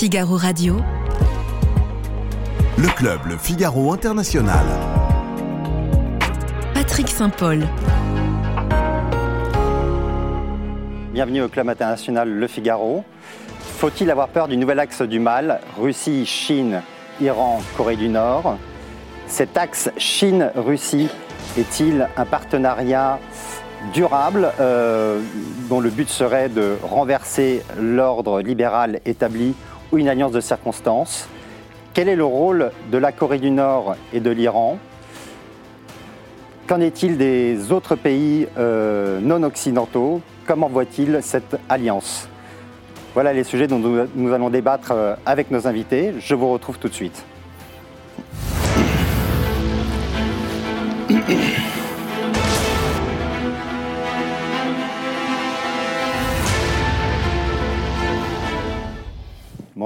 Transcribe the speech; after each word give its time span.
Figaro 0.00 0.38
Radio. 0.38 0.76
Le 2.78 2.88
club 2.96 3.20
Le 3.26 3.36
Figaro 3.36 3.92
International. 3.92 4.64
Patrick 6.72 7.06
Saint-Paul. 7.06 7.66
Bienvenue 11.12 11.42
au 11.42 11.48
club 11.48 11.68
international 11.68 12.30
Le 12.30 12.46
Figaro. 12.46 13.04
Faut-il 13.76 14.10
avoir 14.10 14.28
peur 14.28 14.48
du 14.48 14.56
nouvel 14.56 14.80
axe 14.80 15.02
du 15.02 15.18
mal? 15.18 15.60
Russie, 15.78 16.24
Chine, 16.24 16.80
Iran, 17.20 17.60
Corée 17.76 17.96
du 17.96 18.08
Nord. 18.08 18.56
Cet 19.26 19.58
axe 19.58 19.90
Chine-Russie 19.98 21.10
est-il 21.58 22.08
un 22.16 22.24
partenariat 22.24 23.18
durable 23.92 24.50
euh, 24.60 25.20
dont 25.68 25.80
le 25.80 25.90
but 25.90 26.08
serait 26.08 26.48
de 26.48 26.78
renverser 26.82 27.62
l'ordre 27.78 28.40
libéral 28.40 29.00
établi 29.04 29.54
ou 29.92 29.98
une 29.98 30.08
alliance 30.08 30.32
de 30.32 30.40
circonstances 30.40 31.28
Quel 31.94 32.08
est 32.08 32.16
le 32.16 32.24
rôle 32.24 32.70
de 32.90 32.98
la 32.98 33.12
Corée 33.12 33.38
du 33.38 33.50
Nord 33.50 33.96
et 34.12 34.20
de 34.20 34.30
l'Iran? 34.30 34.78
Qu'en 36.66 36.80
est-il 36.80 37.18
des 37.18 37.72
autres 37.72 37.96
pays 37.96 38.46
euh, 38.56 39.18
non 39.20 39.42
occidentaux? 39.42 40.20
Comment 40.46 40.68
voit-il 40.68 41.18
cette 41.20 41.58
alliance? 41.68 42.28
Voilà 43.14 43.32
les 43.32 43.42
sujets 43.42 43.66
dont 43.66 43.80
nous, 44.14 44.32
allons 44.32 44.50
débattre 44.50 44.92
euh, 44.92 45.16
avec 45.26 45.50
nos 45.50 45.66
invités. 45.66 46.14
Je 46.20 46.34
vous 46.36 46.48
retrouve 46.52 46.78
tout 46.78 46.88
de 46.88 46.94
suite. 46.94 47.24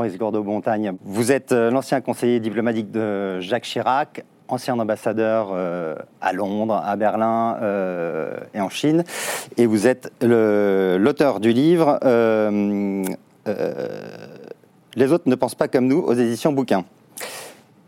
Maurice 0.05 0.19
Gordeau-Montagne, 0.19 0.93
vous 1.03 1.33
êtes 1.33 1.53
euh, 1.53 1.71
l'ancien 1.71 2.03
conseiller 2.03 2.39
diplomatique 2.39 2.91
de 2.91 3.41
Jacques 3.41 3.63
Chirac, 3.63 4.23
ancien 4.49 4.79
ambassadeur 4.79 5.49
euh, 5.55 5.95
à 6.21 6.35
Londres, 6.35 6.79
à 6.85 6.95
Berlin 6.97 7.57
euh, 7.63 8.37
et 8.53 8.61
en 8.61 8.69
Chine, 8.69 9.03
et 9.57 9.65
vous 9.65 9.87
êtes 9.87 10.13
l'auteur 10.21 11.41
du 11.41 11.55
livre 11.55 11.99
Les 14.95 15.11
autres 15.11 15.25
ne 15.25 15.35
pensent 15.37 15.55
pas 15.55 15.69
comme 15.69 15.87
nous 15.87 16.01
aux 16.01 16.13
éditions 16.13 16.53
Bouquins. 16.53 16.85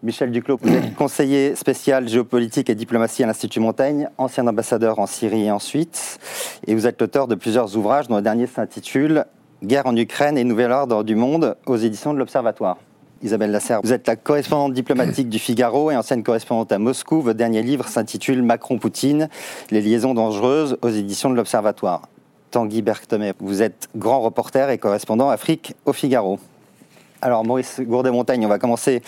Michel 0.02 0.30
Duclos, 0.30 0.58
conseiller 0.96 1.54
spécial 1.54 2.08
géopolitique 2.08 2.70
et 2.70 2.74
diplomatie 2.74 3.24
à 3.24 3.26
l'Institut 3.26 3.60
Montaigne, 3.60 4.08
ancien 4.16 4.46
ambassadeur 4.46 5.00
en 5.00 5.06
Syrie 5.06 5.44
et 5.44 5.50
en 5.50 5.58
Suisse, 5.58 6.18
et 6.66 6.74
vous 6.74 6.86
êtes 6.86 6.98
l'auteur 6.98 7.28
de 7.28 7.34
plusieurs 7.34 7.76
ouvrages 7.76 8.08
dont 8.08 8.16
le 8.16 8.22
dernier 8.22 8.46
s'intitule 8.46 9.26
Guerre 9.62 9.86
en 9.86 9.96
Ukraine 9.96 10.36
et 10.36 10.44
Nouvel 10.44 10.70
ordre 10.70 11.02
du 11.02 11.14
monde 11.14 11.56
aux 11.66 11.76
éditions 11.76 12.12
de 12.12 12.18
l'Observatoire. 12.18 12.76
Isabelle 13.22 13.50
Lasserre, 13.50 13.80
vous 13.82 13.94
êtes 13.94 14.06
la 14.06 14.14
correspondante 14.14 14.74
diplomatique 14.74 15.30
du 15.30 15.38
Figaro 15.38 15.90
et 15.90 15.96
ancienne 15.96 16.22
correspondante 16.22 16.70
à 16.72 16.78
Moscou. 16.78 17.22
Votre 17.22 17.38
dernier 17.38 17.62
livre 17.62 17.88
s'intitule 17.88 18.42
Macron-Poutine, 18.42 19.30
les 19.70 19.80
liaisons 19.80 20.12
dangereuses 20.12 20.76
aux 20.82 20.90
éditions 20.90 21.30
de 21.30 21.36
l'Observatoire. 21.36 22.02
Tanguy 22.50 22.82
Bergthomé, 22.82 23.32
vous 23.40 23.62
être 23.62 23.88
grand 23.96 24.20
reporter 24.20 24.68
et 24.68 24.76
correspondant 24.76 25.30
Afrique 25.30 25.74
au 25.86 25.94
Figaro. 25.94 26.38
Alors 27.22 27.44
Maurice 27.46 27.80
Gourdet-Montagne, 27.80 28.44
on 28.44 28.48
va 28.48 28.58
commencer 28.58 29.02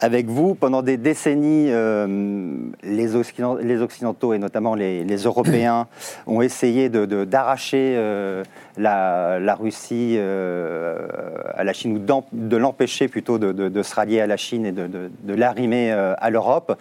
avec 0.00 0.26
vous. 0.26 0.54
Pendant 0.56 0.82
des 0.82 0.96
décennies, 0.96 1.66
euh, 1.70 2.56
les, 2.82 3.14
Occident- 3.14 3.54
les 3.54 3.80
Occidentaux 3.80 4.34
et 4.34 4.38
notamment 4.38 4.74
les, 4.74 5.04
les 5.04 5.16
Européens 5.18 5.86
ont 6.26 6.42
essayé 6.42 6.88
de- 6.88 7.06
de- 7.06 7.24
d'arracher 7.24 7.94
euh, 7.96 8.42
la, 8.76 9.38
la 9.38 9.54
Russie 9.54 10.16
euh, 10.18 11.06
à 11.54 11.62
la 11.62 11.72
Chine 11.72 11.96
ou 11.96 12.22
de 12.32 12.56
l'empêcher 12.56 13.06
plutôt 13.06 13.38
de, 13.38 13.52
de- 13.52 13.82
se 13.82 13.94
rallier 13.94 14.20
à 14.20 14.26
la 14.26 14.36
Chine 14.36 14.66
et 14.66 14.72
de, 14.72 14.88
l'arrimer 15.34 15.92
à 15.92 16.30
l'Europe. 16.30 16.76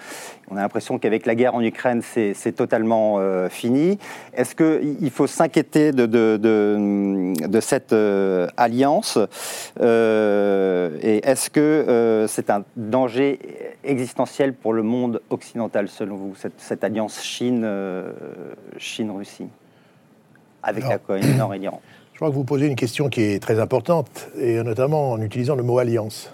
On 0.54 0.58
a 0.58 0.62
l'impression 0.62 1.00
qu'avec 1.00 1.26
la 1.26 1.34
guerre 1.34 1.56
en 1.56 1.62
Ukraine, 1.62 2.02
c'est 2.04 2.52
totalement 2.56 3.16
euh, 3.20 3.48
fini. 3.48 3.98
Est-ce 4.34 4.54
qu'il 4.54 5.10
faut 5.10 5.26
s'inquiéter 5.26 5.94
de, 5.94 6.06
de- 6.06 6.36
de- 6.38 7.48
de 7.48 7.60
cette 7.62 7.94
euh, 7.94 8.48
alliance 8.58 9.18
Euh, 9.80 10.98
Et 11.02 11.26
est-ce 11.26 11.50
que 11.50 12.26
c'est 12.28 12.50
un 12.50 12.64
danger 12.76 13.40
existentiel 13.86 14.54
pour 14.54 14.74
le 14.74 14.84
monde 14.84 15.22
occidental, 15.30 15.88
selon 15.88 16.16
vous, 16.18 16.36
cette, 16.36 16.60
cette 16.60 16.84
alliance 16.84 17.22
Chine, 17.24 17.66
Chine-Russie, 18.78 19.48
avec 20.64 20.84
Alors- 20.84 20.92
la 20.94 21.00
Corée 21.00 21.22
du 21.22 21.34
Nord 21.36 21.54
et 21.54 21.60
l'Iran? 21.60 21.82
Je 22.14 22.18
crois 22.18 22.30
que 22.30 22.36
vous 22.36 22.44
posez 22.44 22.68
une 22.68 22.76
question 22.76 23.10
qui 23.10 23.22
est 23.24 23.42
très 23.42 23.60
importante, 23.60 24.30
et 24.38 24.62
notamment 24.62 25.12
en 25.12 25.22
utilisant 25.22 25.56
le 25.56 25.64
mot 25.64 25.80
alliance. 25.80 26.32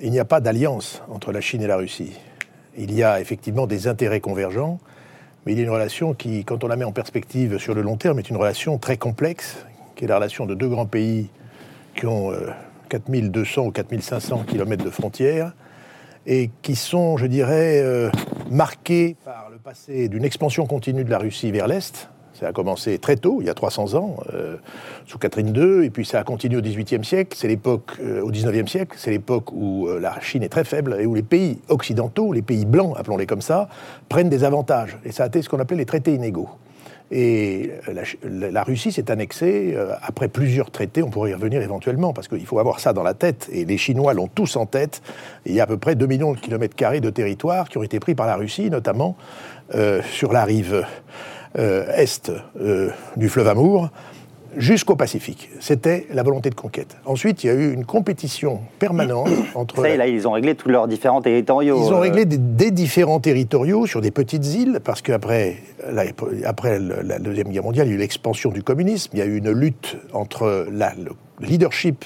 Il 0.00 0.10
n'y 0.10 0.18
a 0.18 0.24
pas 0.26 0.40
d'alliance 0.40 1.02
entre 1.08 1.32
la 1.32 1.40
Chine 1.40 1.62
et 1.62 1.66
la 1.66 1.76
Russie. 1.76 2.18
Il 2.78 2.92
y 2.92 3.02
a 3.02 3.20
effectivement 3.20 3.66
des 3.66 3.88
intérêts 3.88 4.20
convergents, 4.20 4.78
mais 5.44 5.52
il 5.52 5.58
y 5.58 5.60
a 5.62 5.64
une 5.64 5.70
relation 5.70 6.12
qui, 6.12 6.44
quand 6.44 6.62
on 6.62 6.68
la 6.68 6.76
met 6.76 6.84
en 6.84 6.92
perspective 6.92 7.56
sur 7.58 7.74
le 7.74 7.80
long 7.80 7.96
terme, 7.96 8.18
est 8.18 8.28
une 8.28 8.36
relation 8.36 8.76
très 8.76 8.98
complexe, 8.98 9.64
qui 9.94 10.04
est 10.04 10.08
la 10.08 10.16
relation 10.16 10.44
de 10.44 10.54
deux 10.54 10.68
grands 10.68 10.86
pays 10.86 11.30
qui 11.94 12.06
ont 12.06 12.32
euh, 12.32 12.50
4200 12.90 13.66
ou 13.66 13.70
4500 13.70 14.44
kilomètres 14.46 14.84
de 14.84 14.90
frontières, 14.90 15.54
et 16.26 16.50
qui 16.60 16.76
sont, 16.76 17.16
je 17.16 17.26
dirais, 17.26 17.80
euh, 17.82 18.10
marqués 18.50 19.16
par 19.24 19.48
le 19.50 19.56
passé 19.56 20.08
d'une 20.08 20.24
expansion 20.24 20.66
continue 20.66 21.04
de 21.04 21.10
la 21.10 21.18
Russie 21.18 21.50
vers 21.52 21.68
l'Est. 21.68 22.10
Ça 22.38 22.48
a 22.48 22.52
commencé 22.52 22.98
très 22.98 23.16
tôt, 23.16 23.38
il 23.40 23.46
y 23.46 23.50
a 23.50 23.54
300 23.54 23.94
ans, 23.94 24.16
euh, 24.34 24.56
sous 25.06 25.16
Catherine 25.16 25.56
II, 25.56 25.86
et 25.86 25.90
puis 25.90 26.04
ça 26.04 26.18
a 26.18 26.24
continué 26.24 26.58
au 26.58 26.60
XVIIIe 26.60 27.02
siècle, 27.02 27.34
c'est 27.34 27.48
l'époque, 27.48 27.92
euh, 28.02 28.20
au 28.20 28.30
XIXe 28.30 28.70
siècle, 28.70 28.94
c'est 28.98 29.10
l'époque 29.10 29.52
où 29.52 29.88
euh, 29.88 29.98
la 29.98 30.20
Chine 30.20 30.42
est 30.42 30.50
très 30.50 30.64
faible 30.64 30.98
et 31.00 31.06
où 31.06 31.14
les 31.14 31.22
pays 31.22 31.60
occidentaux, 31.68 32.34
les 32.34 32.42
pays 32.42 32.66
blancs, 32.66 32.94
appelons-les 32.98 33.24
comme 33.24 33.40
ça, 33.40 33.70
prennent 34.10 34.28
des 34.28 34.44
avantages. 34.44 34.98
Et 35.06 35.12
ça 35.12 35.24
a 35.24 35.26
été 35.28 35.40
ce 35.40 35.48
qu'on 35.48 35.60
appelait 35.60 35.78
les 35.78 35.86
traités 35.86 36.12
inégaux. 36.12 36.50
Et 37.10 37.70
la, 38.24 38.64
Russie 38.64 38.90
s'est 38.90 39.12
annexée 39.12 39.76
après 40.02 40.26
plusieurs 40.26 40.72
traités, 40.72 41.04
on 41.04 41.10
pourrait 41.10 41.30
y 41.30 41.34
revenir 41.34 41.62
éventuellement, 41.62 42.12
parce 42.12 42.26
qu'il 42.26 42.44
faut 42.44 42.58
avoir 42.58 42.80
ça 42.80 42.92
dans 42.92 43.04
la 43.04 43.14
tête, 43.14 43.48
et 43.52 43.64
les 43.64 43.78
Chinois 43.78 44.12
l'ont 44.12 44.26
tous 44.26 44.56
en 44.56 44.66
tête. 44.66 45.02
Il 45.44 45.54
y 45.54 45.60
a 45.60 45.62
à 45.62 45.66
peu 45.68 45.76
près 45.76 45.94
2 45.94 46.04
millions 46.06 46.32
de 46.32 46.40
kilomètres 46.40 46.74
carrés 46.74 47.00
de 47.00 47.10
territoire 47.10 47.68
qui 47.68 47.78
ont 47.78 47.84
été 47.84 48.00
pris 48.00 48.16
par 48.16 48.26
la 48.26 48.34
Russie, 48.34 48.70
notamment 48.70 49.16
sur 50.10 50.32
la 50.32 50.44
rive 50.44 50.84
est 51.54 52.32
euh, 52.60 52.90
du 53.16 53.28
fleuve 53.28 53.48
Amour, 53.48 53.90
jusqu'au 54.56 54.96
Pacifique. 54.96 55.50
C'était 55.60 56.06
la 56.12 56.22
volonté 56.22 56.48
de 56.50 56.54
conquête. 56.54 56.96
Ensuite, 57.04 57.44
il 57.44 57.48
y 57.48 57.50
a 57.50 57.54
eu 57.54 57.72
une 57.72 57.84
compétition 57.84 58.60
permanente 58.78 59.28
entre... 59.54 59.82
Ça 59.82 59.96
là, 59.96 60.06
ils 60.06 60.26
ont 60.26 60.32
réglé 60.32 60.54
tous 60.54 60.68
leurs 60.70 60.88
différents 60.88 61.20
territoriaux. 61.20 61.78
ils 61.78 61.92
ont 61.92 61.96
euh, 61.96 62.00
réglé 62.00 62.24
des, 62.24 62.38
des 62.38 62.70
différents 62.70 63.20
territoriaux 63.20 63.86
sur 63.86 64.00
des 64.00 64.10
petites 64.10 64.46
îles, 64.46 64.80
parce 64.82 65.02
qu'après 65.02 65.56
la, 65.90 66.04
après 66.44 66.78
la 66.78 67.18
Deuxième 67.18 67.48
Guerre 67.48 67.64
mondiale, 67.64 67.86
il 67.86 67.90
y 67.90 67.92
a 67.92 67.96
eu 67.96 67.98
l'expansion 67.98 68.50
du 68.50 68.62
communisme, 68.62 69.10
il 69.12 69.18
y 69.18 69.22
a 69.22 69.26
eu 69.26 69.36
une 69.36 69.50
lutte 69.50 69.96
entre 70.14 70.66
la- 70.72 70.94
le 70.94 71.12
leadership 71.46 72.04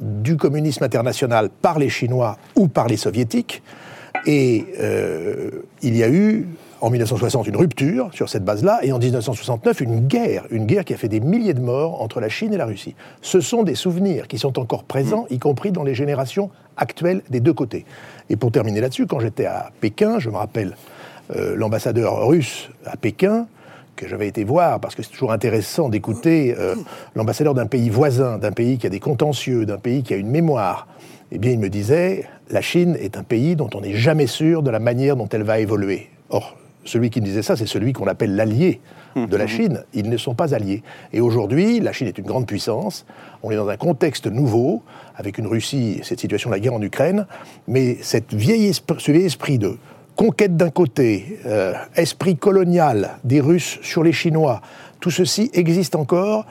du 0.00 0.36
communisme 0.36 0.84
international 0.84 1.50
par 1.60 1.78
les 1.78 1.90
Chinois 1.90 2.38
ou 2.56 2.68
par 2.68 2.86
les 2.88 2.96
Soviétiques, 2.96 3.62
et 4.26 4.64
euh, 4.80 5.50
il 5.82 5.96
y 5.96 6.02
a 6.02 6.08
eu 6.08 6.46
en 6.80 6.90
1960 6.90 7.46
une 7.46 7.56
rupture 7.56 8.10
sur 8.12 8.28
cette 8.28 8.44
base-là, 8.44 8.80
et 8.82 8.92
en 8.92 8.98
1969 8.98 9.80
une 9.80 10.06
guerre, 10.06 10.44
une 10.50 10.66
guerre 10.66 10.84
qui 10.84 10.94
a 10.94 10.96
fait 10.96 11.08
des 11.08 11.20
milliers 11.20 11.54
de 11.54 11.60
morts 11.60 12.00
entre 12.00 12.20
la 12.20 12.28
Chine 12.28 12.52
et 12.52 12.56
la 12.56 12.66
Russie. 12.66 12.94
Ce 13.22 13.40
sont 13.40 13.62
des 13.62 13.74
souvenirs 13.74 14.28
qui 14.28 14.38
sont 14.38 14.58
encore 14.58 14.84
présents, 14.84 15.26
y 15.30 15.38
compris 15.38 15.72
dans 15.72 15.84
les 15.84 15.94
générations 15.94 16.50
actuelles 16.76 17.22
des 17.30 17.40
deux 17.40 17.52
côtés. 17.52 17.84
Et 18.30 18.36
pour 18.36 18.52
terminer 18.52 18.80
là-dessus, 18.80 19.06
quand 19.06 19.20
j'étais 19.20 19.46
à 19.46 19.70
Pékin, 19.80 20.18
je 20.18 20.30
me 20.30 20.36
rappelle 20.36 20.76
euh, 21.34 21.56
l'ambassadeur 21.56 22.26
russe 22.26 22.70
à 22.86 22.96
Pékin, 22.96 23.46
que 23.96 24.06
j'avais 24.06 24.28
été 24.28 24.44
voir, 24.44 24.78
parce 24.78 24.94
que 24.94 25.02
c'est 25.02 25.10
toujours 25.10 25.32
intéressant 25.32 25.88
d'écouter 25.88 26.54
euh, 26.56 26.76
l'ambassadeur 27.16 27.54
d'un 27.54 27.66
pays 27.66 27.88
voisin, 27.88 28.38
d'un 28.38 28.52
pays 28.52 28.78
qui 28.78 28.86
a 28.86 28.90
des 28.90 29.00
contentieux, 29.00 29.66
d'un 29.66 29.78
pays 29.78 30.04
qui 30.04 30.14
a 30.14 30.16
une 30.16 30.30
mémoire. 30.30 30.86
Eh 31.32 31.38
bien, 31.38 31.50
il 31.50 31.58
me 31.58 31.68
disait, 31.68 32.26
la 32.50 32.60
Chine 32.60 32.96
est 33.00 33.16
un 33.16 33.24
pays 33.24 33.56
dont 33.56 33.68
on 33.74 33.80
n'est 33.80 33.94
jamais 33.94 34.28
sûr 34.28 34.62
de 34.62 34.70
la 34.70 34.78
manière 34.78 35.16
dont 35.16 35.28
elle 35.28 35.42
va 35.42 35.58
évoluer. 35.58 36.08
Or, 36.30 36.56
celui 36.84 37.10
qui 37.10 37.20
me 37.20 37.26
disait 37.26 37.42
ça, 37.42 37.56
c'est 37.56 37.66
celui 37.66 37.92
qu'on 37.92 38.06
appelle 38.06 38.34
l'allié 38.36 38.80
de 39.16 39.36
la 39.36 39.46
Chine. 39.48 39.82
Ils 39.94 40.08
ne 40.08 40.16
sont 40.16 40.34
pas 40.34 40.54
alliés. 40.54 40.82
Et 41.12 41.20
aujourd'hui, 41.20 41.80
la 41.80 41.92
Chine 41.92 42.06
est 42.06 42.18
une 42.18 42.24
grande 42.26 42.46
puissance. 42.46 43.04
On 43.42 43.50
est 43.50 43.56
dans 43.56 43.68
un 43.68 43.76
contexte 43.76 44.26
nouveau, 44.28 44.82
avec 45.16 45.38
une 45.38 45.46
Russie, 45.48 46.00
cette 46.04 46.20
situation 46.20 46.50
de 46.50 46.54
la 46.54 46.60
guerre 46.60 46.74
en 46.74 46.82
Ukraine. 46.82 47.26
Mais 47.66 47.96
cette 48.00 48.32
vieille 48.32 48.66
esprit- 48.66 48.96
ce 49.00 49.10
vieil 49.10 49.24
esprit 49.24 49.58
de 49.58 49.76
conquête 50.14 50.56
d'un 50.56 50.70
côté, 50.70 51.38
euh, 51.46 51.72
esprit 51.96 52.36
colonial 52.36 53.18
des 53.24 53.40
Russes 53.40 53.78
sur 53.82 54.02
les 54.04 54.12
Chinois, 54.12 54.60
tout 55.00 55.10
ceci 55.10 55.50
existe 55.54 55.94
encore, 55.96 56.46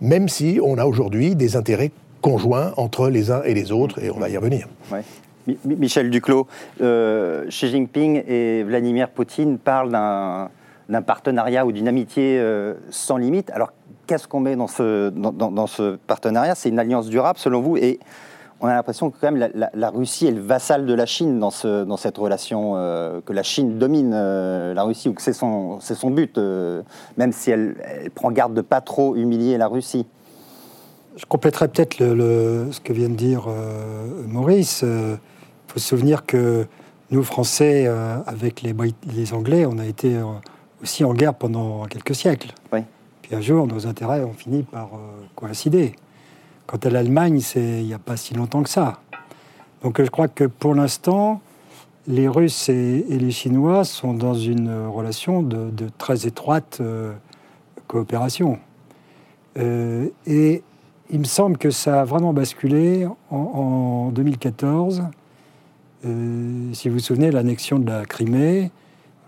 même 0.00 0.28
si 0.28 0.58
on 0.62 0.78
a 0.78 0.84
aujourd'hui 0.84 1.34
des 1.36 1.56
intérêts 1.56 1.90
conjoints 2.22 2.72
entre 2.76 3.08
les 3.08 3.30
uns 3.30 3.42
et 3.44 3.54
les 3.54 3.72
autres, 3.72 4.02
et 4.02 4.10
on 4.10 4.18
va 4.18 4.28
y 4.28 4.36
revenir. 4.36 4.68
Ouais. 4.92 5.02
Mi- 5.46 5.58
Mi- 5.64 5.76
Michel 5.76 6.10
Duclos, 6.10 6.46
euh, 6.80 7.46
Xi 7.48 7.68
Jinping 7.68 8.22
et 8.26 8.62
Vladimir 8.62 9.08
Poutine 9.08 9.58
parlent 9.58 9.90
d'un 9.90 11.02
partenariat 11.02 11.64
ou 11.64 11.72
d'une 11.72 11.88
amitié 11.88 12.38
euh, 12.38 12.74
sans 12.90 13.16
limite. 13.16 13.50
Alors, 13.50 13.72
qu'est-ce 14.06 14.28
qu'on 14.28 14.40
met 14.40 14.56
dans 14.56 14.66
ce, 14.66 15.96
partenariat? 16.06 16.54
C'est 16.54 16.68
une 16.68 16.78
alliance 16.78 17.08
durable, 17.08 17.38
selon 17.38 17.60
vous 17.60 17.76
Et 17.76 18.00
on 18.60 18.66
a 18.66 18.74
l'impression 18.74 19.10
que 19.10 19.16
quand 19.18 19.32
même 19.32 19.50
la, 19.72 19.90
Russie 19.90 20.26
est 20.26 20.32
le 20.32 20.42
vassal 20.42 20.84
de 20.84 20.92
la 20.92 21.06
Chine 21.06 21.38
dans, 21.38 21.50
ce, 21.50 21.84
dans 21.84 21.96
cette 21.96 22.18
relation, 22.18 22.74
euh, 22.76 23.20
que 23.24 23.32
la 23.32 23.42
Chine 23.42 23.78
domine 23.78 24.10
la 24.10 24.82
Russie 24.82 25.08
ou 25.08 25.14
que 25.14 25.22
c'est 25.22 25.32
son, 25.32 25.78
but, 26.10 26.38
même 27.16 27.32
si 27.32 27.50
elle, 27.50 27.76
prend 28.14 28.30
garde 28.30 28.52
de 28.52 28.60
pas 28.60 28.82
trop 28.82 29.16
humilier 29.16 29.56
la 29.56 29.68
Russie. 29.68 30.06
Je 31.16 31.26
compléterai 31.26 31.68
peut-être 31.68 31.98
le, 31.98 32.68
ce 32.70 32.80
que 32.80 32.92
vient 32.92 33.08
de 33.08 33.14
dire 33.14 33.48
Maurice. 34.26 34.82
Il 34.82 35.18
faut 35.68 35.78
se 35.78 35.88
souvenir 35.88 36.24
que 36.24 36.66
nous, 37.10 37.22
Français, 37.22 37.86
avec 38.26 38.62
les, 38.62 38.74
les, 39.12 39.34
Anglais, 39.34 39.66
on 39.66 39.78
a 39.78 39.86
été 39.86 40.16
aussi 40.82 41.04
en 41.04 41.12
guerre 41.12 41.34
pendant 41.34 41.84
quelques 41.86 42.14
siècles. 42.14 42.52
Oui. 42.72 42.80
Puis 43.22 43.34
un 43.34 43.40
jour, 43.40 43.66
nos 43.66 43.86
intérêts 43.86 44.22
ont 44.22 44.32
fini 44.32 44.62
par 44.62 44.90
coïncider. 45.34 45.94
Quant 46.66 46.78
à 46.78 46.90
l'Allemagne, 46.90 47.40
il 47.56 47.84
n'y 47.84 47.94
a 47.94 47.98
pas 47.98 48.16
si 48.16 48.34
longtemps 48.34 48.62
que 48.62 48.70
ça. 48.70 49.00
Donc 49.82 50.00
je 50.00 50.08
crois 50.08 50.28
que 50.28 50.44
pour 50.44 50.74
l'instant, 50.74 51.40
les 52.06 52.28
Russes 52.28 52.68
et, 52.68 53.04
les 53.08 53.30
Chinois 53.30 53.84
sont 53.84 54.14
dans 54.14 54.34
une 54.34 54.86
relation 54.86 55.42
de, 55.42 55.70
très 55.98 56.26
étroite 56.26 56.78
euh, 56.80 57.12
coopération. 57.86 58.58
Euh, 59.58 60.08
et 60.26 60.62
il 61.12 61.18
me 61.18 61.24
semble 61.24 61.58
que 61.58 61.70
ça 61.70 62.02
a 62.02 62.04
vraiment 62.04 62.32
basculé 62.32 63.06
en, 63.30 64.10
2014. 64.12 65.04
Euh, 66.06 66.72
si 66.72 66.88
vous 66.88 66.94
vous 66.94 67.00
souvenez, 67.00 67.30
l'annexion 67.30 67.78
de 67.78 67.86
la 67.90 68.04
Crimée, 68.04 68.70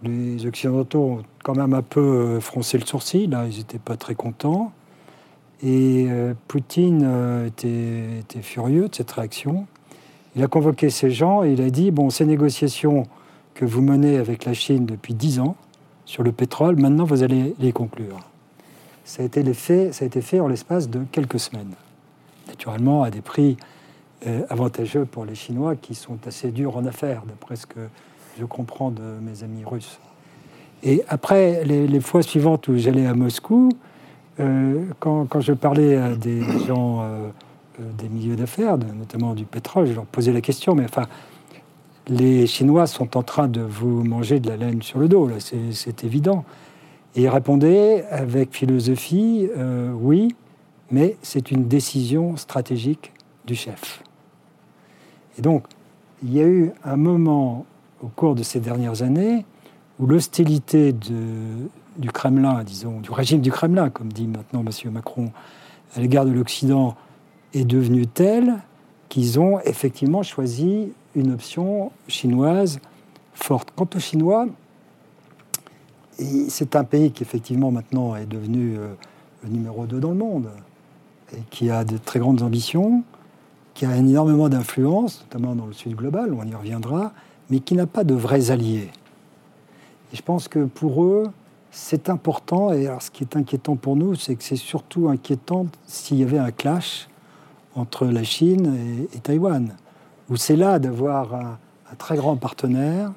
les 0.02 0.46
Occidentaux 0.46 1.02
ont 1.02 1.22
quand 1.44 1.54
même 1.54 1.74
un 1.74 1.82
peu 1.82 2.40
froncé 2.40 2.78
le 2.78 2.86
sourcil, 2.86 3.30
là, 3.30 3.46
ils 3.50 3.58
n'étaient 3.58 3.78
pas 3.78 3.96
très 3.96 4.14
contents. 4.14 4.72
Et 5.62 6.06
euh, 6.08 6.34
Poutine 6.48 7.02
euh, 7.04 7.46
était, 7.46 8.42
furieux 8.42 8.88
de 8.88 8.94
cette 8.94 9.10
réaction. 9.12 9.66
Il 10.34 10.42
a 10.42 10.48
convoqué 10.48 10.90
ces 10.90 11.10
gens 11.10 11.44
et 11.44 11.52
il 11.52 11.60
a 11.60 11.70
dit 11.70 11.90
bon, 11.90 12.10
ces 12.10 12.24
négociations 12.24 13.04
que 13.54 13.64
vous 13.64 13.82
menez 13.82 14.16
avec 14.16 14.44
la 14.44 14.54
Chine 14.54 14.86
depuis 14.86 15.14
dix 15.14 15.38
ans 15.38 15.56
sur 16.04 16.22
le 16.22 16.32
pétrole, 16.32 16.76
maintenant 16.76 17.04
vous 17.04 17.22
allez 17.22 17.54
les 17.60 17.72
conclure. 17.72 18.31
Ça 19.04 19.22
a 19.22 19.26
été, 19.26 19.42
fait, 19.52 20.40
en 20.40 20.48
l'espace 20.48 20.88
de 20.88 21.00
quelques 21.10 21.40
semaines. 21.40 21.74
Naturellement, 22.48 23.02
à 23.02 23.10
des 23.10 23.20
prix 23.20 23.56
euh, 24.26 24.42
avantageux 24.48 25.04
pour 25.04 25.24
les 25.24 25.34
Chinois 25.34 25.74
qui 25.74 25.94
sont 25.94 26.18
assez 26.26 26.52
durs 26.52 26.76
en 26.76 26.84
affaires, 26.84 27.22
d'après 27.26 27.56
ce 27.56 27.66
que 27.66 27.80
je 28.38 28.44
comprends 28.44 28.90
de 28.90 29.02
mes 29.20 29.42
amis 29.42 29.64
russes. 29.64 29.98
Et 30.84 31.02
après, 31.08 31.64
les, 31.64 32.00
fois 32.00 32.22
suivantes 32.22 32.68
où 32.68 32.76
j'allais 32.76 33.06
à 33.06 33.14
Moscou, 33.14 33.70
euh, 34.40 34.84
quand, 34.98 35.40
je 35.40 35.52
parlais 35.52 35.96
à 35.96 36.14
des 36.14 36.42
gens 36.66 37.02
euh, 37.02 37.28
des 37.98 38.08
milieux 38.08 38.36
d'affaires, 38.36 38.78
notamment 38.78 39.34
du 39.34 39.44
pétrole, 39.44 39.86
je 39.86 39.92
leur 39.92 40.06
posais 40.06 40.32
la 40.32 40.40
question, 40.40 40.74
mais 40.74 40.84
enfin, 40.84 41.06
les 42.08 42.46
Chinois 42.46 42.86
sont 42.86 43.16
en 43.16 43.22
train 43.22 43.48
de 43.48 43.60
vous 43.60 44.02
manger 44.02 44.40
de 44.40 44.48
la 44.48 44.56
laine 44.56 44.82
sur 44.82 44.98
le 44.98 45.08
dos, 45.08 45.28
là, 45.28 45.36
c'est 45.38 46.04
évident. 46.04 46.44
Et 47.14 47.22
ils 47.22 47.28
répondaient 47.28 48.04
avec 48.10 48.54
philosophie, 48.54 49.48
oui, 49.94 50.34
mais 50.90 51.16
c'est 51.22 51.50
une 51.50 51.68
décision 51.68 52.36
stratégique 52.36 53.12
du 53.46 53.54
chef. 53.54 54.02
Et 55.38 55.42
donc, 55.42 55.64
il 56.22 56.32
y 56.32 56.40
a 56.40 56.46
eu 56.46 56.72
un 56.84 56.96
moment 56.96 57.66
au 58.02 58.08
cours 58.08 58.34
de 58.34 58.42
ces 58.42 58.60
dernières 58.60 59.02
années 59.02 59.44
où 59.98 60.06
l'hostilité 60.06 60.92
du 60.92 62.10
Kremlin, 62.12 62.64
disons, 62.64 63.00
du 63.00 63.10
régime 63.10 63.40
du 63.40 63.52
Kremlin, 63.52 63.90
comme 63.90 64.12
dit 64.12 64.26
maintenant 64.26 64.60
M. 64.60 64.92
Macron, 64.92 65.32
à 65.94 66.00
l'égard 66.00 66.24
de 66.24 66.30
l'Occident, 66.30 66.96
est 67.52 67.64
devenue 67.64 68.06
telle 68.06 68.54
qu'ils 69.10 69.38
ont 69.38 69.60
effectivement 69.60 70.22
choisi 70.22 70.92
une 71.14 71.32
option 71.32 71.92
chinoise 72.08 72.80
forte. 73.34 73.70
Quant 73.76 73.88
aux 73.94 73.98
Chinois, 73.98 74.46
c'est 76.48 76.76
un 76.76 76.84
pays 76.84 77.10
qui 77.10 77.22
effectivement 77.22 77.70
maintenant 77.70 78.14
est 78.16 78.26
devenu 78.26 78.76
euh, 78.78 78.94
le 79.42 79.50
numéro 79.50 79.86
2 79.86 80.00
dans 80.00 80.10
le 80.10 80.16
monde, 80.16 80.48
et 81.32 81.40
qui 81.50 81.70
a 81.70 81.84
de 81.84 81.96
très 81.96 82.18
grandes 82.18 82.42
ambitions, 82.42 83.02
qui 83.74 83.86
a 83.86 83.96
énormément 83.96 84.48
d'influence, 84.48 85.24
notamment 85.24 85.54
dans 85.54 85.66
le 85.66 85.72
sud 85.72 85.96
global, 85.96 86.34
on 86.34 86.46
y 86.46 86.54
reviendra, 86.54 87.12
mais 87.50 87.60
qui 87.60 87.74
n'a 87.74 87.86
pas 87.86 88.04
de 88.04 88.14
vrais 88.14 88.50
alliés. 88.50 88.90
Et 90.12 90.16
je 90.16 90.22
pense 90.22 90.48
que 90.48 90.64
pour 90.64 91.04
eux, 91.04 91.30
c'est 91.70 92.10
important. 92.10 92.72
Et 92.72 92.86
alors, 92.86 93.02
ce 93.02 93.10
qui 93.10 93.24
est 93.24 93.36
inquiétant 93.36 93.76
pour 93.76 93.96
nous, 93.96 94.14
c'est 94.14 94.36
que 94.36 94.44
c'est 94.44 94.56
surtout 94.56 95.08
inquiétant 95.08 95.66
s'il 95.86 96.18
y 96.18 96.22
avait 96.22 96.38
un 96.38 96.50
clash 96.50 97.08
entre 97.74 98.06
la 98.06 98.22
Chine 98.22 99.08
et, 99.14 99.18
Taïwan, 99.18 99.74
où 100.28 100.36
c'est 100.36 100.56
là 100.56 100.78
d'avoir 100.78 101.34
un, 101.34 101.58
très 101.98 102.16
grand 102.16 102.36
partenaire 102.36 103.12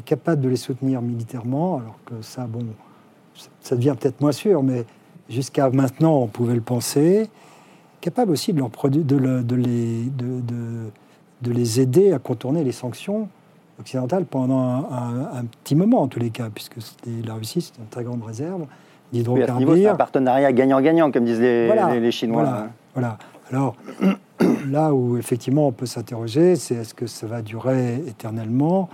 capable 0.00 0.40
de 0.40 0.48
les 0.48 0.56
soutenir 0.56 1.02
militairement, 1.02 1.78
alors 1.78 1.98
que 2.06 2.22
ça, 2.22 2.46
bon, 2.46 2.66
ça 3.60 3.76
devient 3.76 3.94
peut-être 3.98 4.20
moins 4.20 4.32
sûr, 4.32 4.62
mais 4.62 4.84
jusqu'à 5.28 5.70
maintenant, 5.70 6.18
on 6.18 6.26
pouvait 6.26 6.54
le 6.54 6.60
penser, 6.60 7.28
capable 8.00 8.32
aussi 8.32 8.52
de, 8.52 8.58
leur 8.58 8.70
de, 8.70 9.42
de, 9.42 9.56
les, 9.56 10.04
de 11.42 11.52
les 11.52 11.80
aider 11.80 12.12
à 12.12 12.18
contourner 12.18 12.64
les 12.64 12.72
sanctions 12.72 13.28
occidentale 13.80 14.24
pendant 14.24 14.88
un, 14.90 15.44
petit 15.62 15.74
moment, 15.74 16.02
en 16.02 16.08
tous 16.08 16.20
les 16.20 16.30
cas, 16.30 16.48
puisque 16.52 16.76
la 17.26 17.34
Russie, 17.34 17.60
c'est 17.60 17.78
une 17.78 17.88
très 17.88 18.04
grande 18.04 18.22
réserve 18.22 18.66
d'hydrocarbures. 19.12 19.68
Oui, 19.68 19.82
c'est 19.82 19.88
un 19.88 19.96
partenariat 19.96 20.52
gagnant-gagnant, 20.52 21.10
comme 21.10 21.24
disent 21.24 21.40
les, 21.40 22.10
Chinois. 22.10 22.68
Voilà, 22.94 23.18
Alors, 23.50 23.76
là 24.68 24.92
où 24.94 25.16
effectivement 25.16 25.68
on 25.68 25.72
peut 25.72 25.86
s'interroger, 25.86 26.56
c'est 26.56 26.76
est-ce 26.76 26.94
que 26.94 27.06
ça 27.06 27.26
va 27.26 27.42
durer 27.42 27.96
éternellement? 28.06 28.88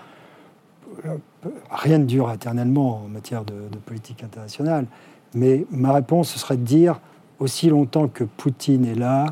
Rien 1.70 1.98
ne 1.98 2.04
dure 2.04 2.30
éternellement 2.32 3.02
en 3.04 3.08
matière 3.08 3.44
de, 3.44 3.54
politique 3.84 4.22
internationale. 4.22 4.86
Mais 5.34 5.66
ma 5.70 5.92
réponse, 5.92 6.34
serait 6.36 6.56
de 6.56 6.64
dire, 6.64 7.00
aussi 7.38 7.68
longtemps 7.68 8.08
que 8.08 8.24
Poutine 8.24 8.84
est 8.84 8.94
là, 8.94 9.26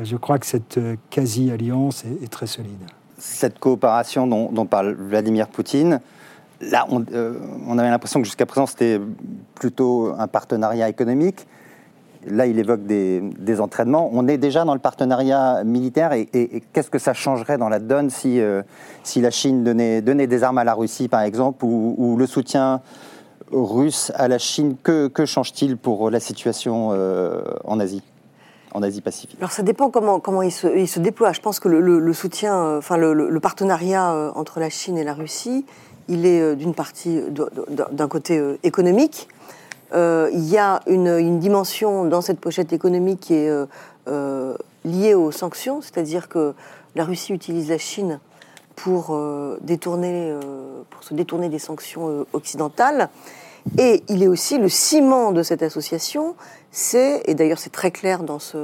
je 0.00 0.16
crois 0.16 0.38
que 0.38 0.46
cette 0.46 0.80
quasi-alliance 1.10 2.04
est 2.04 2.30
très 2.30 2.46
solide 2.46 2.84
cette 3.18 3.58
coopération 3.58 4.26
dont, 4.26 4.66
parle 4.66 4.94
Vladimir 4.94 5.48
Poutine, 5.48 6.00
là, 6.60 6.86
euh, 7.12 7.34
on, 7.66 7.78
avait 7.78 7.90
l'impression 7.90 8.20
que 8.20 8.26
jusqu'à 8.26 8.46
présent, 8.46 8.66
c'était 8.66 9.00
plutôt 9.54 10.14
un 10.16 10.28
partenariat 10.28 10.88
économique. 10.88 11.46
Là, 12.30 12.46
il 12.46 12.58
évoque 12.58 12.84
des, 12.84 13.60
entraînements. 13.60 14.10
On 14.12 14.28
est 14.28 14.38
déjà 14.38 14.64
dans 14.64 14.74
le 14.74 14.80
partenariat 14.80 15.64
militaire 15.64 16.12
et, 16.12 16.26
qu'est-ce 16.72 16.90
que 16.90 16.98
ça 16.98 17.14
changerait 17.14 17.58
dans 17.58 17.68
la 17.68 17.78
donne 17.78 18.10
si, 18.10 18.40
euh, 18.40 18.62
si 19.02 19.20
la 19.20 19.30
Chine 19.30 19.64
donnait, 19.64 20.00
donnait, 20.00 20.26
des 20.26 20.42
armes 20.42 20.58
à 20.58 20.64
la 20.64 20.74
Russie, 20.74 21.08
par 21.08 21.22
exemple, 21.22 21.64
ou, 21.64 22.16
le 22.18 22.26
soutien 22.26 22.80
russe 23.50 24.12
à 24.14 24.28
la 24.28 24.38
Chine? 24.38 24.76
Que, 24.82 25.10
change-t-il 25.24 25.76
pour 25.76 26.10
la 26.10 26.20
situation 26.20 26.90
euh, 26.92 27.42
en 27.64 27.80
Asie 27.80 28.02
en 28.74 28.82
Asie-Pacifique 28.82 29.38
Alors 29.38 29.50
ça 29.50 29.62
dépend 29.62 29.88
comment, 29.88 30.20
comment 30.20 30.42
il, 30.42 30.52
se, 30.52 30.98
déploie. 30.98 31.32
Je 31.32 31.40
pense 31.40 31.58
que 31.58 31.68
le, 31.68 32.12
soutien, 32.12 32.54
euh, 32.54 32.78
enfin 32.78 32.98
le, 32.98 33.40
partenariat 33.40 34.12
euh, 34.12 34.30
entre 34.34 34.60
la 34.60 34.68
Chine 34.68 34.98
et 34.98 35.04
la 35.04 35.14
Russie, 35.14 35.64
il 36.08 36.26
est 36.26 36.56
d'une 36.56 36.74
partie, 36.74 37.20
d'un 37.30 38.08
côté 38.08 38.42
économique. 38.62 39.28
Il 39.92 40.48
y 40.48 40.58
a 40.58 40.80
une, 40.86 41.38
dimension 41.38 42.04
dans 42.04 42.20
cette 42.20 42.40
pochette 42.40 42.72
économique 42.72 43.20
qui 43.20 43.34
est 43.34 43.50
liée 44.84 45.14
aux 45.14 45.32
sanctions, 45.32 45.80
c'est-à-dire 45.80 46.28
que 46.28 46.54
la 46.94 47.04
Russie 47.04 47.32
utilise 47.32 47.68
la 47.68 47.78
Chine 47.78 48.20
pour, 48.76 49.08
se 49.08 51.14
détourner 51.14 51.48
des 51.48 51.58
sanctions 51.58 52.26
occidentales. 52.32 53.08
Et 53.76 54.02
il 54.08 54.22
est 54.22 54.28
aussi 54.28 54.58
le 54.58 54.68
ciment 54.68 55.32
de 55.32 55.42
cette 55.42 55.62
association, 55.62 56.34
c'est, 56.70 57.22
et 57.26 57.34
d'ailleurs 57.34 57.58
c'est 57.58 57.72
très 57.72 57.90
clair 57.90 58.22
dans, 58.22 58.38
ces 58.38 58.54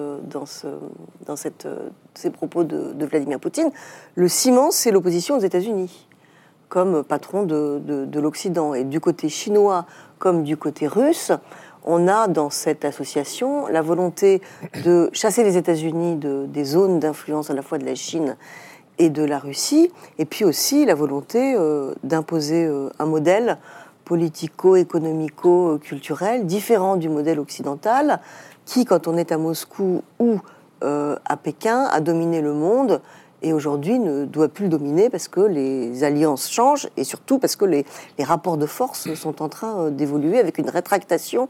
propos 2.30 2.64
de, 2.64 3.04
Vladimir 3.04 3.38
Poutine, 3.38 3.70
le 4.14 4.28
ciment, 4.28 4.70
c'est 4.70 4.90
l'opposition 4.90 5.36
aux 5.36 5.40
États-Unis, 5.40 6.08
comme 6.68 7.04
patron 7.04 7.42
de, 7.42 8.18
l'Occident. 8.18 8.74
Et 8.74 8.84
du 8.84 9.00
côté 9.00 9.28
chinois 9.28 9.86
comme 10.18 10.44
du 10.44 10.56
côté 10.56 10.86
russe, 10.86 11.32
on 11.84 12.08
a 12.08 12.28
dans 12.28 12.50
cette 12.50 12.84
association 12.84 13.66
la 13.66 13.82
volonté 13.82 14.40
de 14.84 15.10
chasser 15.12 15.44
les 15.44 15.56
États-Unis 15.56 16.16
de, 16.16 16.46
des 16.46 16.64
zones 16.64 16.98
d'influence 16.98 17.50
à 17.50 17.54
la 17.54 17.62
fois 17.62 17.78
de 17.78 17.84
la 17.84 17.94
Chine 17.94 18.36
et 18.98 19.10
de 19.10 19.22
la 19.22 19.38
Russie, 19.38 19.92
et 20.18 20.24
puis 20.24 20.44
aussi 20.44 20.84
la 20.86 20.94
volonté 20.94 21.54
euh, 21.56 21.94
d'imposer 22.04 22.64
euh, 22.64 22.88
un 22.98 23.06
modèle 23.06 23.58
politico-économico-culturel, 24.04 26.46
différent 26.46 26.96
du 26.96 27.08
modèle 27.08 27.40
occidental, 27.40 28.20
qui, 28.64 28.84
quand 28.84 29.08
on 29.08 29.16
est 29.16 29.32
à 29.32 29.38
Moscou 29.38 30.02
ou 30.18 30.38
euh, 30.84 31.16
à 31.24 31.36
Pékin, 31.36 31.88
a 31.90 32.00
dominé 32.00 32.40
le 32.40 32.52
monde 32.52 33.00
et 33.44 33.52
aujourd'hui 33.52 33.98
ne 33.98 34.24
doit 34.24 34.48
plus 34.48 34.64
le 34.64 34.70
dominer 34.70 35.10
parce 35.10 35.28
que 35.28 35.40
les 35.40 36.02
alliances 36.02 36.50
changent 36.50 36.88
et 36.96 37.04
surtout 37.04 37.38
parce 37.38 37.56
que 37.56 37.66
les, 37.66 37.84
rapports 38.18 38.56
de 38.56 38.66
force 38.66 39.12
sont 39.14 39.42
en 39.42 39.48
train 39.48 39.78
euh, 39.78 39.90
d'évoluer 39.90 40.40
avec 40.40 40.56
une 40.56 40.70
rétractation 40.70 41.48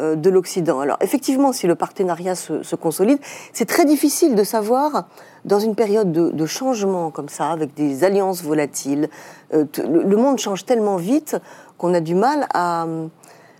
euh, 0.00 0.16
de 0.16 0.30
l'Occident. 0.30 0.80
Alors 0.80 0.96
effectivement, 1.00 1.52
si 1.52 1.68
le 1.68 1.76
partenariat 1.76 2.34
se, 2.34 2.74
consolide, 2.74 3.20
c'est 3.52 3.66
très 3.66 3.84
difficile 3.84 4.34
de 4.34 4.42
savoir, 4.42 5.06
dans 5.44 5.60
une 5.60 5.76
période 5.76 6.10
de, 6.10 6.46
changement 6.46 7.10
comme 7.12 7.28
ça, 7.28 7.50
avec 7.50 7.72
des 7.74 8.02
alliances 8.02 8.42
volatiles, 8.42 9.08
euh, 9.54 9.64
le, 9.78 10.16
monde 10.16 10.38
change 10.38 10.66
tellement 10.66 10.96
vite 10.96 11.36
qu'on 11.78 11.94
a 11.94 12.00
du 12.00 12.16
mal 12.16 12.48
à, 12.52 12.84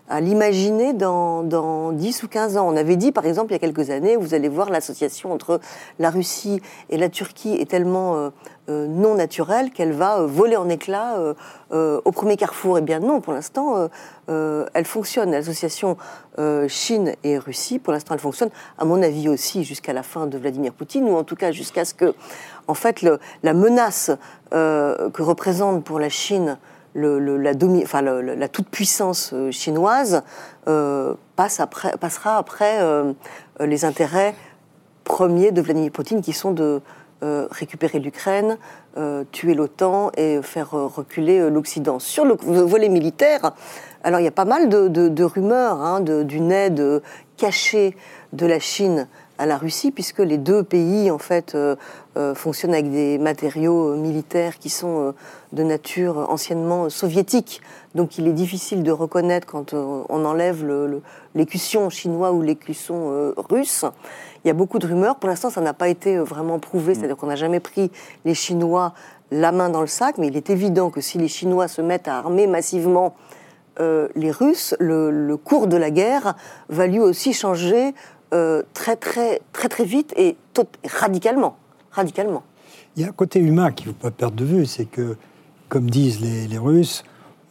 à 0.08 0.20
l'imaginer 0.20 0.92
dans, 0.92 1.42
dans 1.42 1.92
10 1.92 2.22
ou 2.22 2.28
15 2.28 2.56
ans. 2.56 2.68
On 2.68 2.76
avait 2.76 2.96
dit, 2.96 3.12
par 3.12 3.26
exemple, 3.26 3.50
il 3.50 3.54
y 3.54 3.56
a 3.56 3.58
quelques 3.58 3.90
années, 3.90 4.16
vous 4.16 4.34
allez 4.34 4.48
voir 4.48 4.70
l'association 4.70 5.32
entre 5.32 5.60
la 5.98 6.10
Russie 6.10 6.60
et 6.88 6.96
la 6.96 7.08
Turquie 7.08 7.54
est 7.54 7.68
tellement 7.70 8.16
euh, 8.16 8.30
euh, 8.68 8.86
non 8.86 9.14
naturelle 9.14 9.70
qu'elle 9.70 9.92
va 9.92 10.20
euh, 10.20 10.26
voler 10.26 10.56
en 10.56 10.68
éclats 10.68 11.16
au 11.70 12.12
premier 12.12 12.36
carrefour. 12.36 12.78
Eh 12.78 12.80
bien 12.80 13.00
non, 13.00 13.20
pour 13.20 13.32
l'instant, 13.34 13.88
elle 14.28 14.84
fonctionne. 14.84 15.32
L'association 15.32 15.98
Chine 16.68 17.14
et 17.24 17.36
Russie, 17.38 17.78
pour 17.78 17.92
l'instant, 17.92 18.14
elle 18.14 18.20
fonctionne, 18.20 18.50
à 18.78 18.84
mon 18.84 19.02
avis 19.02 19.28
aussi, 19.28 19.64
jusqu'à 19.64 19.92
la 19.92 20.02
fin 20.02 20.26
de 20.26 20.38
Vladimir 20.38 20.72
Poutine, 20.72 21.04
ou 21.08 21.16
en 21.16 21.24
tout 21.24 21.36
cas 21.36 21.52
jusqu'à 21.52 21.84
ce 21.84 21.92
que, 21.92 22.14
en 22.68 22.74
fait, 22.74 23.04
la 23.42 23.52
menace 23.52 24.10
que 24.50 25.22
représente 25.22 25.84
pour 25.84 25.98
la 25.98 26.08
Chine 26.08 26.56
la, 26.98 28.48
toute-puissance 28.48 29.30
euh, 29.32 29.50
chinoise 29.50 30.22
euh, 30.66 31.14
passera 31.36 32.36
après 32.36 32.80
euh, 32.80 33.12
les 33.60 33.84
intérêts 33.84 34.34
premiers 35.04 35.52
de 35.52 35.62
Vladimir 35.62 35.90
Poutine, 35.90 36.20
qui 36.20 36.32
sont 36.32 36.52
de 36.52 36.80
récupérer 37.20 37.98
l'Ukraine, 37.98 38.58
tuer 39.32 39.54
l'OTAN 39.54 40.12
et 40.16 40.40
faire 40.40 40.70
reculer 40.70 41.50
l'Occident. 41.50 41.98
Sur 41.98 42.24
le 42.24 42.34
volet 42.34 42.88
militaire, 42.88 43.54
alors 44.04 44.20
il 44.20 44.24
y 44.24 44.28
a 44.28 44.32
pas 44.32 44.44
mal 44.44 44.68
de, 44.68 45.24
rumeurs 45.24 45.80
hein, 45.80 46.00
d'une 46.00 46.52
aide 46.52 47.02
cachée 47.36 47.96
de 48.34 48.46
la 48.46 48.60
Chine 48.60 49.08
à 49.38 49.46
la 49.46 49.56
Russie, 49.56 49.90
puisque 49.90 50.20
les 50.20 50.38
deux 50.38 50.62
pays 50.62 51.10
en 51.10 51.18
fait 51.18 51.56
euh, 52.18 52.34
fonctionnent 52.34 52.74
avec 52.74 52.90
des 52.90 53.18
matériaux 53.18 53.92
euh, 53.92 53.96
militaires 53.96 54.58
qui 54.58 54.68
sont 54.68 55.14
de 55.52 55.62
nature 55.62 56.18
anciennement 56.30 56.90
soviétique. 56.90 57.60
Donc 57.94 58.18
il 58.18 58.26
est 58.26 58.32
difficile 58.32 58.82
de 58.82 58.90
reconnaître 58.90 59.46
quand 59.46 59.72
on 59.74 60.24
enlève 60.24 60.66
l'écusson 61.34 61.88
chinois 61.88 62.32
ou 62.32 62.42
l'écusson 62.42 63.32
russe. 63.36 63.84
Il 64.44 64.48
y 64.48 64.50
a 64.50 64.54
beaucoup 64.54 64.78
de 64.78 64.86
rumeurs. 64.86 65.16
Pour 65.16 65.28
l'instant, 65.28 65.50
ça 65.50 65.60
n'a 65.60 65.72
pas 65.72 65.88
été 65.88 66.18
vraiment 66.18 66.58
prouvé, 66.58 66.92
mm. 66.92 66.94
c'est-à-dire 66.96 67.16
qu'on 67.16 67.26
n'a 67.28 67.36
jamais 67.36 67.60
pris 67.60 67.90
les 68.24 68.34
Chinois 68.34 68.92
la 69.30 69.52
main 69.52 69.68
dans 69.68 69.80
le 69.80 69.86
sac, 69.86 70.18
mais 70.18 70.28
il 70.28 70.36
est 70.36 70.50
évident 70.50 70.90
que 70.90 71.00
si 71.00 71.18
les 71.18 71.28
Chinois 71.28 71.68
se 71.68 71.82
mettent 71.82 72.08
à 72.08 72.18
armer 72.18 72.46
massivement 72.46 73.14
les 73.80 74.32
Russes, 74.32 74.74
le, 74.80 75.12
le, 75.12 75.36
cours 75.36 75.68
de 75.68 75.76
la 75.76 75.92
guerre 75.92 76.34
va 76.68 76.88
lui 76.88 76.98
aussi 76.98 77.32
changer 77.32 77.94
euh, 78.34 78.62
très, 78.74 78.96
très, 78.96 79.40
très, 79.54 79.68
très 79.68 79.84
vite 79.84 80.12
et 80.14 80.36
radicalement. 80.84 81.56
Il 82.96 83.02
y 83.02 83.04
a 83.04 83.08
un 83.08 83.12
côté 83.12 83.40
humain 83.40 83.70
qu'il 83.72 83.88
ne 83.88 83.92
faut 83.92 83.98
pas 83.98 84.10
perdre 84.10 84.36
de 84.36 84.44
vue, 84.44 84.66
c'est 84.66 84.84
que, 84.84 85.16
comme 85.68 85.90
disent 85.90 86.20
les, 86.20 86.58
Russes, 86.58 87.04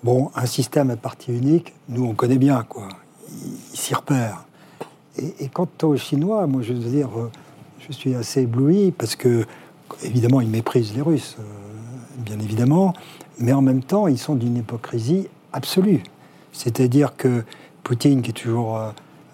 bon, 0.03 0.31
un 0.35 0.45
système 0.45 0.89
à 0.89 0.95
partie 0.95 1.31
unique, 1.31 1.73
nous 1.89 2.05
on 2.05 2.13
connaît 2.13 2.37
bien, 2.37 2.63
quoi. 2.63 2.87
Ils 3.29 3.77
s'y 3.77 3.93
repèrent. 3.93 4.45
Et, 5.17 5.49
quant 5.49 5.67
aux 5.83 5.97
Chinois, 5.97 6.45
moi 6.47 6.61
je 6.61 6.73
veux 6.73 6.89
dire, 6.89 7.09
euh, 7.17 7.31
je 7.79 7.91
suis 7.91 8.13
assez 8.15 8.43
ébloui 8.43 8.91
parce 8.91 9.15
que, 9.15 9.45
évidemment, 10.03 10.41
ils 10.41 10.49
méprisent 10.49 10.93
les 10.95 11.01
Russes, 11.01 11.37
euh, 11.39 11.43
bien 12.17 12.39
évidemment, 12.39 12.93
mais 13.39 13.53
en 13.53 13.61
même 13.61 13.83
temps, 13.83 14.07
ils 14.07 14.17
sont 14.17 14.35
d'une 14.35 14.57
hypocrisie 14.57 15.27
absolue. 15.53 16.03
C'est-à-dire 16.53 17.15
que 17.15 17.43
Poutine, 17.83 18.21
qui 18.21 18.29
est 18.29 18.33
toujours 18.33 18.77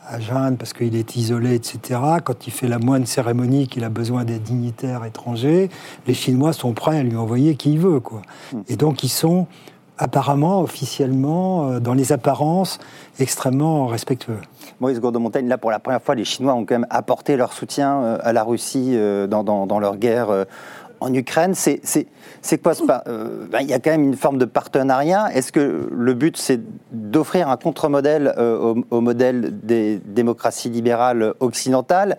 à 0.07 0.19
Jeanne 0.19 0.57
parce 0.57 0.73
qu'il 0.73 0.95
est 0.95 1.15
isolé, 1.15 1.55
etc. 1.55 1.99
Quand 2.23 2.47
il 2.47 2.51
fait 2.51 2.67
la 2.67 2.79
moindre 2.79 3.07
cérémonie, 3.07 3.67
qu'il 3.67 3.83
a 3.83 3.89
besoin 3.89 4.25
des 4.25 4.39
dignitaires 4.39 5.05
étrangers, 5.05 5.69
les 6.07 6.13
Chinois 6.13 6.53
sont 6.53 6.73
prêts 6.73 6.97
à 6.97 7.03
lui 7.03 7.15
envoyer 7.15 7.55
qui 7.55 7.73
il 7.73 7.79
veut. 7.79 7.99
Quoi. 7.99 8.21
Hmm. 8.51 8.61
Et 8.67 8.75
donc 8.75 9.03
ils 9.03 9.09
sont 9.09 9.47
apparemment, 9.97 10.61
officiellement, 10.61 11.69
euh, 11.69 11.79
dans 11.79 11.93
les 11.93 12.11
apparences, 12.11 12.79
extrêmement 13.19 13.87
respectueux. 13.87 14.39
Maurice 14.79 14.99
Gourdeau-Montaigne, 14.99 15.47
là 15.47 15.57
pour 15.57 15.71
la 15.71 15.79
première 15.79 16.01
fois, 16.01 16.15
les 16.15 16.25
Chinois 16.25 16.53
ont 16.53 16.65
quand 16.65 16.75
même 16.75 16.87
apporté 16.89 17.37
leur 17.37 17.53
soutien 17.53 18.01
euh, 18.01 18.17
à 18.21 18.33
la 18.33 18.43
Russie 18.43 18.93
euh, 18.95 19.27
dans, 19.27 19.43
dans 19.43 19.79
leur 19.79 19.97
guerre 19.97 20.45
en 20.99 21.13
Ukraine, 21.13 21.53
c'est 21.53 21.81
quoi 22.61 22.73
euh, 23.07 23.45
ben, 23.51 23.59
Il 23.61 23.67
y 23.67 23.73
a 23.73 23.79
quand 23.79 23.91
même 23.91 24.03
une 24.03 24.15
forme 24.15 24.37
de 24.37 24.45
partenariat. 24.45 25.27
Est-ce 25.33 25.51
que 25.51 25.89
le 25.91 26.13
but, 26.13 26.37
c'est 26.37 26.61
d'offrir 26.91 27.49
un 27.49 27.57
contre-modèle 27.57 28.33
euh, 28.37 28.75
au, 28.89 29.01
modèle 29.01 29.59
des 29.63 29.99
démocraties 30.05 30.69
libérales 30.69 31.33
occidentales? 31.39 32.17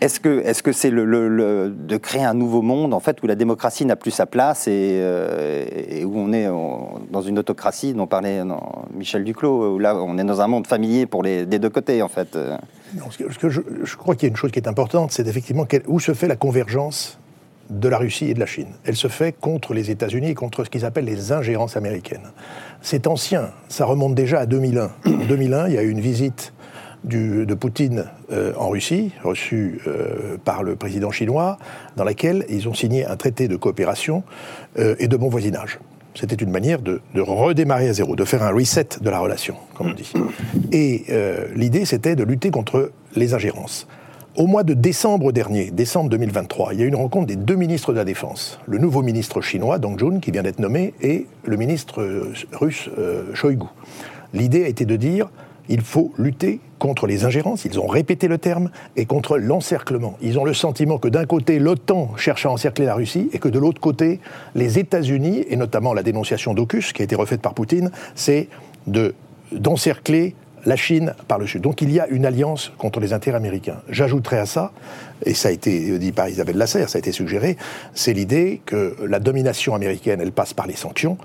Est-ce 0.00 0.20
que 0.20 0.72
c'est 0.72 0.90
-ce 0.90 1.68
de 1.70 1.96
créer 1.96 2.24
un 2.24 2.34
nouveau 2.34 2.62
monde, 2.62 2.94
en 2.94 3.00
fait, 3.00 3.22
où 3.22 3.26
la 3.26 3.34
démocratie 3.34 3.84
n'a 3.84 3.96
plus 3.96 4.12
sa 4.12 4.26
place 4.26 4.68
et, 4.68 5.00
euh, 5.02 6.04
où 6.04 6.12
on 6.16 6.32
est 6.32 6.48
dans 7.10 7.22
une 7.22 7.38
autocratie 7.38 7.94
dont 7.94 8.06
parlait 8.06 8.42
Michel 8.94 9.24
Duclos, 9.24 9.74
où 9.74 9.78
là, 9.78 9.96
on 9.96 10.18
est 10.18 10.24
dans 10.24 10.40
un 10.40 10.46
monde 10.46 10.66
familier 10.66 11.06
pour 11.06 11.22
les, 11.22 11.46
des 11.46 11.58
deux 11.58 11.70
côtés, 11.70 12.02
en 12.02 12.08
fait? 12.08 12.36
Ce 13.10 13.48
je, 13.48 13.60
je, 13.84 13.96
crois 13.96 14.16
qu'il 14.16 14.24
y 14.24 14.30
a 14.30 14.30
une 14.30 14.36
chose 14.36 14.50
qui 14.50 14.58
est 14.58 14.68
importante, 14.68 15.12
c'est 15.12 15.26
effectivement 15.28 15.66
où 15.86 16.00
se 16.00 16.12
fait 16.12 16.26
la 16.26 16.34
convergence 16.34 17.19
de 17.70 17.88
la 17.88 17.98
Russie 17.98 18.28
et 18.28 18.34
de 18.34 18.40
la 18.40 18.46
Chine. 18.46 18.68
Elle 18.84 18.96
se 18.96 19.08
fait 19.08 19.32
contre 19.32 19.72
les 19.72 19.90
États-Unis 19.90 20.30
et 20.30 20.34
contre 20.34 20.64
ce 20.64 20.70
qu'ils 20.70 20.84
appellent 20.84 21.04
les 21.04 21.32
ingérences 21.32 21.76
américaines. 21.76 22.32
C'est 22.82 23.06
ancien, 23.06 23.50
ça 23.68 23.84
remonte 23.84 24.14
déjà 24.14 24.40
à 24.40 24.46
2001. 24.46 24.90
En 25.06 25.24
2001, 25.26 25.68
il 25.68 25.74
y 25.74 25.78
a 25.78 25.82
eu 25.82 25.90
une 25.90 26.00
visite 26.00 26.52
de 27.04 27.54
Poutine 27.54 28.04
euh, 28.30 28.52
en 28.56 28.68
Russie, 28.68 29.12
reçue 29.22 29.80
euh, 29.86 30.36
par 30.44 30.62
le 30.62 30.76
président 30.76 31.10
chinois, 31.10 31.58
dans 31.96 32.04
laquelle 32.04 32.44
ils 32.48 32.68
ont 32.68 32.74
signé 32.74 33.06
un 33.06 33.16
traité 33.16 33.48
de 33.48 33.56
coopération 33.56 34.22
euh, 34.78 34.94
et 34.98 35.08
de 35.08 35.16
bon 35.16 35.28
voisinage. 35.28 35.78
C'était 36.14 36.36
une 36.36 36.50
manière 36.50 36.82
de, 36.82 37.00
de, 37.14 37.20
redémarrer 37.20 37.88
à 37.88 37.92
zéro, 37.92 38.16
de 38.16 38.24
faire 38.24 38.42
un 38.42 38.50
reset 38.50 38.88
de 39.00 39.08
la 39.08 39.20
relation, 39.20 39.54
comme 39.74 39.90
on 39.90 39.94
dit. 39.94 40.12
Et 40.72 41.04
l'idée, 41.54 41.84
c'était 41.84 42.16
de 42.16 42.24
lutter 42.24 42.50
contre 42.50 42.90
les 43.14 43.32
ingérences. 43.32 43.86
Au 44.36 44.46
mois 44.46 44.62
de 44.62 44.74
décembre 44.74 45.32
dernier, 45.32 45.72
décembre 45.72 46.08
2023, 46.10 46.74
il 46.74 46.78
y 46.78 46.82
a 46.82 46.84
eu 46.84 46.88
une 46.88 46.94
rencontre 46.94 47.26
des 47.26 47.34
deux 47.34 47.56
ministres 47.56 47.92
de 47.92 47.98
la 47.98 48.04
Défense. 48.04 48.60
Le 48.68 48.78
nouveau 48.78 49.02
ministre 49.02 49.40
chinois, 49.40 49.78
Dong 49.78 49.98
Jun, 49.98 50.20
qui 50.20 50.30
vient 50.30 50.44
d'être 50.44 50.60
nommé, 50.60 50.94
et 51.02 51.26
le 51.44 51.56
ministre 51.56 52.00
euh, 52.00 52.32
russe, 52.52 52.88
euh, 52.96 53.34
Shoigu. 53.34 53.66
L'idée 54.32 54.64
a 54.64 54.68
été 54.68 54.84
de 54.84 54.94
dire 54.94 55.28
il 55.68 55.80
faut 55.80 56.12
lutter 56.16 56.60
contre 56.78 57.08
les 57.08 57.24
ingérences, 57.24 57.64
ils 57.64 57.80
ont 57.80 57.88
répété 57.88 58.28
le 58.28 58.38
terme, 58.38 58.70
et 58.94 59.04
contre 59.04 59.36
l'encerclement. 59.36 60.16
Ils 60.22 60.38
ont 60.38 60.44
le 60.44 60.54
sentiment 60.54 60.98
que 60.98 61.08
d'un 61.08 61.26
côté, 61.26 61.58
l'OTAN 61.58 62.12
cherche 62.16 62.46
à 62.46 62.50
encercler 62.50 62.84
la 62.84 62.94
Russie, 62.94 63.30
et 63.32 63.40
que 63.40 63.48
de 63.48 63.58
l'autre 63.58 63.80
côté, 63.80 64.20
les 64.54 64.78
États-Unis, 64.78 65.44
et 65.48 65.56
notamment 65.56 65.92
la 65.92 66.04
dénonciation 66.04 66.54
d'Ocus, 66.54 66.92
qui 66.92 67.02
a 67.02 67.04
été 67.04 67.16
refaite 67.16 67.42
par 67.42 67.54
Poutine, 67.54 67.90
c'est 68.14 68.46
d'encercler 69.52 70.36
la 70.64 70.76
Chine 70.76 71.14
par 71.28 71.38
le 71.38 71.46
Sud. 71.46 71.62
Donc 71.62 71.82
il 71.82 71.90
y 71.90 72.00
a 72.00 72.06
une 72.08 72.26
alliance 72.26 72.72
contre 72.78 73.00
les 73.00 73.12
intérêts 73.12 73.36
américains. 73.36 73.80
J'ajouterai 73.88 74.38
à 74.38 74.46
ça, 74.46 74.72
et 75.24 75.34
ça 75.34 75.48
a 75.48 75.52
été 75.52 75.98
dit 75.98 76.12
par 76.12 76.28
Isabelle 76.28 76.56
Lasserre, 76.56 76.88
ça 76.88 76.98
a 76.98 77.00
été 77.00 77.12
suggéré, 77.12 77.56
c'est 77.94 78.12
l'idée 78.12 78.60
que 78.66 78.96
la 79.06 79.20
domination 79.20 79.74
américaine, 79.74 80.20
elle 80.20 80.32
passe 80.32 80.54
par 80.54 80.66
les 80.66 80.76
sanctions, 80.76 81.18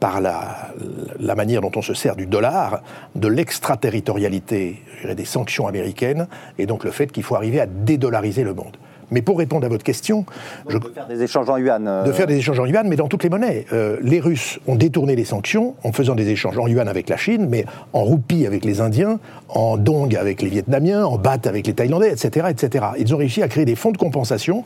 par 0.00 0.20
la, 0.20 0.72
la 1.18 1.34
manière 1.34 1.60
dont 1.60 1.72
on 1.74 1.82
se 1.82 1.94
sert 1.94 2.14
du 2.14 2.26
dollar, 2.26 2.82
de 3.16 3.28
l'extraterritorialité 3.28 4.82
des 5.04 5.24
sanctions 5.24 5.66
américaines, 5.66 6.28
et 6.58 6.66
donc 6.66 6.84
le 6.84 6.90
fait 6.90 7.10
qu'il 7.10 7.24
faut 7.24 7.34
arriver 7.34 7.60
à 7.60 7.66
dédollariser 7.66 8.44
le 8.44 8.54
monde. 8.54 8.76
Mais 9.10 9.22
pour 9.22 9.38
répondre 9.38 9.64
à 9.66 9.68
votre 9.68 9.84
question... 9.84 10.24
je... 10.68 10.78
De 10.78 10.88
faire 10.88 11.06
des 11.06 11.22
échanges 11.22 11.48
en 11.48 11.56
yuan. 11.56 11.86
Euh. 11.86 12.04
De 12.04 12.12
faire 12.12 12.26
des 12.26 12.36
échanges 12.36 12.60
en 12.60 12.66
yuan, 12.66 12.86
mais 12.88 12.96
dans 12.96 13.08
toutes 13.08 13.22
les 13.22 13.30
monnaies. 13.30 13.66
Euh, 13.72 13.96
les 14.02 14.20
Russes 14.20 14.58
ont 14.66 14.76
détourné 14.76 15.16
les 15.16 15.24
sanctions 15.24 15.74
en 15.84 15.92
faisant 15.92 16.14
des 16.14 16.28
échanges 16.28 16.58
en 16.58 16.66
yuan 16.66 16.88
avec 16.88 17.08
la 17.08 17.16
Chine, 17.16 17.46
mais 17.48 17.64
en 17.92 18.02
roupie 18.02 18.46
avec 18.46 18.64
les 18.64 18.80
Indiens, 18.80 19.18
en 19.48 19.76
dong 19.76 20.14
avec 20.16 20.42
les 20.42 20.48
Vietnamiens, 20.48 21.04
en 21.04 21.18
baht 21.18 21.46
avec 21.46 21.66
les 21.66 21.74
Thaïlandais, 21.74 22.12
etc., 22.12 22.48
etc. 22.50 22.86
Ils 22.98 23.14
ont 23.14 23.18
réussi 23.18 23.42
à 23.42 23.48
créer 23.48 23.64
des 23.64 23.76
fonds 23.76 23.92
de 23.92 23.98
compensation 23.98 24.64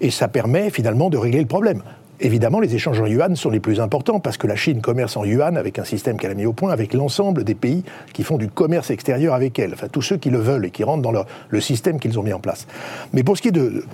et 0.00 0.10
ça 0.10 0.28
permet 0.28 0.70
finalement 0.70 1.10
de 1.10 1.18
régler 1.18 1.40
le 1.40 1.46
problème. 1.46 1.82
Évidemment, 2.22 2.60
les 2.60 2.74
échanges 2.74 3.00
en 3.00 3.06
yuan 3.06 3.34
sont 3.34 3.48
les 3.48 3.60
plus 3.60 3.80
importants 3.80 4.20
parce 4.20 4.36
que 4.36 4.46
la 4.46 4.56
Chine 4.56 4.82
commerce 4.82 5.16
en 5.16 5.24
yuan 5.24 5.56
avec 5.56 5.78
un 5.78 5.84
système 5.84 6.18
qu'elle 6.18 6.30
a 6.30 6.34
mis 6.34 6.44
au 6.44 6.52
point 6.52 6.70
avec 6.70 6.92
l'ensemble 6.92 7.44
des 7.44 7.54
pays 7.54 7.82
qui 8.12 8.24
font 8.24 8.36
du 8.36 8.48
commerce 8.48 8.90
extérieur 8.90 9.32
avec 9.32 9.58
elle, 9.58 9.72
enfin 9.72 9.88
tous 9.88 10.02
ceux 10.02 10.18
qui 10.18 10.28
le 10.28 10.38
veulent 10.38 10.66
et 10.66 10.70
qui 10.70 10.84
rentrent 10.84 11.02
dans 11.02 11.24
le 11.48 11.60
système 11.60 11.98
qu'ils 11.98 12.18
ont 12.18 12.22
mis 12.22 12.34
en 12.34 12.40
place. 12.40 12.66
Mais 13.14 13.22
pour 13.22 13.38
ce 13.38 13.42
qui 13.42 13.48
est 13.48 13.52
de, 13.52 13.84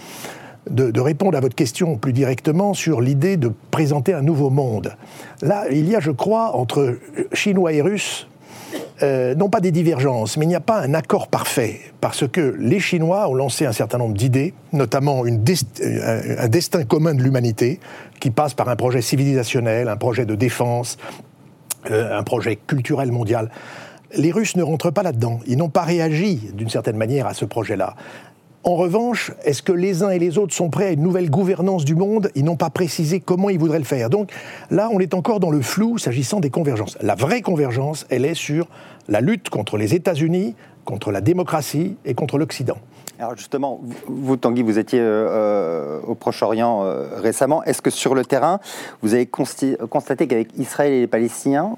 de, 0.70 1.00
répondre 1.00 1.36
à 1.36 1.40
votre 1.40 1.54
question 1.54 1.96
plus 1.96 2.12
directement 2.12 2.74
sur 2.74 3.00
l'idée 3.00 3.36
de 3.36 3.52
présenter 3.70 4.12
un 4.12 4.22
nouveau 4.22 4.50
monde, 4.50 4.96
là, 5.42 5.64
il 5.70 5.88
y 5.88 5.94
a, 5.94 6.00
je 6.00 6.10
crois, 6.10 6.56
entre 6.56 6.98
Chinois 7.32 7.72
et 7.72 7.82
Russes, 7.82 8.26
euh, 9.02 9.34
non 9.34 9.48
pas 9.48 9.60
des 9.60 9.70
divergences, 9.70 10.36
mais 10.36 10.44
il 10.44 10.48
n'y 10.48 10.54
a 10.54 10.60
pas 10.60 10.80
un 10.80 10.94
accord 10.94 11.28
parfait, 11.28 11.80
parce 12.00 12.26
que 12.26 12.56
les 12.58 12.80
Chinois 12.80 13.28
ont 13.28 13.34
lancé 13.34 13.66
un 13.66 13.72
certain 13.72 13.98
nombre 13.98 14.14
d'idées, 14.14 14.54
notamment 14.72 15.26
une 15.26 15.44
un 16.38 16.48
destin 16.48 16.84
commun 16.84 17.14
de 17.14 17.22
l'humanité, 17.22 17.80
qui 18.20 18.30
passe 18.30 18.54
par 18.54 18.68
un 18.68 18.76
projet 18.76 19.02
civilisationnel, 19.02 19.88
un 19.88 19.96
projet 19.96 20.26
de 20.26 20.34
défense, 20.34 20.96
un 21.90 22.22
projet 22.22 22.56
culturel 22.56 23.12
mondial. 23.12 23.50
Les 24.14 24.32
Russes 24.32 24.56
ne 24.56 24.62
rentrent 24.62 24.90
pas 24.90 25.02
là-dedans. 25.02 25.40
Ils 25.46 25.56
n'ont 25.58 25.68
pas 25.68 25.82
réagi 25.82 26.50
d'une 26.54 26.70
certaine 26.70 26.96
manière 26.96 27.26
à 27.26 27.34
ce 27.34 27.44
projet-là. 27.44 27.94
En 28.68 28.74
revanche, 28.74 29.30
est-ce 29.44 29.62
que 29.62 29.70
les 29.70 30.02
uns 30.02 30.10
et 30.10 30.18
les 30.18 30.38
autres 30.38 30.52
sont 30.52 30.70
prêts 30.70 30.86
à 30.86 30.90
une 30.90 31.00
nouvelle 31.00 31.30
gouvernance 31.30 31.84
du 31.84 31.94
monde 31.94 32.32
Ils 32.34 32.44
n'ont 32.44 32.56
pas 32.56 32.68
précisé 32.68 33.20
comment 33.20 33.48
ils 33.48 33.60
voudraient 33.60 33.78
le 33.78 33.84
faire. 33.84 34.10
Donc 34.10 34.32
là, 34.72 34.88
on 34.92 34.98
est 34.98 35.14
encore 35.14 35.38
dans 35.38 35.52
le 35.52 35.62
flou 35.62 35.98
s'agissant 35.98 36.40
des 36.40 36.50
convergences. 36.50 36.98
La 37.00 37.14
vraie 37.14 37.42
convergence, 37.42 38.06
elle 38.10 38.24
est 38.24 38.34
sur 38.34 38.66
la 39.06 39.20
lutte 39.20 39.50
contre 39.50 39.76
les 39.76 39.94
États-Unis, 39.94 40.56
contre 40.84 41.12
la 41.12 41.20
démocratie 41.20 41.94
et 42.04 42.14
contre 42.14 42.38
l'Occident. 42.38 42.76
Alors 43.20 43.36
justement, 43.36 43.80
vous 44.08 44.36
Tanguy, 44.36 44.62
vous 44.62 44.80
étiez 44.80 44.98
euh, 44.98 45.28
euh, 45.30 46.00
au 46.04 46.16
Proche-Orient 46.16 46.82
euh, 46.82 47.20
récemment. 47.20 47.62
Est-ce 47.62 47.80
que 47.80 47.90
sur 47.90 48.16
le 48.16 48.24
terrain, 48.24 48.58
vous 49.00 49.14
avez 49.14 49.26
constaté 49.26 50.26
qu'avec 50.26 50.48
Israël 50.58 50.92
et 50.92 51.00
les 51.02 51.06
Palestiniens, 51.06 51.76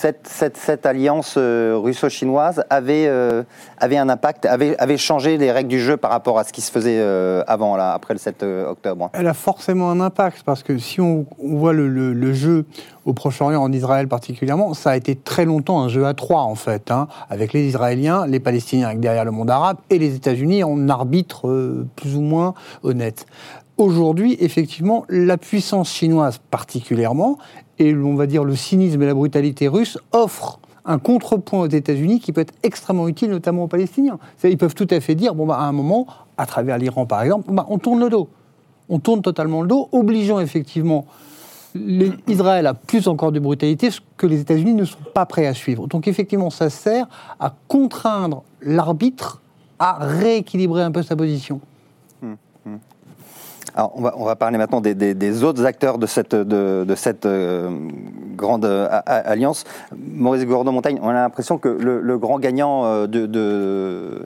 cette, 0.00 0.86
alliance 0.86 1.34
euh, 1.36 1.76
russo-chinoise 1.76 2.64
avait, 2.70 3.06
euh, 3.06 3.42
avait 3.78 3.98
un 3.98 4.08
impact, 4.08 4.46
avait, 4.46 4.76
avait 4.78 4.96
changé 4.96 5.36
les 5.36 5.52
règles 5.52 5.68
du 5.68 5.80
jeu 5.80 5.96
par 5.96 6.10
rapport 6.10 6.38
à 6.38 6.44
ce 6.44 6.52
qui 6.52 6.60
se 6.60 6.70
faisait 6.70 6.98
euh, 6.98 7.42
avant, 7.46 7.76
là, 7.76 7.92
après 7.92 8.14
le 8.14 8.18
7 8.18 8.42
octobre. 8.42 9.10
Elle 9.12 9.26
a 9.26 9.34
forcément 9.34 9.90
un 9.90 10.00
impact, 10.00 10.42
parce 10.44 10.62
que 10.62 10.78
si 10.78 11.00
on, 11.00 11.26
voit 11.38 11.72
le, 11.72 12.32
jeu 12.32 12.64
au 13.04 13.12
Proche-Orient, 13.12 13.62
en 13.62 13.72
Israël 13.72 14.08
particulièrement, 14.08 14.74
ça 14.74 14.90
a 14.90 14.96
été 14.96 15.16
très 15.16 15.44
longtemps 15.44 15.82
un 15.82 15.88
jeu 15.88 16.06
à 16.06 16.14
trois, 16.14 16.42
en 16.42 16.54
fait, 16.54 16.90
hein, 16.90 17.08
avec 17.28 17.52
les 17.52 17.66
Israéliens, 17.66 18.26
les 18.26 18.40
Palestiniens 18.40 18.94
derrière 18.94 19.24
le 19.24 19.32
monde 19.32 19.50
arabe, 19.50 19.78
et 19.90 19.98
les 19.98 20.14
États-Unis 20.14 20.64
en 20.64 20.88
arbitre 20.88 21.86
plus 21.96 22.16
ou 22.16 22.20
moins 22.20 22.54
honnête. 22.82 23.26
Aujourd'hui, 23.76 24.36
effectivement, 24.40 25.06
la 25.08 25.38
puissance 25.38 25.90
chinoise 25.90 26.38
particulièrement 26.50 27.38
et 27.80 27.94
on 27.94 28.14
va 28.14 28.26
dire 28.26 28.44
le 28.44 28.54
cynisme 28.54 29.02
et 29.02 29.06
la 29.06 29.14
brutalité 29.14 29.66
russe 29.66 29.98
offrent 30.12 30.60
un 30.84 30.98
contrepoint 30.98 31.60
aux 31.60 31.68
États-Unis 31.68 32.20
qui 32.20 32.32
peut 32.32 32.40
être 32.40 32.54
extrêmement 32.62 33.08
utile, 33.08 33.30
notamment 33.30 33.64
aux 33.64 33.68
Palestiniens. 33.68 34.18
Ils 34.44 34.58
peuvent 34.58 34.74
tout 34.74 34.88
à 34.90 35.00
fait 35.00 35.14
dire, 35.14 35.34
bon, 35.34 35.46
bah, 35.46 35.58
à 35.58 35.64
un 35.64 35.72
moment, 35.72 36.06
à 36.36 36.46
travers 36.46 36.78
l'Iran 36.78 37.06
par 37.06 37.22
exemple, 37.22 37.52
bah, 37.52 37.66
on 37.68 37.78
tourne 37.78 38.00
le 38.00 38.10
dos. 38.10 38.28
On 38.88 38.98
tourne 38.98 39.22
totalement 39.22 39.62
le 39.62 39.68
dos, 39.68 39.88
obligeant 39.92 40.40
effectivement 40.40 41.06
Israël 42.26 42.66
à 42.66 42.74
plus 42.74 43.06
encore 43.08 43.30
de 43.30 43.38
brutalité, 43.38 43.90
ce 43.90 44.00
que 44.16 44.26
les 44.26 44.40
États-Unis 44.40 44.74
ne 44.74 44.84
sont 44.84 44.98
pas 45.14 45.26
prêts 45.26 45.46
à 45.46 45.54
suivre. 45.54 45.86
Donc 45.86 46.08
effectivement, 46.08 46.50
ça 46.50 46.68
sert 46.68 47.06
à 47.38 47.54
contraindre 47.68 48.42
l'arbitre 48.60 49.40
à 49.78 49.98
rééquilibrer 50.00 50.82
un 50.82 50.90
peu 50.90 51.02
sa 51.02 51.16
position 51.16 51.60
on, 53.76 54.24
va, 54.24 54.36
parler 54.36 54.58
maintenant 54.58 54.80
des, 54.80 55.44
autres 55.44 55.64
acteurs 55.64 55.98
de 55.98 56.06
cette, 56.06 56.34
euh, 56.34 57.88
grande 58.36 58.64
euh, 58.64 58.88
alliance. 59.06 59.64
Maurice 59.96 60.44
Gordon-Montagne, 60.44 60.98
on 61.02 61.08
a 61.08 61.14
l'impression 61.14 61.58
que 61.58 61.68
le, 61.68 62.18
grand 62.18 62.38
gagnant 62.38 62.84
euh, 62.84 64.18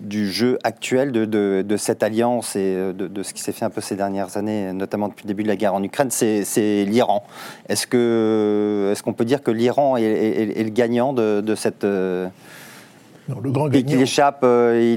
du 0.00 0.30
jeu 0.30 0.58
actuel 0.64 1.12
de, 1.12 1.76
cette 1.76 2.02
alliance 2.02 2.56
et 2.56 2.92
de, 2.92 3.22
ce 3.22 3.32
qui 3.32 3.42
s'est 3.42 3.52
fait 3.52 3.64
un 3.64 3.70
peu 3.70 3.80
ces 3.80 3.96
dernières 3.96 4.36
années, 4.36 4.72
notamment 4.72 5.08
depuis 5.08 5.24
le 5.24 5.28
début 5.28 5.42
de 5.42 5.48
la 5.48 5.56
guerre 5.56 5.74
en 5.74 5.82
Ukraine, 5.82 6.10
c'est 6.10 6.84
l'Iran. 6.84 7.24
Est-ce 7.68 7.86
qu'on 9.02 9.12
peut 9.12 9.24
dire 9.24 9.42
que 9.42 9.50
l'Iran 9.50 9.96
est, 9.96 10.62
le 10.62 10.70
gagnant 10.70 11.12
de, 11.12 11.54
cette 11.54 11.86
le 13.42 13.50
grand 13.50 13.68
Il 13.72 14.00
échappe, 14.00 14.40
euh, 14.42 14.96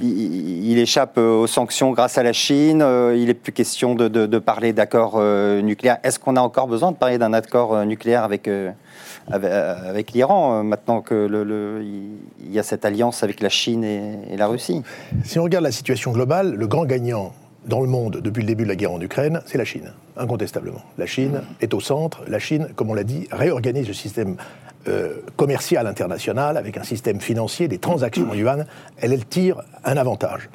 il, 0.00 0.78
échappe 0.78 1.18
euh, 1.18 1.40
aux 1.40 1.46
sanctions 1.46 1.90
grâce 1.90 2.18
à 2.18 2.22
la 2.22 2.32
Chine. 2.32 2.82
Euh, 2.82 3.16
il 3.16 3.26
n'est 3.26 3.34
plus 3.34 3.52
question 3.52 3.94
de, 3.94 4.38
parler 4.38 4.72
d'accord 4.72 5.20
nucléaire. 5.62 5.98
Est-ce 6.02 6.18
qu'on 6.18 6.36
a 6.36 6.40
encore 6.40 6.68
besoin 6.68 6.92
de 6.92 6.96
parler 6.96 7.18
d'un 7.18 7.32
accord 7.32 7.84
nucléaire 7.84 8.22
avec, 8.22 8.48
avec, 9.28 10.12
l'Iran 10.12 10.62
maintenant 10.62 11.00
que 11.00 11.28
il 12.40 12.52
y 12.52 12.58
a 12.58 12.62
cette 12.62 12.84
alliance 12.84 13.22
avec 13.22 13.40
la 13.40 13.48
Chine 13.48 13.84
et, 13.84 14.36
la 14.36 14.46
Russie? 14.46 14.82
Si 15.24 15.38
on 15.38 15.44
regarde 15.44 15.64
la 15.64 15.72
situation 15.72 16.12
globale, 16.12 16.54
le 16.54 16.66
grand 16.66 16.84
gagnant 16.84 17.32
dans 17.66 17.80
le 17.80 17.88
monde 17.88 18.20
depuis 18.22 18.42
le 18.42 18.46
début 18.46 18.64
de 18.64 18.68
la 18.68 18.76
guerre 18.76 18.92
en 18.92 19.00
Ukraine, 19.00 19.42
c'est 19.46 19.58
la 19.58 19.64
Chine, 19.64 19.92
incontestablement. 20.16 20.82
La 20.98 21.06
Chine 21.06 21.42
est 21.60 21.74
au 21.74 21.80
centre. 21.80 22.22
La 22.28 22.38
Chine, 22.38 22.68
comme 22.76 22.90
on 22.90 22.94
l'a 22.94 23.04
dit, 23.04 23.28
réorganise 23.30 23.88
le 23.88 23.94
système 23.94 24.36
euh, 24.88 25.14
commerciale 25.36 25.86
internationale, 25.86 26.56
avec 26.56 26.76
un 26.76 26.84
système 26.84 27.20
financier, 27.20 27.66
des 27.68 27.78
transactions 27.78 28.30
en 28.30 28.34
yuan, 28.34 28.66
elle, 28.98 29.12
elle 29.12 29.26
tire 29.26 29.62
un 29.84 29.96
avantage. 29.96 30.48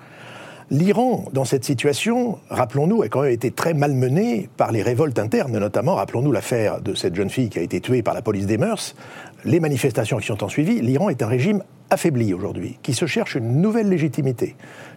L'Iran, 0.70 1.26
dans 1.34 1.44
cette 1.44 1.66
situation, 1.66 2.38
rappelons-nous, 2.50 3.02
a 3.02 3.10
quand 3.10 3.24
même 3.24 3.34
été 3.34 3.52
très 3.52 3.74
malmené 3.74 4.48
par 4.56 4.72
les 4.72 4.82
révoltes 4.82 5.20
internes, 5.20 5.60
notamment, 5.60 5.96
rappelons-nous 5.96 6.32
l'affaire 6.32 6.80
de 6.80 6.94
cette 6.96 7.14
jeune 7.14 7.30
fille 7.30 7.50
qui 7.50 7.60
a 7.60 7.62
été 7.62 7.82
tuée 7.82 8.04
par 8.04 8.14
la 8.14 8.22
police 8.22 8.46
des 8.46 8.58
mœurs, 8.58 8.96
les 9.44 9.60
manifestations 9.60 10.18
qui 10.20 10.28
sont 10.28 10.46
en 10.46 10.48
suivi. 10.48 10.80
L'Iran 10.80 11.10
est 11.10 11.22
un 11.24 11.28
régime 11.28 11.62
affaibli 11.90 12.34
aujourd'hui, 12.34 12.80
qui 12.84 12.94
se 12.94 13.06
cherche 13.06 13.36
une 13.36 13.60
nouvelle 13.62 13.90
légitimité 13.90 14.56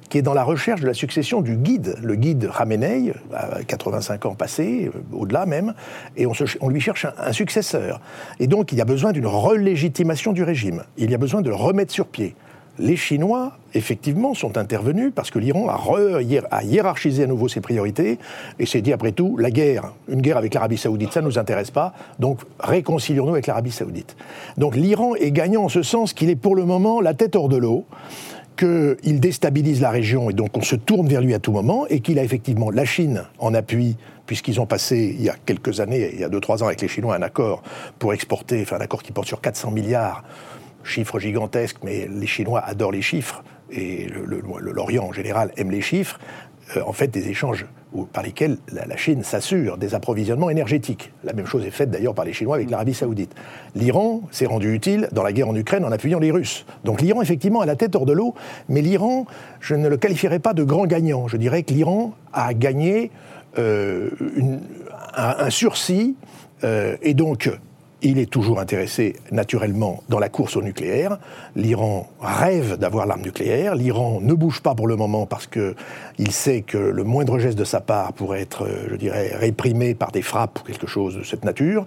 qui 0.09 0.19
est 0.19 0.23
dans 0.23 0.35
la 0.35 0.45
recherche 0.45 0.81
de 0.81 0.87
la 0.87 0.95
succession 0.95 1.41
du 1.41 1.57
guide, 1.57 1.97
le 2.03 2.15
guide 2.15 2.51
Khamenei, 2.57 3.13
à 3.33 3.63
85 3.65 4.27
ans 4.27 4.35
passés, 4.35 4.91
euh, 4.95 4.99
au-delà 5.13 5.47
même, 5.47 5.75
et 6.17 6.27
on, 6.27 6.69
lui 6.69 6.81
cherche 6.81 7.07
un, 7.19 7.33
successeur. 7.33 8.01
Et 8.41 8.47
donc 8.47 8.73
il 8.73 8.79
y 8.79 8.81
a 8.81 8.85
besoin 8.85 9.13
d'une 9.13 9.27
relégitimation 9.27 10.33
du 10.33 10.43
régime, 10.43 10.85
il 10.97 11.11
y 11.11 11.15
a 11.15 11.19
besoin 11.19 11.43
de 11.43 11.49
le 11.49 11.55
remettre 11.55 11.93
sur 11.93 12.07
pied. 12.07 12.35
Les 12.81 12.97
Chinois, 12.97 13.53
effectivement, 13.73 14.35
sont 14.35 14.59
intervenus 14.59 15.13
parce 15.15 15.31
que 15.31 15.39
l'Iran 15.39 15.69
a, 15.69 15.81
a, 16.51 16.65
hiérarchisé 16.65 17.23
à 17.23 17.27
nouveau 17.29 17.47
ses 17.47 17.61
priorités 17.61 18.19
et 18.59 18.67
s'est 18.67 18.81
dit, 18.81 18.93
après 18.93 19.13
tout, 19.13 19.37
la 19.37 19.53
guerre, 19.53 19.93
une 20.09 20.21
guerre 20.21 20.39
avec 20.39 20.55
l'Arabie 20.55 20.77
saoudite, 20.77 21.13
ça 21.13 21.21
ne 21.21 21.27
nous 21.27 21.39
intéresse 21.39 21.71
pas, 21.71 21.93
donc 22.19 22.41
réconcilions-nous 22.59 23.31
avec 23.31 23.47
l'Arabie 23.47 23.71
saoudite. 23.71 24.17
Donc 24.59 24.75
l'Iran 24.75 25.15
est 25.15 25.31
gagnant 25.31 25.65
en 25.65 25.69
ce 25.69 25.83
sens 25.83 26.13
qu'il 26.13 26.31
est 26.31 26.37
pour 26.37 26.57
le 26.57 26.65
moment 26.65 27.01
la 27.01 27.15
tête 27.15 27.37
hors 27.37 27.49
de 27.49 27.57
l'eau 27.57 27.85
qu'il 28.57 29.21
déstabilise 29.21 29.81
la 29.81 29.91
région 29.91 30.31
et 30.31 30.33
donc 30.33 30.57
on 30.57 30.63
se 30.63 30.77
tourne 30.77 31.09
vers 31.09 31.21
lui 31.21 31.35
à 31.35 31.39
tout 31.39 31.53
moment, 31.53 31.87
et 31.89 32.01
qu'il 32.01 32.19
a 32.19 32.25
effectivement 32.25 32.71
la 32.71 32.85
Chine 32.85 33.25
en 33.39 33.55
appui, 33.55 33.97
puisqu'ils 34.27 34.61
ont 34.61 34.67
passé 34.67 35.15
il 35.17 35.23
y 35.23 35.29
a 35.29 35.37
quelques 35.45 35.81
années, 35.81 36.11
il 36.13 36.21
y 36.21 36.25
a 36.25 36.29
2-3 36.29 36.63
ans 36.63 36.67
avec 36.67 36.81
les 36.81 36.89
Chinois, 36.89 37.15
un 37.17 37.23
accord 37.23 37.63
pour 37.99 38.13
exporter, 38.13 38.63
enfin 38.63 38.77
un 38.77 38.81
accord 38.81 39.03
qui 39.03 39.13
porte 39.13 39.29
sur 39.29 39.41
400 39.41 39.71
milliards, 39.71 40.25
chiffre 40.83 41.19
gigantesque, 41.19 41.79
mais 41.83 42.09
les 42.09 42.27
Chinois 42.27 42.61
adorent 42.61 42.93
les 42.93 43.03
chiffres, 43.03 43.43
et 43.71 44.09
l'Orient 44.09 45.05
en 45.05 45.13
général 45.13 45.53
aime 45.57 45.71
les 45.71 45.81
chiffres, 45.81 46.19
euh, 46.77 46.83
en 46.87 46.93
fait 46.93 47.09
des 47.09 47.29
échanges 47.29 47.67
par 48.13 48.23
lesquels 48.23 48.59
la, 48.73 48.97
Chine 48.97 49.23
s'assure 49.23 49.77
des 49.77 49.95
approvisionnements 49.95 50.51
énergétiques. 50.51 51.13
La 51.25 51.33
même 51.33 51.47
chose 51.47 51.65
est 51.65 51.71
faite 51.71 51.91
d'ailleurs 51.91 52.15
par 52.15 52.25
les 52.25 52.33
Chinois 52.33 52.57
avec 52.57 52.71
l'Arabie 52.71 52.95
saoudite. 52.95 53.35
L'Iran 53.75 54.23
s'est 54.31 54.47
rendu 54.47 54.75
utile 54.75 55.09
dans 55.13 55.23
la 55.23 55.33
guerre 55.33 55.49
en 55.49 55.55
Ukraine 55.55 55.85
en 55.85 55.93
appuyant 55.93 56.19
les 56.19 56.31
Russes. 56.31 56.65
Donc 56.85 57.01
l'Iran, 57.01 57.23
effectivement, 57.23 57.61
a 57.61 57.67
la 57.67 57.77
tête 57.77 57.95
hors 57.95 58.07
de 58.07 58.13
l'eau, 58.13 58.35
mais 58.69 58.83
l'Iran, 58.83 59.27
je 59.61 59.75
ne 59.75 59.89
le 59.89 59.97
qualifierais 59.97 60.39
pas 60.39 60.55
de 60.55 60.65
grand 60.65 60.87
gagnant. 60.87 61.29
Je 61.29 61.37
dirais 61.37 61.63
que 61.63 61.73
l'Iran 61.73 62.15
a 62.33 62.55
gagné 62.55 63.11
euh, 63.59 64.11
un, 65.17 65.51
sursis, 65.51 66.17
euh, 66.65 66.97
et 67.03 67.15
donc 67.15 67.51
il 68.05 68.19
est 68.19 68.31
toujours 68.31 68.61
intéressé 68.61 69.17
naturellement 69.33 70.03
dans 70.11 70.19
la 70.19 70.29
course 70.29 70.57
au 70.57 70.63
nucléaire. 70.63 71.19
L'Iran 71.57 72.07
rêve 72.21 72.77
d'avoir 72.77 73.07
l'arme 73.07 73.23
nucléaire. 73.23 73.75
L'Iran 73.75 74.21
ne 74.21 74.35
bouge 74.35 74.61
pas 74.61 74.75
pour 74.75 74.87
le 74.87 74.95
moment 74.95 75.27
parce 75.27 75.47
qu'il 75.47 76.31
sait 76.31 76.61
que 76.61 76.77
le 76.77 77.03
moindre 77.03 77.39
geste 77.39 77.59
de 77.59 77.65
sa 77.65 77.81
part 77.81 78.13
pourrait 78.13 78.43
être, 78.43 78.67
euh, 78.67 78.89
je 78.91 78.97
dirais, 78.97 79.33
réprimé 79.35 79.95
par 79.95 80.13
des 80.13 80.21
frappes 80.21 80.61
ou 80.61 80.65
quelque 80.65 80.87
chose 80.87 81.17
de 81.17 81.23
cette 81.23 81.45
nature. 81.45 81.87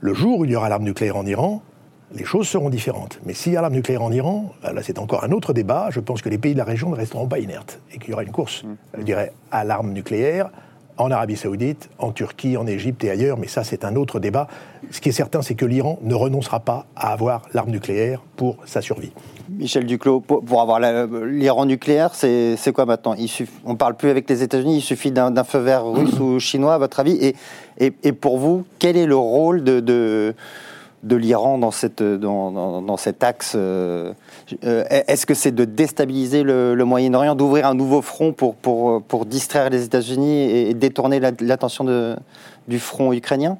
Le 0.00 0.14
jour 0.14 0.38
où 0.38 0.44
il 0.44 0.52
y 0.52 0.56
aura 0.56 0.68
l'arme 0.68 0.84
nucléaire 0.84 1.16
en 1.16 1.26
Iran, 1.26 1.60
les 2.14 2.24
choses 2.24 2.46
seront 2.46 2.70
différentes. 2.70 3.18
Mais 3.26 3.34
s'il 3.34 3.52
y 3.52 3.56
a 3.56 3.60
l'arme 3.60 3.74
nucléaire 3.74 4.02
en 4.02 4.12
Iran, 4.12 4.52
euh, 4.64 4.72
là 4.72 4.82
c'est 4.84 5.00
encore 5.00 5.24
un 5.24 5.32
autre 5.32 5.52
débat. 5.52 5.88
Je 5.90 5.98
pense 5.98 6.22
que 6.22 6.28
les 6.28 6.38
pays 6.38 6.52
de 6.52 6.58
la 6.58 6.64
région 6.64 6.88
ne 6.90 6.96
resteront 6.96 7.26
pas 7.26 7.40
inertes 7.40 7.80
et 7.92 7.98
qu'il 7.98 8.10
y 8.10 8.12
aura 8.12 8.22
une 8.22 8.30
course, 8.30 8.62
mmh. 8.62 8.68
je 8.98 9.02
dirais, 9.02 9.32
à 9.50 9.64
l'arme 9.64 9.92
nucléaire 9.92 10.50
en 10.98 11.10
Arabie 11.10 11.36
Saoudite, 11.36 11.88
en 11.98 12.12
Turquie, 12.12 12.56
en 12.56 12.66
Égypte 12.66 13.02
et 13.04 13.10
ailleurs, 13.10 13.38
mais 13.38 13.48
ça 13.48 13.64
c'est 13.64 13.84
un 13.84 13.96
autre 13.96 14.20
débat. 14.20 14.48
Ce 14.90 15.00
qui 15.00 15.08
est 15.08 15.12
certain, 15.12 15.42
c'est 15.42 15.54
que 15.54 15.64
l'Iran 15.64 15.98
ne 16.02 16.14
renoncera 16.14 16.60
pas 16.60 16.86
à 16.96 17.12
avoir 17.12 17.42
l'arme 17.54 17.70
nucléaire 17.70 18.22
pour 18.36 18.56
sa 18.64 18.80
survie. 18.80 19.12
Michel 19.48 19.86
Duclos, 19.86 20.20
pour, 20.20 20.60
avoir 20.60 20.80
l'Iran 20.80 21.66
nucléaire, 21.66 22.14
c'est 22.14 22.72
quoi 22.74 22.84
maintenant? 22.84 23.14
On 23.64 23.72
ne 23.72 23.76
parle 23.76 23.96
plus 23.96 24.10
avec 24.10 24.28
les 24.28 24.42
États-Unis, 24.42 24.76
il 24.76 24.82
suffit 24.82 25.10
d'un 25.10 25.44
feu 25.44 25.58
vert 25.58 25.86
russe 25.86 26.18
ou 26.20 26.38
chinois, 26.38 26.74
à 26.74 26.78
votre 26.78 27.00
avis? 27.00 27.18
Et, 27.20 27.34
et, 27.78 28.12
pour 28.12 28.38
vous, 28.38 28.64
quel 28.78 28.96
est 28.96 29.06
le 29.06 29.16
rôle 29.16 29.64
de 29.64 29.80
de 29.80 30.34
l'Iran 31.02 31.58
dans, 31.58 31.70
cette, 31.70 32.02
dans, 32.02 32.82
dans, 32.82 32.96
cet 32.96 33.22
axe 33.22 33.52
euh, 33.56 34.12
euh, 34.64 34.84
Est-ce 34.88 35.26
que 35.26 35.34
c'est 35.34 35.52
de 35.52 35.64
déstabiliser 35.64 36.42
le, 36.42 36.74
Moyen-Orient, 36.84 37.34
d'ouvrir 37.34 37.66
un 37.66 37.74
nouveau 37.74 38.02
front 38.02 38.32
pour, 38.32 38.54
pour, 38.56 39.02
pour 39.02 39.26
distraire 39.26 39.70
les 39.70 39.84
États-Unis 39.84 40.50
et, 40.50 40.74
détourner 40.74 41.20
l'attention 41.40 42.16
du 42.66 42.78
front 42.78 43.12
ukrainien? 43.12 43.58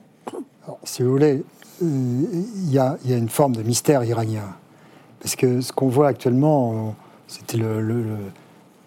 Si 0.84 1.02
vous 1.02 1.10
voulez, 1.10 1.42
il 1.80 2.70
y, 2.70 2.78
a 2.78 2.96
une 3.06 3.28
forme 3.28 3.54
de 3.54 3.62
mystère 3.62 4.04
iranien. 4.04 4.44
Parce 5.20 5.36
que 5.36 5.60
ce 5.60 5.72
qu'on 5.72 5.88
voit 5.88 6.08
actuellement, 6.08 6.94
c'était 7.26 7.58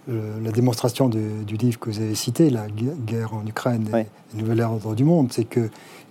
la 0.08 0.52
démonstration 0.52 1.10
du 1.10 1.56
livre 1.58 1.80
que 1.80 1.90
vous 1.90 2.00
avez 2.02 2.16
cité, 2.16 2.50
La 2.50 2.68
guerre 2.70 3.34
en 3.34 3.46
Ukraine 3.46 3.88
et 3.94 4.06
le 4.36 4.42
nouvel 4.42 4.62
ordre 4.62 4.94
du 4.96 5.04
monde, 5.04 5.30
c'est 5.32 5.46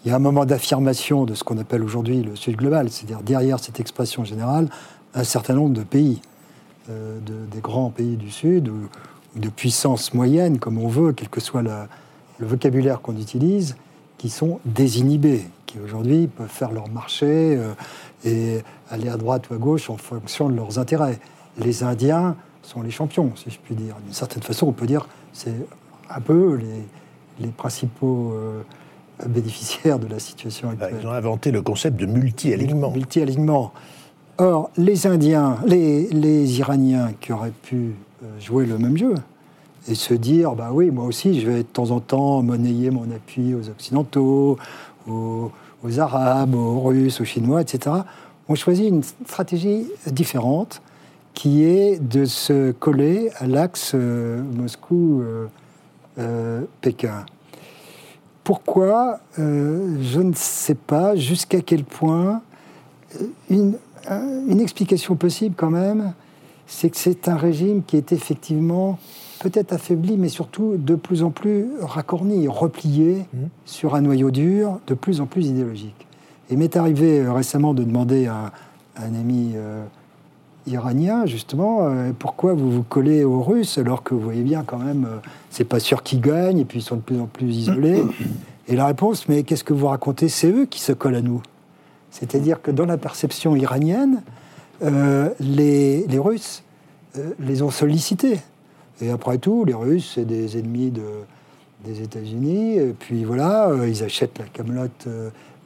qu'il 0.01 0.11
y 0.11 0.13
a 0.13 0.17
un 0.17 0.21
moment 0.21 0.47
d'affirmation 0.47 1.25
de 1.25 1.35
ce 1.35 1.45
qu'on 1.45 1.59
appelle 1.59 1.83
aujourd'hui 1.83 2.23
le 2.23 2.37
Sud 2.37 2.57
global, 2.57 2.91
c'est-à-dire 2.91 3.23
derrière 3.23 3.59
cette 3.59 3.81
expression 3.81 4.25
générale, 4.25 4.69
un 5.15 5.25
certain 5.25 5.55
nombre 5.55 5.75
de 5.75 5.83
pays, 5.83 6.23
euh, 6.89 7.19
des 7.21 7.61
grands 7.61 7.91
pays 7.91 8.17
du 8.17 8.31
Sud, 8.31 8.69
ou, 8.69 8.89
de 9.37 9.49
puissances 9.49 10.13
moyennes, 10.13 10.59
comme 10.59 10.79
on 10.79 10.89
veut, 10.89 11.13
quel 11.13 11.29
que 11.29 11.41
soit 11.41 11.63
le 11.63 12.47
vocabulaire 12.47 13.01
qu'on 13.01 13.17
utilise, 13.17 13.77
qui 14.19 14.29
sont 14.29 14.59
désinhibés, 14.65 15.45
qui 15.67 15.79
aujourd'hui 15.79 16.27
peuvent 16.27 16.49
faire 16.49 16.73
leur 16.73 16.89
marché 16.89 17.57
euh, 17.57 17.75
et 18.25 18.63
aller 18.91 19.09
à 19.09 19.17
droite 19.17 19.49
ou 19.51 19.55
à 19.55 19.57
gauche 19.57 19.89
en 19.89 19.97
fonction 19.97 20.49
de 20.49 20.57
leurs 20.57 20.79
intérêts. 20.79 21.21
Les 21.59 21.85
Indiens 21.85 22.37
sont 22.63 22.83
les 22.83 22.91
champions, 22.91 23.33
si 23.37 23.51
je 23.51 23.59
puis 23.59 23.75
dire. 23.75 23.95
D'une 24.05 24.13
certaine 24.13 24.43
façon, 24.43 24.67
on 24.67 24.73
peut 24.73 24.87
dire 24.87 25.09
c'est 25.33 25.55
un 26.09 26.21
peu 26.21 26.57
les, 26.57 26.89
les 27.39 27.53
principaux 27.53 28.33
euh, 28.33 28.63
bénéficiaires 29.27 29.99
de 29.99 30.07
la 30.07 30.19
situation 30.19 30.69
bah, 30.69 30.87
actuelle. 30.87 31.01
Ils 31.03 31.07
ont 31.07 31.13
inventé 31.13 31.51
le 31.51 31.63
concept 31.63 31.99
de 31.99 32.07
multi-alignement. 32.07 32.91
Multi-alignement. 32.91 33.73
Or, 34.39 34.71
les 34.77 35.07
Indiens, 35.07 35.59
les, 35.67 36.09
les, 36.09 36.59
Iraniens 36.59 37.13
qui 37.21 37.33
auraient 37.33 37.53
pu 37.63 37.95
euh, 38.23 38.41
jouer 38.41 38.65
le 38.65 38.79
même 38.79 38.97
jeu 38.97 39.15
et 39.89 39.95
se 39.95 40.15
dire, 40.15 40.53
bah 40.53 40.71
oui, 40.73 40.91
moi 40.91 41.05
aussi, 41.05 41.41
je 41.41 41.51
vais 41.51 41.59
de 41.59 41.63
temps 41.63 41.91
en 41.91 42.01
temps 42.01 42.43
monnayer 42.43 42.91
mon 42.91 43.11
appui 43.11 43.55
aux 43.55 43.69
Occidentaux, 43.69 44.59
aux, 45.07 45.51
Arabes, 45.99 46.55
aux 46.55 46.81
Russes, 46.81 47.21
aux 47.21 47.25
Chinois, 47.25 47.61
etc., 47.63 47.97
ont 48.49 48.55
choisi 48.55 48.87
une 48.87 49.03
stratégie 49.03 49.87
différente 50.07 50.83
qui 51.35 51.65
est 51.65 51.99
de 52.03 52.25
se 52.25 52.73
coller 52.73 53.31
à 53.39 53.47
l'axe 53.47 53.93
euh, 53.95 54.43
Moscou-Pékin. 58.51 59.19
Euh, 59.39 59.79
Pourquoi 59.87 60.01
Je 60.03 60.21
ne 60.21 60.33
sais 60.35 60.75
pas 60.75 61.17
jusqu'à 61.17 61.61
quel 61.61 61.85
point 61.85 62.43
une 63.49 63.77
une 64.49 64.61
explication 64.61 65.17
possible 65.17 65.55
quand 65.57 65.71
même, 65.71 66.15
c'est 66.67 66.91
que 66.91 66.97
c'est 66.97 67.29
un 67.29 67.37
régime 67.37 67.83
qui 67.83 67.97
est 67.97 68.13
effectivement 68.13 68.99
peut-être 69.41 69.73
affaibli, 69.73 70.17
mais 70.17 70.29
surtout 70.29 70.77
de 70.77 70.95
plus 70.95 71.23
en 71.23 71.31
plus 71.31 71.67
racorni, 71.81 72.47
replié 72.49 73.27
mmh. 73.33 73.39
sur 73.65 73.95
un 73.95 74.03
noyau 74.03 74.31
dur, 74.31 74.81
de 74.87 74.95
plus 74.95 75.21
en 75.21 75.27
plus 75.27 75.47
idéologique. 75.47 76.07
Et 76.51 76.57
m'est 76.57 76.77
arrivé 76.77 77.21
euh, 77.21 77.33
récemment 77.33 77.75
de 77.75 77.85
demander 77.85 78.27
à, 78.27 78.53
un 78.97 79.15
ami 79.15 79.53
euh, 79.55 79.85
iranien, 80.67 81.27
justement, 81.27 81.81
euh, 81.83 82.13
pourquoi 82.19 82.55
vous 82.55 82.71
vous 82.71 82.83
collez 82.83 83.25
aux 83.25 83.43
Russes 83.43 83.79
alors 83.79 84.03
que 84.03 84.15
vous 84.15 84.21
voyez 84.21 84.43
bien 84.43 84.63
quand 84.65 84.79
même, 84.79 85.07
c'est 85.51 85.65
pas 85.65 85.81
sûr 85.81 86.03
qu'ils 86.03 86.21
gagnent 86.21 86.59
et 86.59 86.65
puis 86.65 86.81
ils 86.81 86.83
sont 86.83 86.97
de 86.97 87.03
plus 87.03 87.21
en 87.21 87.27
plus 87.27 87.57
isolés. 87.57 88.03
Et 88.69 88.77
la 88.77 88.87
réponse, 88.87 89.29
mais 89.29 89.43
qu'est-ce 89.43 89.65
que 89.65 89.73
vous 89.73 89.89
racontez? 89.89 90.29
C'est 90.29 90.49
eux 90.49 90.65
qui 90.65 90.81
se 90.81 90.93
collent 90.93 91.17
à 91.17 91.23
nous. 91.23 91.43
C'est-à-dire 92.13 92.63
que 92.63 92.71
dans 92.71 92.87
la 92.87 92.99
perception 92.99 93.57
iranienne, 93.57 94.23
euh, 94.83 95.31
les, 95.41 96.07
Russes 96.19 96.63
euh, 97.19 97.33
les 97.39 97.63
ont 97.63 97.71
sollicités. 97.71 98.39
Et 99.01 99.11
après 99.11 99.39
tout, 99.39 99.65
les 99.65 99.75
Russes, 99.75 100.13
c'est 100.15 100.25
des 100.25 100.59
ennemis 100.59 100.93
des 101.85 102.03
États-Unis. 102.03 102.77
Et 102.77 102.95
puis 102.99 103.25
voilà, 103.25 103.69
euh, 103.69 103.89
ils 103.89 104.03
achètent 104.03 104.39
la 104.39 104.47
camelote, 104.47 105.09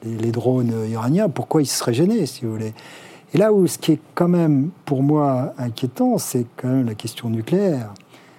les, 0.05 0.33
drones 0.33 0.73
iraniens. 0.89 1.29
Pourquoi 1.29 1.63
ils 1.63 1.67
se 1.67 1.77
seraient 1.77 1.95
gênés, 1.95 2.27
si 2.27 2.45
vous 2.45 2.53
voulez? 2.53 2.75
Et 3.35 3.39
là 3.39 3.53
où 3.53 3.67
ce 3.67 3.79
qui 3.79 3.93
est 3.93 4.01
quand 4.15 4.29
même, 4.29 4.71
pour 4.85 5.03
moi, 5.03 5.53
inquiétant, 5.59 6.19
c'est 6.19 6.47
quand 6.57 6.69
même 6.69 6.87
la 6.87 6.95
question 6.95 7.29
nucléaire. 7.29 7.93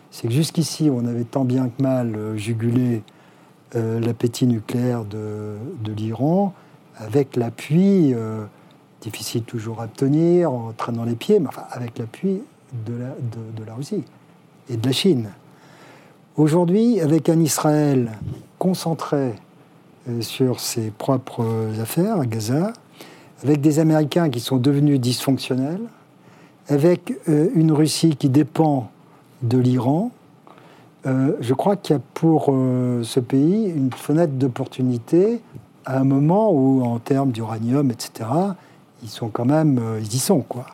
C'est 0.10 0.30
que 0.30 0.34
jusqu'ici, 0.34 0.90
on 0.90 1.06
avait 1.06 1.26
tant 1.26 1.44
bien 1.44 1.68
que 1.68 1.84
mal 1.84 2.38
jugulé 2.38 3.04
l'appétit 3.74 4.48
nucléaire 4.48 5.04
de, 5.04 5.58
l'Iran 5.98 6.54
avec 6.98 7.36
l'appui, 7.36 8.14
euh, 8.14 8.46
difficile 9.02 9.44
toujours 9.44 9.82
à 9.82 9.86
obtenir, 9.86 10.52
en 10.52 10.72
traînant 10.72 11.04
les 11.04 11.16
pieds, 11.16 11.40
mais 11.40 11.48
enfin 11.48 11.66
avec 11.72 11.98
l'appui 11.98 12.42
de 12.86 12.94
la, 12.94 13.08
de, 13.08 13.66
la 13.66 13.74
Russie 13.76 14.04
et 14.70 14.78
de 14.78 14.86
la 14.86 14.94
Chine. 14.94 15.30
Aujourd'hui, 16.38 17.02
avec 17.02 17.30
un 17.30 17.40
Israël 17.40 18.12
concentré 18.60 19.34
euh, 20.10 20.22
sur 20.22 20.60
ses 20.60 20.92
propres 20.92 21.80
affaires 21.82 22.20
à 22.20 22.26
Gaza, 22.26 22.74
avec 23.44 23.62
des 23.62 23.80
Américains 23.80 24.30
qui 24.30 24.40
sont 24.40 24.58
devenus 24.58 25.00
dysfonctionnels, 25.00 25.82
avec 26.68 27.14
euh, 27.30 27.50
une 27.54 27.72
Russie 27.72 28.16
qui 28.16 28.30
dépend 28.30 28.90
de 29.42 29.58
l'Iran, 29.58 30.12
je 31.40 31.54
crois 31.54 31.76
qu'il 31.76 31.96
y 31.96 32.00
a 32.00 32.02
pour 32.16 32.46
ce 32.46 33.20
pays 33.20 33.70
une 33.70 33.92
fenêtre 33.94 34.34
d'opportunité 34.34 35.40
à 35.86 36.00
un 36.00 36.04
moment 36.04 36.52
où, 36.52 36.84
en 36.84 37.00
termes 37.00 37.32
d'uranium, 37.32 37.92
etc., 37.92 38.28
ils 39.04 39.10
sont 39.10 39.30
quand 39.30 39.46
même, 39.46 39.80
euh, 39.80 40.00
ils 40.02 40.16
y 40.16 40.20
sont, 40.20 40.42
quoi. 40.42 40.66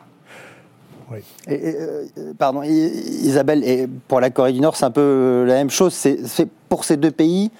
Oui. 1.10 1.18
Euh, 1.48 2.06
pardon, 2.38 2.62
Isabelle, 2.62 3.62
et 3.64 3.86
pour 4.08 4.20
la 4.20 4.30
Corée 4.30 4.52
du 4.52 4.60
Nord, 4.60 4.76
c'est 4.76 4.86
un 4.86 4.90
peu 4.90 5.44
la 5.46 5.54
même 5.54 5.68
chose. 5.68 5.92
C'est 5.92 6.48
pour 6.70 6.84
ces 6.84 6.96
deux 6.96 7.10
pays, 7.10 7.50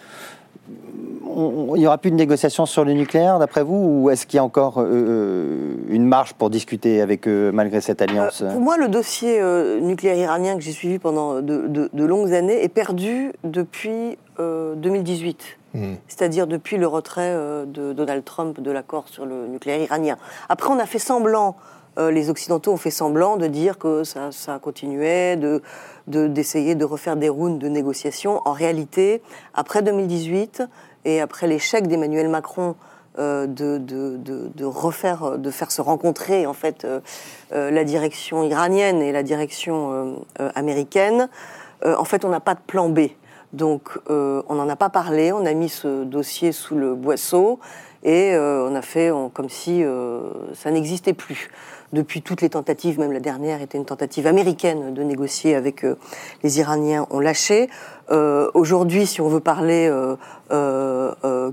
il 1.37 1.81
n'y 1.81 1.87
aura 1.87 1.99
plus 1.99 2.11
de 2.11 2.17
négociations 2.17 2.67
sur 2.67 2.85
le 2.85 2.93
nucléaire, 2.93 3.39
d'après 3.39 3.63
vous, 3.63 4.03
ou 4.03 4.11
est-ce 4.11 4.27
qu'il 4.27 4.37
y 4.37 4.41
a 4.41 4.45
encore 4.45 4.77
euh, 4.79 5.75
une 5.89 6.07
marge 6.07 6.35
pour 6.35 6.51
discuter 6.51 7.01
avec 7.01 7.27
eux 7.29 7.51
malgré 7.53 7.81
cette 7.81 8.03
alliance? 8.03 8.43
Pour 8.51 8.61
moi, 8.61 8.77
le 8.77 8.89
dossier 8.89 9.41
nucléaire 9.81 10.17
iranien 10.17 10.57
que 10.57 10.63
j'ai 10.63 10.73
suivi 10.73 10.99
pendant 10.99 11.41
de, 11.41 11.67
de, 11.69 12.05
longues 12.05 12.33
années 12.33 12.63
est 12.63 12.69
perdu 12.69 13.33
depuis 13.45 14.19
2018. 14.39 15.59
Hmm. 15.75 15.95
c'est-à-dire 16.07 16.47
depuis 16.47 16.77
le 16.77 16.87
retrait 16.87 17.31
euh, 17.31 17.65
de 17.65 17.95
Donald 17.95 18.23
Trump 18.27 18.61
de 18.61 18.71
l'accord 18.71 19.09
sur 19.09 19.25
le 19.25 19.47
nucléaire 19.47 19.81
iranien. 19.81 20.19
Après, 20.51 20.71
on 20.71 20.79
a 20.79 20.85
fait 20.85 20.99
semblant, 20.99 21.57
euh, 21.99 22.11
les 22.11 22.29
Occidentaux 22.29 22.73
ont 22.73 22.77
fait 22.77 22.91
semblant 22.91 23.39
de 23.39 23.47
dire 23.47 23.79
que 23.79 24.05
ça, 24.05 24.33
ça 24.33 24.59
continuait, 24.59 25.39
de, 25.39 25.63
d'essayer 26.07 26.75
de, 26.75 26.85
refaire 26.85 27.17
des 27.17 27.31
rounds 27.31 27.59
de 27.59 27.69
négociations. 27.69 28.43
En 28.45 28.53
réalité, 28.53 29.23
après 29.55 29.81
2018 29.81 30.63
et 31.05 31.21
après 31.21 31.47
l'échec 31.47 31.87
d'Emmanuel 31.87 32.29
Macron 32.29 32.75
euh, 33.19 33.47
de, 33.47 34.65
refaire, 34.65 35.39
de 35.39 35.51
faire 35.51 35.71
se 35.71 35.83
rencontrer 35.83 36.47
en 36.47 36.55
fait 36.55 36.87
la 37.51 37.85
direction 37.85 38.43
iranienne 38.43 39.03
et 39.03 39.13
la 39.13 39.23
direction 39.23 40.25
américaine, 40.55 41.29
en 41.85 42.05
fait, 42.05 42.25
on 42.25 42.29
n'a 42.29 42.41
pas 42.41 42.55
de 42.55 42.61
plan 42.67 42.89
B. 42.89 43.09
Donc 43.53 43.99
euh, 44.09 44.43
on 44.49 44.55
n'en 44.55 44.69
a 44.69 44.77
pas 44.77 44.89
parlé, 44.89 45.31
on 45.33 45.45
a 45.45 45.53
mis 45.53 45.69
ce 45.69 46.05
dossier 46.05 46.53
sous 46.53 46.75
le 46.75 46.95
boisseau 46.95 47.61
et 48.03 48.35
euh, 48.35 48.67
on 48.69 48.75
a 48.75 48.83
fait 48.83 49.11
comme 49.35 49.51
si 49.51 49.85
euh, 49.85 50.23
ça 50.55 50.71
n'existait 50.71 51.13
plus. 51.13 51.51
Depuis 51.93 52.23
toutes 52.23 52.41
les 52.41 52.49
tentatives, 52.49 52.99
même 52.99 53.13
la 53.13 53.21
dernière 53.21 53.61
était 53.61 53.77
une 53.77 53.85
tentative 53.85 54.27
américaine 54.27 54.95
de 54.95 55.03
négocier 55.03 55.55
avec 55.55 55.85
les 56.43 56.59
Iraniens, 56.59 57.07
on 57.11 57.21
lâché. 57.21 57.69
Aujourd'hui, 58.55 59.07
si 59.07 59.21
on 59.21 59.29
veut 59.29 59.41
parler 59.41 59.93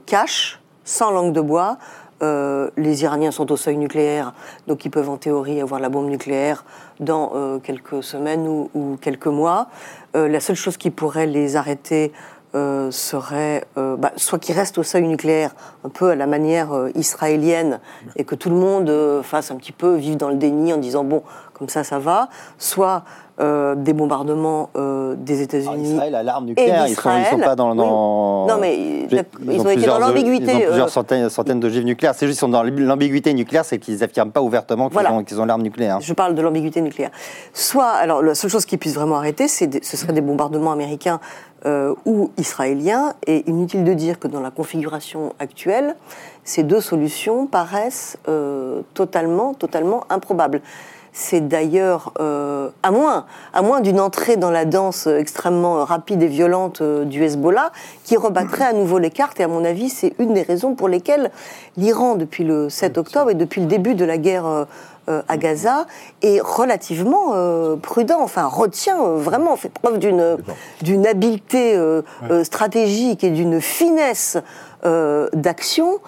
cash, 0.06 0.62
sans 0.86 1.12
langue 1.12 1.34
de 1.34 1.42
bois, 1.42 1.78
les 2.22 3.04
Iraniens 3.04 3.32
sont 3.32 3.52
au 3.52 3.58
seuil 3.58 3.76
nucléaire, 3.76 4.34
donc 4.68 4.86
ils 4.86 4.92
peuvent 4.92 5.10
en 5.10 5.18
théorie 5.18 5.60
avoir 5.60 5.82
la 5.82 5.90
bombe 5.90 6.10
nucléaire 6.10 6.64
dans 7.02 7.60
quelques 7.62 8.02
semaines 8.02 8.48
ou 8.48 8.98
quelques 9.02 9.28
mois. 9.28 9.68
Euh, 10.16 10.28
la 10.28 10.40
seule 10.40 10.56
chose 10.56 10.78
qui 10.78 10.90
pourrait 10.90 11.28
les 11.28 11.56
arrêter 11.56 12.12
euh, 12.56 12.92
serait 12.92 13.66
euh, 13.78 13.96
bah, 13.96 14.12
soit 14.16 14.40
qu'ils 14.40 14.56
restent 14.56 14.78
au 14.78 14.84
seuil 14.84 15.08
nucléaire, 15.08 15.56
un 15.84 15.90
peu 15.90 16.10
à 16.10 16.16
la 16.16 16.28
manière 16.28 16.70
israélienne, 16.96 17.80
et 18.16 18.24
que 18.24 18.36
tout 18.36 18.50
le 18.50 18.56
monde 18.56 19.22
fasse 19.24 19.52
un 19.52 19.56
petit 19.56 19.72
peu, 19.72 19.96
vive 19.96 20.18
dans 20.18 20.30
le 20.30 20.36
déni 20.36 20.74
en 20.74 20.78
disant 20.78 21.04
bon, 21.04 21.24
comme 21.54 21.70
ça, 21.70 21.84
ça 21.84 22.00
va, 22.00 22.30
soit 22.58 23.04
euh, 23.42 23.74
des 23.74 23.94
bombardements 23.94 24.70
euh, 24.76 25.16
des 25.18 25.42
États-Unis. 25.42 25.94
Israël 25.94 26.14
a 26.14 26.24
l'arme 26.24 26.48
nucléaire, 26.48 26.88
ils 26.88 26.92
ne 26.92 26.96
sont, 26.96 27.40
pas 27.40 27.56
dans. 27.56 27.74
Non, 27.74 28.58
mais 28.60 29.08
ils, 29.10 29.62
ont, 29.62 29.70
été 29.70 29.86
dans 29.86 29.98
l'ambiguïté. 29.98 30.52
Ils 30.52 30.56
ont 30.56 30.66
plusieurs 30.66 30.88
euh, 30.88 30.90
centaines, 30.90 31.30
centaines 31.30 31.62
d'ogives 31.62 31.86
nucléaires. 31.86 32.14
C'est 32.16 32.28
juste 32.28 32.40
qu'ils 32.40 32.48
sont 32.48 32.52
dans 32.52 32.64
l'ambiguïté 32.64 33.34
nucléaire, 33.34 33.64
c'est 33.64 33.78
qu'ils 33.78 34.00
n'affirment 34.00 34.34
pas 34.34 34.42
ouvertement 34.42 34.90
qu'ils 35.24 35.40
ont, 35.40 35.46
l'arme 35.46 35.62
nucléaire. 35.62 36.02
Je 36.02 36.14
parle 36.14 36.36
de 36.36 36.42
l'ambiguïté 36.42 36.82
nucléaire. 36.82 37.12
Soit, 37.54 37.88
alors 37.88 38.22
la 38.22 38.36
seule 38.36 38.52
chose 38.52 38.66
qui 38.66 38.76
puisse 38.76 38.96
vraiment 38.96 39.16
arrêter, 39.16 39.48
ce 39.48 39.70
serait 39.82 40.12
des 40.12 40.20
bombardements 40.20 40.74
américains 40.74 41.22
ou 42.06 42.32
israéliens. 42.38 43.14
Et 43.26 43.50
inutile 43.50 43.86
de 43.86 43.94
dire 43.94 44.20
que 44.20 44.28
dans 44.28 44.42
la 44.42 44.52
configuration 44.52 45.32
actuelle, 45.40 45.96
ces 46.44 46.64
deux 46.64 46.82
solutions 46.82 47.48
paraissent 47.48 48.18
totalement, 48.94 49.54
totalement 49.54 50.04
improbables. 50.10 50.62
C'est 51.14 51.48
d'ailleurs, 51.48 52.14
euh, 52.20 52.70
à 52.84 52.92
moins, 52.92 53.26
à 53.54 53.62
moins 53.62 53.82
d'une 53.82 54.00
entrée 54.00 54.38
dans 54.38 54.52
la 54.52 54.66
danse 54.66 55.08
extrêmement 55.08 55.84
rapide 55.84 56.24
et 56.24 56.28
violente 56.28 56.82
euh, 56.82 57.06
du 57.06 57.24
Hezbollah, 57.24 57.72
qui 58.04 58.18
rebattrait 58.18 58.66
à 58.66 58.74
nouveau 58.74 59.00
les 59.00 59.10
cartes. 59.10 59.40
Et 59.40 59.44
à 59.44 59.48
mon 59.48 59.66
avis, 59.66 59.90
c'est 59.90 60.14
une 60.20 60.34
des 60.34 60.42
raisons 60.42 60.76
pour 60.76 60.88
lesquelles 60.88 61.32
l'Iran, 61.78 62.16
depuis 62.16 62.44
le 62.44 62.70
7 62.70 62.98
octobre 62.98 63.32
et 63.32 63.36
depuis 63.36 63.62
le 63.62 63.68
début 63.68 63.96
de 63.96 64.06
la 64.06 64.18
guerre 64.18 64.68
euh, 65.10 65.22
à 65.28 65.38
Gaza, 65.38 65.86
est 66.22 66.40
relativement 66.40 67.34
euh, 67.34 67.76
prudent, 67.76 68.20
enfin 68.22 68.46
retient 68.46 69.02
euh, 69.02 69.18
vraiment, 69.18 69.56
fait 69.56 69.70
preuve 69.70 69.98
d'une 69.98 70.38
d'une 70.82 71.08
habileté 71.08 71.76
euh, 71.76 72.04
stratégique 72.44 73.24
et 73.24 73.32
d'une 73.32 73.60
finesse 73.60 74.38
d'action 75.34 76.00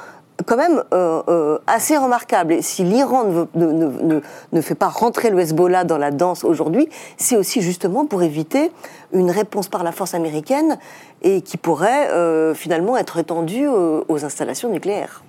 quand 0.41 0.57
même 0.57 0.83
euh, 0.93 1.21
euh, 1.27 1.57
assez 1.67 1.97
remarquable. 1.97 2.53
Et 2.53 2.61
si 2.61 2.83
l'Iran 2.83 3.23
ne, 3.25 3.45
ne- 3.55 3.71
ne- 3.71 4.03
ne- 4.15 4.21
ne 4.53 4.61
fait 4.61 4.75
pas 4.75 4.87
rentrer 4.87 5.29
le 5.29 5.39
Hezbollah 5.39 5.83
dans 5.83 5.97
la 5.97 6.11
danse 6.11 6.43
aujourd'hui, 6.43 6.87
c'est 7.17 7.37
aussi 7.37 7.61
justement 7.61 8.05
pour 8.05 8.23
éviter 8.23 8.71
une 9.13 9.31
réponse 9.31 9.67
par 9.67 9.83
la 9.83 9.91
force 9.91 10.13
américaine 10.13 10.77
et 11.21 11.41
qui 11.41 11.57
pourrait 11.57 12.09
euh, 12.11 12.53
finalement 12.53 12.97
être 12.97 13.17
étendue 13.17 13.67
euh, 13.67 14.01
aux 14.07 14.25
installations 14.25 14.71
nucléaires. 14.71 15.23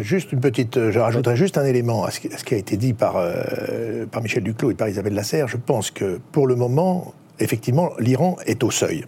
Juste 0.00 0.32
une 0.32 0.40
petite, 0.40 0.90
je 0.90 0.98
rajouterai 0.98 1.36
juste 1.36 1.56
un 1.56 1.64
élément 1.64 2.02
à 2.04 2.10
ce 2.10 2.18
qui, 2.18 2.32
à 2.34 2.36
ce 2.36 2.42
qui 2.42 2.54
a 2.54 2.56
été 2.58 2.76
dit 2.76 2.94
par, 2.94 3.14
euh, 3.16 4.06
par 4.10 4.22
Michel 4.22 4.42
Duclos 4.42 4.72
et 4.72 4.74
par 4.74 4.88
Isabelle 4.88 5.14
Lasserre. 5.14 5.46
Je 5.46 5.56
pense 5.56 5.92
que 5.92 6.18
pour 6.32 6.48
le 6.48 6.56
moment, 6.56 7.14
effectivement, 7.38 7.90
l'Iran 8.00 8.36
est 8.46 8.64
au 8.64 8.72
seuil. 8.72 9.04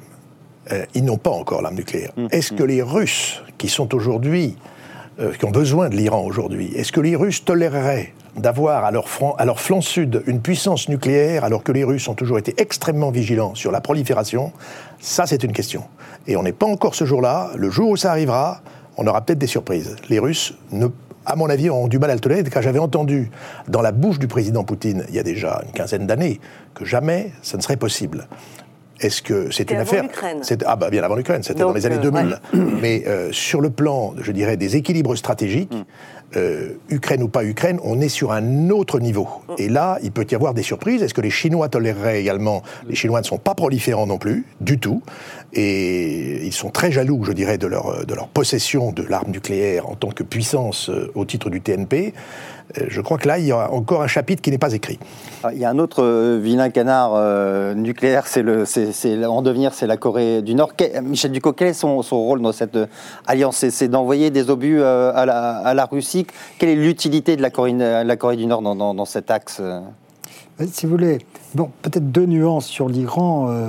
Euh, 0.71 0.85
ils 0.95 1.05
n'ont 1.05 1.16
pas 1.16 1.31
encore 1.31 1.61
l'arme 1.62 1.75
nucléaire. 1.75 2.12
Est-ce 2.31 2.53
que 2.53 2.62
les 2.62 2.83
Russes, 2.83 3.43
qui 3.59 3.69
sont 3.69 3.93
aujourd'hui, 3.97 4.57
euh, 5.20 5.33
qui 5.33 5.44
ont 5.44 5.50
besoin 5.50 5.88
de 5.88 5.96
l'Iran 5.96 6.22
aujourd'hui, 6.24 6.72
est-ce 6.74 6.92
que 6.92 7.00
les 7.00 7.14
Russes 7.14 7.44
toléreraient 7.44 8.14
d'avoir 8.37 8.85
à 8.85 8.90
leur, 8.90 9.04
à 9.37 9.44
leur 9.44 9.61
flanc 9.61 9.80
sud 9.80 10.22
une 10.26 10.40
puissance 10.40 10.88
nucléaire 10.88 11.44
alors 11.44 11.62
que 11.62 11.72
les 11.72 11.85
Russes 11.85 12.09
ont 12.09 12.14
toujours 12.14 12.38
été 12.38 12.54
extrêmement 12.56 13.11
vigilants 13.11 13.54
sur 13.54 13.70
la 13.70 13.80
prolifération? 13.80 14.52
Ça, 14.98 15.26
c'est 15.26 15.42
une 15.44 15.52
question. 15.52 15.85
Et 16.26 16.37
on 16.37 16.42
n'est 16.42 16.52
pas 16.52 16.66
encore 16.66 16.94
ce 16.94 17.04
jour-là. 17.04 17.50
Le 17.56 17.70
jour 17.70 17.90
où 17.90 17.96
ça 17.96 18.11
arrivera, 18.11 18.62
on 18.96 19.06
aura 19.06 19.20
peut-être 19.20 19.38
des 19.38 19.46
surprises. 19.46 19.96
Les 20.09 20.18
Russes, 20.18 20.54
à 21.26 21.37
mon 21.37 21.50
avis, 21.50 21.68
ont 21.68 21.88
du 21.88 21.98
mal 21.98 22.11
à 22.11 22.14
le 22.14 22.20
tolérer, 22.20 22.42
car 22.44 22.62
j'avais 22.62 22.78
entendu 22.78 23.30
dans 23.68 23.83
la 23.83 23.92
bouche 23.92 24.18
du 24.18 24.28
président 24.28 24.64
Poutine, 24.64 25.04
il 25.09 25.14
y 25.14 25.18
a 25.18 25.22
déjà 25.22 25.62
une 25.66 25.72
quinzaine 25.72 26.06
d'années, 26.06 26.40
que 26.74 26.85
jamais 26.85 27.33
ça 27.42 27.56
ne 27.56 27.62
serait 27.62 27.76
possible. 27.76 28.26
Est-ce 29.01 29.23
que 29.23 29.47
c'est 29.47 29.59
C'était 29.59 29.75
une 29.75 29.81
avant 29.81 29.91
affaire 29.91 30.05
c'est- 30.43 30.63
Ah 30.67 30.77
bah 30.77 30.91
bien 30.91 31.03
avant 31.03 31.15
l'Ukraine, 31.17 31.43
c'était 31.43 31.61
dans 31.61 31.73
les 31.73 31.87
années 31.87 31.97
euh, 31.97 32.11
2000. 32.11 32.41
Mais 32.83 33.05
euh, 33.07 33.31
sur 33.33 33.61
le 33.61 33.71
plan, 33.71 34.15
je 34.21 34.33
dirais, 34.33 34.57
des 34.57 34.77
équilibres 34.77 35.17
stratégiques, 35.17 35.73
euh, 36.37 36.75
Ukraine 36.91 37.23
ou 37.23 37.29
pas 37.29 37.45
Ukraine, 37.45 37.81
on 37.83 38.01
est 38.01 38.09
sur 38.09 38.31
un 38.33 38.71
autre 38.71 39.01
niveau. 39.01 39.27
Et 39.59 39.69
là, 39.69 39.99
il 40.03 40.13
peut 40.13 40.27
y 40.31 40.35
avoir 40.35 40.55
des 40.55 40.63
surprises. 40.63 41.03
Est-ce 41.03 41.15
que 41.15 41.21
les 41.21 41.31
Chinois 41.31 41.69
toléreraient 41.69 42.21
également 42.21 42.63
Les 42.89 42.95
Chinois 42.95 43.21
ne 43.21 43.27
sont 43.27 43.39
pas 43.39 43.55
proliférants 43.55 44.07
non 44.07 44.19
plus, 44.19 44.45
du 44.61 44.79
tout. 44.79 45.03
Et 45.53 46.45
ils 46.47 46.53
sont 46.53 46.71
très 46.71 46.93
jaloux, 46.93 47.25
je 47.25 47.33
dirais, 47.33 47.59
de 47.59 47.67
leur, 47.67 48.07
de 48.07 48.15
leur 48.15 48.29
possession 48.29 48.93
de 48.93 49.03
l'arme 49.03 49.33
nucléaire 49.33 49.89
en 49.89 49.97
tant 49.97 50.11
que 50.11 50.23
puissance 50.23 50.89
euh, 50.91 51.11
au 51.15 51.25
titre 51.25 51.51
du 51.51 51.61
TNP. 51.61 52.15
Euh, 52.78 52.87
Je 52.88 53.00
crois 53.00 53.18
que 53.18 53.26
là, 53.28 53.38
il 53.38 53.46
y 53.46 53.52
a 53.52 53.70
encore 53.72 54.02
un 54.02 54.06
chapitre 54.06 54.42
qui 54.42 54.50
n'est 54.50 54.59
pas 54.59 54.72
écrit. 54.72 54.98
Ah, 55.42 55.52
Il 55.52 55.59
y 55.59 55.64
a 55.64 55.70
un 55.70 55.78
autre 55.78 56.02
euh, 56.02 56.38
vilain 56.42 56.70
canard 56.70 57.12
euh, 57.14 57.74
nucléaire, 57.74 58.26
c'est 58.26 58.42
le, 58.42 58.64
c'est, 58.64 58.92
c'est- 58.92 59.24
en 59.24 59.42
devenir, 59.42 59.74
c'est 59.74 59.87
la 59.87 59.96
Corée 59.96 60.42
du 60.42 60.54
Nord. 60.54 60.72
Michel 61.02 61.33
Ducot, 61.33 61.52
quel 61.52 61.68
est 61.68 61.72
son, 61.72 62.02
son 62.02 62.18
rôle 62.18 62.42
dans 62.42 62.52
cette 62.52 62.78
alliance? 63.26 63.56
C'est, 63.56 63.70
c'est 63.70 63.88
d'envoyer 63.88 64.30
des 64.30 64.50
obus 64.50 64.80
euh, 64.80 65.12
à, 65.14 65.26
la, 65.26 65.56
à 65.59 65.74
la 65.74 65.85
Russie. 65.87 66.26
Quelle 66.59 66.68
est 66.70 66.76
l'utilité 66.76 67.37
de 67.37 67.42
la 67.42 67.50
Corée, 67.50 67.72
la 67.72 68.16
Corée 68.16 68.37
du 68.37 68.46
Nord 68.46 68.62
dans, 68.62 68.76
dans- 68.76 68.94
dans 68.94 69.04
cet 69.04 69.30
axe 69.30 69.61
Si 70.70 70.87
vous 70.87 70.92
voulez, 70.92 71.18
bon, 71.54 71.70
peut-être 71.83 72.11
deux 72.12 72.26
nuances 72.26 72.66
sur 72.66 72.88
l'Iran. 72.88 73.48
euh, 73.50 73.68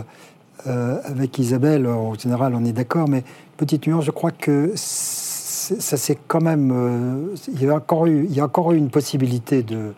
euh, 0.67 0.97
avec 1.05 1.39
Isabelle, 1.39 1.87
en 1.87 2.13
général, 2.13 2.53
on 2.55 2.63
est 2.65 2.71
d'accord, 2.71 3.07
mais 3.09 3.23
petite 3.57 3.87
nuance, 3.87 4.03
je 4.05 4.11
crois 4.11 4.29
que 4.29 4.71
c'est- 4.75 5.30
ça 5.79 5.97
c'est 5.97 6.17
quand 6.27 6.41
même. 6.41 6.71
euh, 6.71 7.35
il, 7.53 7.63
y 7.63 7.69
a 7.69 7.75
encore 7.75 8.05
eu, 8.07 8.25
il 8.25 8.35
y 8.35 8.39
a 8.39 8.45
encore 8.45 8.71
eu 8.71 8.77
une 8.77 8.89
possibilité 8.89 9.63
de, 9.63 9.93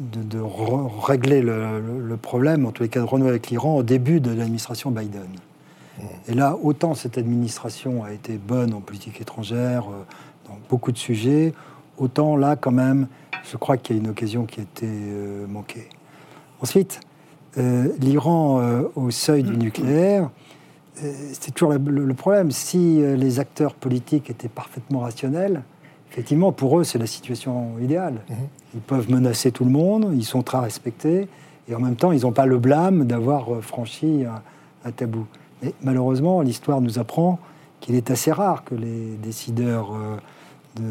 de, 0.00 0.22
de 0.22 0.38
re- 0.38 0.88
régler 1.00 1.42
le, 1.42 2.16
problème, 2.16 2.66
en 2.66 2.70
tous 2.72 2.82
les 2.82 2.88
cas 2.88 3.00
de 3.00 3.04
renouer 3.06 3.30
avec 3.30 3.48
l'Iran, 3.48 3.76
au 3.76 3.82
début 3.82 4.20
de 4.20 4.30
l'administration 4.30 4.90
Biden. 4.90 5.28
Et 6.28 6.34
là, 6.34 6.56
autant 6.62 6.94
cette 6.94 7.18
administration 7.18 8.02
a 8.02 8.12
été 8.12 8.38
bonne 8.38 8.72
en 8.74 8.80
politique 8.80 9.20
étrangère, 9.20 9.84
euh, 9.88 10.04
dans 10.48 10.58
beaucoup 10.68 10.90
de 10.92 10.98
sujets, 10.98 11.52
autant 11.98 12.36
là, 12.36 12.56
quand 12.56 12.72
même, 12.72 13.06
je 13.50 13.56
crois 13.56 13.76
qu'il 13.76 13.96
y 13.96 13.98
a 13.98 14.02
une 14.02 14.10
occasion 14.10 14.44
qui 14.46 14.60
a 14.60 14.62
été 14.62 14.86
euh, 14.88 15.46
manquée. 15.46 15.88
Ensuite, 16.60 17.00
l'Iran 18.00 18.62
au 18.96 19.10
seuil 19.10 19.42
du 19.42 19.56
nucléaire, 19.58 20.24
euh, 20.24 20.41
c'est 20.94 21.52
toujours 21.54 21.72
le, 21.74 22.14
problème. 22.14 22.50
Si 22.50 23.02
euh, 23.02 23.16
les 23.16 23.40
acteurs 23.40 23.74
politiques 23.74 24.30
étaient 24.30 24.48
parfaitement 24.48 25.00
rationnels, 25.00 25.62
effectivement, 26.10 26.52
pour 26.52 26.78
eux, 26.78 26.84
c'est 26.84 26.98
la 26.98 27.06
situation 27.06 27.78
idéale. 27.80 28.20
Ils 28.74 28.80
peuvent 28.80 29.10
menacer 29.10 29.52
tout 29.52 29.64
le 29.64 29.70
monde, 29.70 30.10
ils 30.14 30.24
sont 30.24 30.42
très 30.42 30.58
respectés, 30.58 31.28
et 31.68 31.74
en 31.74 31.80
même 31.80 31.96
temps, 31.96 32.12
ils 32.12 32.22
n'ont 32.22 32.32
pas 32.32 32.46
le 32.46 32.58
blâme 32.58 33.04
d'avoir 33.06 33.54
euh, 33.54 33.60
franchi 33.60 34.24
un, 34.24 34.42
un 34.88 34.92
tabou. 34.92 35.26
Mais 35.62 35.72
malheureusement, 35.82 36.42
l'histoire 36.42 36.80
nous 36.80 36.98
apprend 36.98 37.38
qu'il 37.80 37.94
est 37.94 38.10
assez 38.10 38.30
rare 38.32 38.64
que 38.64 38.74
les 38.74 39.16
décideurs 39.22 39.92
euh, 39.94 40.16
de, 40.76 40.82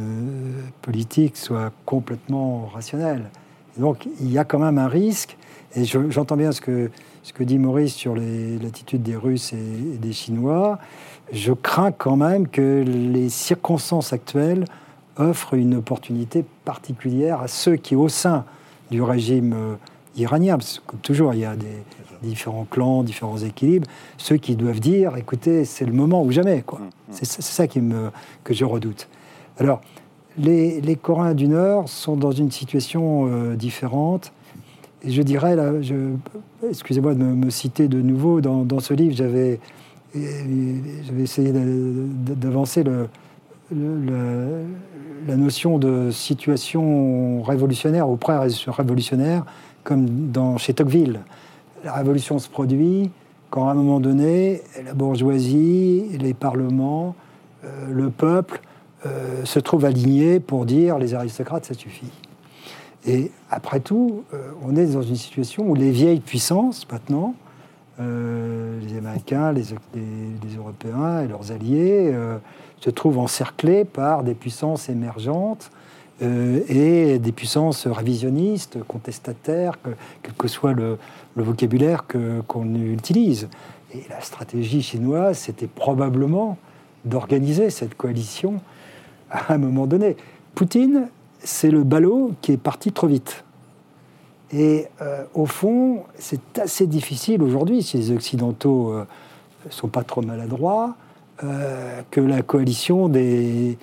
politiques 0.82 1.38
soient 1.38 1.72
complètement 1.86 2.66
rationnels. 2.74 3.30
Et 3.78 3.82
donc, 3.82 4.08
il 4.20 4.32
y 4.32 4.38
a 4.38 4.44
quand 4.46 4.60
même 4.60 4.78
un 4.78 4.88
risque, 4.88 5.38
et 5.76 5.86
je- 5.86 6.10
j'entends 6.10 6.38
bien 6.38 6.52
ce 6.52 6.62
que, 6.62 6.90
ce 7.24 7.34
que 7.34 7.44
dit 7.44 7.60
Maurice 7.60 7.94
sur 7.94 8.16
l'attitude 8.16 9.04
des 9.04 9.16
Russes 9.16 9.54
et, 9.54 9.58
et 9.96 9.98
des 9.98 10.14
Chinois. 10.14 10.80
Je 11.32 11.54
crains 11.54 11.92
quand 11.92 12.18
même 12.18 12.48
que 12.48 12.84
les 12.86 13.30
circonstances 13.30 14.14
actuelles 14.14 14.66
offrent 15.18 15.54
une 15.54 15.76
opportunité 15.76 16.44
particulière 16.66 17.42
à 17.42 17.48
ceux 17.48 17.76
qui, 17.76 17.96
au 17.96 18.10
sein 18.10 18.46
du 18.90 19.02
régime 19.02 19.54
euh, 19.54 19.76
iranien, 20.16 20.58
parce 20.58 20.80
que 20.80 20.86
comme 20.86 21.00
toujours, 21.00 21.34
il 21.34 21.42
y 21.42 21.46
a 21.46 21.56
des 21.56 21.84
différents 22.24 22.68
clans, 22.70 23.04
différents 23.04 23.38
équilibres, 23.38 23.88
ceux 24.18 24.38
qui 24.38 24.56
doivent 24.56 24.80
dire, 24.80 25.16
écoutez, 25.18 25.66
c'est 25.66 25.86
le 25.86 25.94
moment 25.94 26.24
ou 26.24 26.32
jamais. 26.32 26.62
quoi. 26.62 26.80
C'est 27.12 27.26
c'est 27.26 27.42
ça 27.42 27.68
qui 27.68 27.82
me, 27.82 28.12
que 28.44 28.54
je 28.54 28.66
redoute. 28.66 29.08
Alors, 29.58 29.82
les, 30.38 30.82
les 30.82 30.96
Coréens 30.96 31.34
du 31.34 31.48
Nord 31.48 31.90
sont 31.90 32.16
dans 32.16 32.32
une 32.32 32.52
situation 32.52 33.28
euh, 33.28 33.56
différente. 33.56 34.32
Je 35.06 35.22
dirais, 35.22 35.58
excusez-moi 36.70 37.16
de 37.16 37.24
me, 37.24 37.50
citer 37.50 37.88
de 37.88 38.02
nouveau, 38.02 38.40
dans, 38.42 38.80
ce 38.80 38.94
livre, 38.94 39.16
j'avais, 39.16 39.60
essayé 41.20 41.52
d'avancer 41.52 42.84
la 43.72 45.36
notion 45.36 45.80
de 45.80 46.12
situation 46.12 47.42
révolutionnaire 47.42 48.10
ou 48.10 48.16
pré-révolutionnaire, 48.16 49.46
comme 49.84 50.30
dans, 50.32 50.58
chez 50.58 50.74
Tocqueville. 50.74 51.22
La 51.84 51.94
révolution 51.94 52.38
se 52.38 52.48
produit 52.48 53.10
quand, 53.50 53.68
à 53.68 53.72
un 53.72 53.76
moment 53.76 54.00
donné, 54.00 54.62
la 54.86 54.94
bourgeoisie, 54.94 56.06
les 56.20 56.34
parlements, 56.34 57.16
euh, 57.66 57.68
le 57.92 58.10
peuple 58.10 58.62
euh, 59.06 59.44
se 59.46 59.60
trouvent 59.60 59.86
alignés 59.86 60.40
pour 60.40 60.66
dire 60.66 60.98
les 60.98 61.14
aristocrates, 61.14 61.66
ça 61.66 61.74
suffit. 61.74 62.12
Et 63.06 63.32
après 63.50 63.80
tout, 63.80 64.24
euh, 64.34 64.52
on 64.64 64.76
est 64.76 64.86
dans 64.94 65.02
une 65.02 65.16
situation 65.16 65.68
où 65.68 65.76
les 65.76 65.92
vieilles 65.92 66.20
puissances, 66.20 66.88
maintenant, 66.92 67.34
euh, 68.00 68.80
les 68.82 68.98
Américains, 68.98 69.52
les, 69.52 69.64
Européens 70.58 71.22
et 71.22 71.28
leurs 71.28 71.52
alliés, 71.52 72.12
euh, 72.14 72.38
se 72.80 72.90
trouvent 72.90 73.18
encerclés 73.18 73.86
par 73.86 74.24
des 74.24 74.34
puissances 74.34 74.90
émergentes 74.90 75.72
et 76.24 77.18
des 77.18 77.32
puissances 77.32 77.88
révisionnistes, 77.88 78.78
contestataires, 78.88 79.82
que- 79.82 79.90
quel 80.22 80.34
que 80.36 80.48
soit 80.48 80.74
le, 80.74 81.00
vocabulaire 81.36 82.06
qu'on 82.46 82.76
utilise. 82.76 83.50
Et 83.96 84.04
la 84.08 84.22
stratégie 84.22 84.84
chinoise, 84.84 85.40
c'était 85.40 85.66
probablement 85.66 86.60
d'organiser 87.06 87.72
cette 87.72 87.96
coalition 87.96 88.62
à 89.32 89.54
un 89.54 89.58
moment 89.58 89.88
donné. 89.88 90.16
Poutine, 90.54 91.08
c'est 91.44 91.72
le 91.72 91.84
ballot 91.84 92.32
qui 92.42 92.54
est 92.54 92.58
parti 92.58 92.92
trop 92.92 93.08
vite. 93.08 93.44
Et 94.54 94.88
euh, 95.02 95.24
au 95.34 95.46
fond, 95.46 96.04
c'est 96.18 96.60
assez 96.60 96.88
difficile 96.88 97.42
aujourd'hui, 97.42 97.84
si 97.84 97.98
les 97.98 98.12
Occidentaux 98.12 98.94
ne 99.66 99.72
sont 99.72 99.88
pas 99.88 100.04
trop 100.04 100.22
maladroits, 100.22 100.96
euh, 101.44 102.02
que 102.12 102.22
la 102.22 102.44
coalition 102.44 103.10
des, 103.10 103.78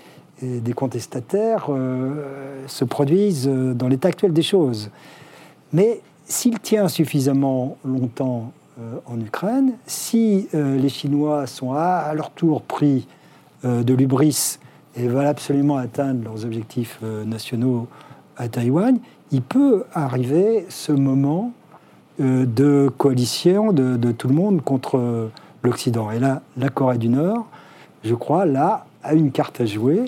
contestataires 0.77 1.67
euh, 1.71 2.65
se 2.69 2.85
produise 2.85 3.49
euh, 3.49 3.75
dans 3.75 3.89
l'état 3.89 4.09
actuel 4.09 4.33
des 4.33 4.43
choses. 4.43 4.91
Mais 5.73 6.01
s'il 6.25 6.61
tient 6.61 6.87
suffisamment 6.87 7.77
longtemps 7.85 8.53
euh, 8.81 8.99
en 9.07 9.19
Ukraine, 9.21 9.73
si 9.87 10.47
euh, 10.55 10.77
les 10.77 10.89
Chinois 10.89 11.49
sont 11.49 11.73
à, 11.73 11.81
à 11.81 12.15
leur 12.15 12.31
tour 12.31 12.63
pris 12.63 13.09
euh, 13.65 13.83
de 13.83 13.93
l'ubris 13.93 14.59
et 14.97 15.07
veulent 15.07 15.27
absolument 15.27 15.77
atteindre 15.77 16.25
leurs 16.25 16.45
objectifs 16.45 16.99
euh, 17.03 17.25
nationaux 17.25 17.89
à 18.37 18.49
Taïwan, 18.49 18.99
il 19.31 19.43
peut 19.43 19.85
arriver 19.93 20.67
ce 20.69 20.93
moment 20.93 21.53
euh, 22.21 22.47
de 22.47 22.91
coalition 22.97 23.73
de, 23.73 23.97
de 23.97 24.13
tout 24.13 24.29
le 24.29 24.35
monde 24.35 24.63
contre 24.63 25.31
l'Occident. 25.63 26.11
Et 26.11 26.19
là, 26.19 26.43
la 26.57 26.69
Corée 26.69 26.99
du 26.99 27.09
Nord, 27.09 27.47
je 28.05 28.15
crois, 28.15 28.47
là, 28.47 28.87
a 29.03 29.15
une 29.15 29.31
carte 29.31 29.61
à 29.61 29.67
jouer, 29.67 30.05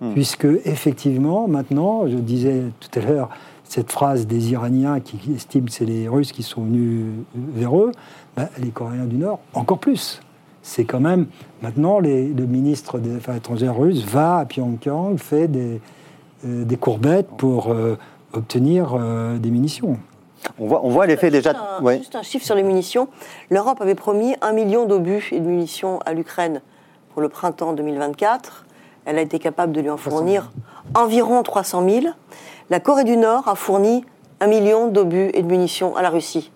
Hmm. 0.00 0.12
puisque 0.12 0.46
effectivement, 0.64 1.46
maintenant, 1.46 2.08
je 2.08 2.16
disais 2.16 2.64
tout 2.80 2.98
à 2.98 3.02
l'heure, 3.02 3.28
cette 3.64 3.92
phrase 3.92 4.26
des 4.26 4.50
Iraniens 4.50 5.00
qui 5.00 5.18
estiment 5.32 5.66
que 5.66 5.72
c'est 5.72 5.84
les 5.84 6.08
Russes 6.08 6.32
qui 6.32 6.42
sont 6.42 6.62
venus 6.62 7.06
vers 7.34 7.78
eux, 7.78 7.92
bah, 8.36 8.48
les 8.58 8.70
Coréens 8.70 9.06
du 9.06 9.16
Nord, 9.16 9.38
encore 9.54 9.78
plus. 9.78 10.20
C'est 10.66 10.86
quand 10.86 10.98
même, 11.00 11.26
maintenant, 11.60 11.98
les- 12.00 12.28
le 12.28 12.46
ministre 12.46 12.98
des 12.98 13.16
Affaires 13.16 13.36
étrangères 13.36 13.76
russe 13.76 14.02
va 14.06 14.38
à 14.38 14.44
Pyongyang, 14.46 15.18
fait 15.18 15.46
des, 15.46 15.78
euh, 16.46 16.64
des 16.64 16.76
courbettes 16.78 17.28
pour 17.36 17.70
euh, 17.70 17.98
obtenir 18.32 18.94
euh, 18.98 19.36
des 19.36 19.50
munitions. 19.50 19.98
On 20.58 20.66
voit, 20.66 20.80
on 20.82 20.88
voit 20.88 21.04
l'effet 21.06 21.30
déjà. 21.30 21.50
Juste 21.52 21.62
un, 21.80 21.82
ouais. 21.84 21.98
juste 21.98 22.16
un 22.16 22.22
chiffre 22.22 22.46
sur 22.46 22.54
les 22.54 22.62
munitions. 22.62 23.08
L'Europe 23.50 23.80
avait 23.82 23.94
promis 23.94 24.36
un 24.40 24.52
million 24.52 24.86
d'obus 24.86 25.28
et 25.32 25.40
de 25.40 25.46
munitions 25.46 25.98
à 26.06 26.14
l'Ukraine 26.14 26.62
pour 27.12 27.20
le 27.20 27.28
printemps 27.28 27.74
2024. 27.74 28.64
Elle 29.04 29.18
a 29.18 29.20
été 29.22 29.38
capable 29.38 29.72
de 29.72 29.82
lui 29.82 29.90
en 29.90 29.98
fournir 29.98 30.50
environ 30.94 31.42
300 31.42 31.86
000. 31.86 32.06
La 32.70 32.80
Corée 32.80 33.04
du 33.04 33.18
Nord 33.18 33.48
a 33.48 33.54
fourni 33.54 34.02
un 34.40 34.46
million 34.46 34.88
d'obus 34.88 35.30
et 35.34 35.42
de 35.42 35.46
munitions 35.46 35.94
à 35.94 36.00
la 36.00 36.08
Russie. 36.08 36.50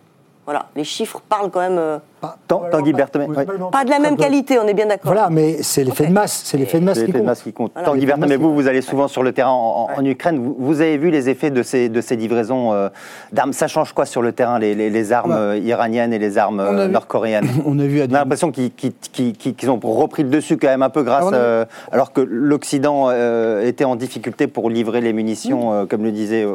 Voilà, 0.47 0.71
les 0.77 0.85
chiffres 0.85 1.21
parlent 1.29 1.51
quand 1.51 1.61
même. 1.61 2.01
Tanguy 2.48 2.92
Oui, 2.92 3.35
pas 3.72 3.85
de 3.85 3.90
la 3.90 3.98
même 3.98 4.16
qualité, 4.16 4.59
on 4.59 4.66
est 4.66 4.74
bien 4.74 4.87
d'accord. 4.87 5.12
Voilà, 5.12 5.28
mais 5.31 5.62
c'est 5.62 5.85
l'effet 5.85 6.07
de 6.07 6.12
masse, 6.12 6.42
c'est 6.44 6.57
l'effet 6.57 6.81
de 6.81 6.85
masse 6.85 7.02
qui 7.02 7.12
compte. 7.12 7.22
masse 7.24 7.42
qui 7.42 7.52
compte. 7.52 7.72
Voilà. 7.74 7.88
Tanguy 7.88 8.07
masse 8.07 8.33
vous, 8.38 8.54
vous 8.54 8.66
allez 8.68 8.83
souvent 8.83 9.09
sur 9.09 9.22
le 9.22 9.33
terrain 9.33 9.50
en, 9.50 9.88
en- 9.94 9.98
en 10.00 10.04
Ukraine. 10.04 10.38
Vous, 10.38 10.57
vous 10.59 10.81
avez 10.81 10.96
vu 10.98 11.11
les 11.11 11.28
effets 11.28 11.50
de 11.50 11.62
ces, 11.62 11.88
de 11.88 12.00
ces 12.00 12.16
livraisons 12.16 12.72
euh, 12.72 12.88
d'armes. 13.33 13.52
Ça 13.52 13.66
change 13.68 13.92
quoi 13.92 14.07
sur 14.07 14.22
le 14.22 14.33
terrain, 14.33 14.59
les, 14.59 14.74
les- 14.74 14.90
les 14.90 15.12
armes 15.12 15.31
Bah, 15.31 15.38
euh, 15.38 15.59
iraniennes 15.62 16.12
et 16.12 16.18
les 16.18 16.38
armes 16.38 16.61
euh, 16.61 16.88
nord-coréennes? 16.88 17.48
On 17.66 17.78
a 17.78 17.85
vu 17.85 18.00
à 18.00 18.04
On 18.11 18.14
a 18.14 18.18
l'impression 18.18 18.50
qu'ils 18.50 18.72
qu'ils- 18.72 18.92
qu'ils- 19.12 19.33
qu'ils- 19.37 19.54
qu'ils 19.54 19.70
ont 19.70 19.78
repris 19.83 20.22
le 20.24 20.31
dessus 20.31 20.57
quand 20.57 20.68
même 20.68 20.83
un 20.83 20.90
peu 20.90 21.02
grâce, 21.02 21.18
Alors, 21.26 21.31
on 21.33 21.35
a- 21.35 21.38
euh, 21.38 21.64
alors 21.92 22.12
que 22.12 22.20
l'Occident 22.20 23.07
euh, 23.11 23.64
était 23.66 23.85
en 23.85 23.96
difficulté 23.96 24.46
pour 24.46 24.70
livrer 24.70 25.00
les 25.00 25.12
munitions, 25.12 25.72
euh, 25.72 25.85
comme 25.87 26.02
le 26.02 26.12
disait 26.12 26.46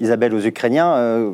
Isabelle 0.00 0.34
aux 0.34 0.40
Ukrainiens, 0.44 0.94
euh, 0.96 1.30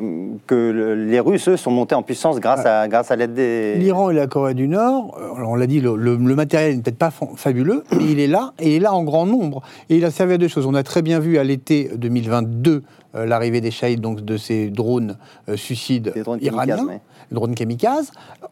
que 0.47 0.55
le- 0.55 0.95
les 0.95 1.19
Russes, 1.19 1.49
eux, 1.49 1.57
sont 1.57 1.71
montés 1.71 1.95
en 1.95 2.01
puissance 2.03 2.39
grâce 2.39 2.65
à, 2.65 2.87
grâce 2.87 3.11
à 3.11 3.15
l'aide 3.15 3.33
des... 3.41 3.75
L'Iran 3.79 4.09
et 4.09 4.13
la 4.13 4.27
Corée 4.27 4.53
du 4.53 4.67
Nord, 4.67 5.17
euh, 5.19 5.43
on 5.45 5.55
l'a 5.55 5.67
dit, 5.67 5.81
le, 5.81 5.95
le- 5.95 6.15
le 6.17 6.35
matériel 6.35 6.75
n'est 6.75 6.81
peut-être 6.81 6.97
pas 6.97 7.11
fa- 7.11 7.27
fabuleux, 7.35 7.83
mais 7.91 8.05
il 8.11 8.19
est 8.19 8.27
là, 8.27 8.53
et 8.59 8.69
il 8.69 8.73
est 8.75 8.79
là 8.79 8.93
en 8.93 9.03
grand 9.03 9.25
nombre. 9.25 9.61
Et 9.89 9.97
il 9.97 10.05
a 10.05 10.11
servi 10.11 10.33
à 10.33 10.37
deux 10.37 10.47
choses. 10.47 10.65
On 10.65 10.73
a 10.75 10.83
très 10.83 11.01
bien 11.01 11.19
vu 11.19 11.37
à 11.37 11.43
l'été 11.43 11.89
2022 11.95 12.83
euh, 13.15 13.25
l'arrivée 13.25 13.61
des 13.61 13.71
Shahid, 13.71 13.99
donc 14.01 14.21
de 14.21 14.37
ces 14.37 14.69
drones 14.69 15.17
euh, 15.49 15.57
suicides 15.57 16.11
Des 16.13 16.21
drones 16.23 16.39
iraniens, 16.41 16.77
kamikazes, 16.77 16.99
drones 17.31 17.55
kamikazes, 17.55 18.11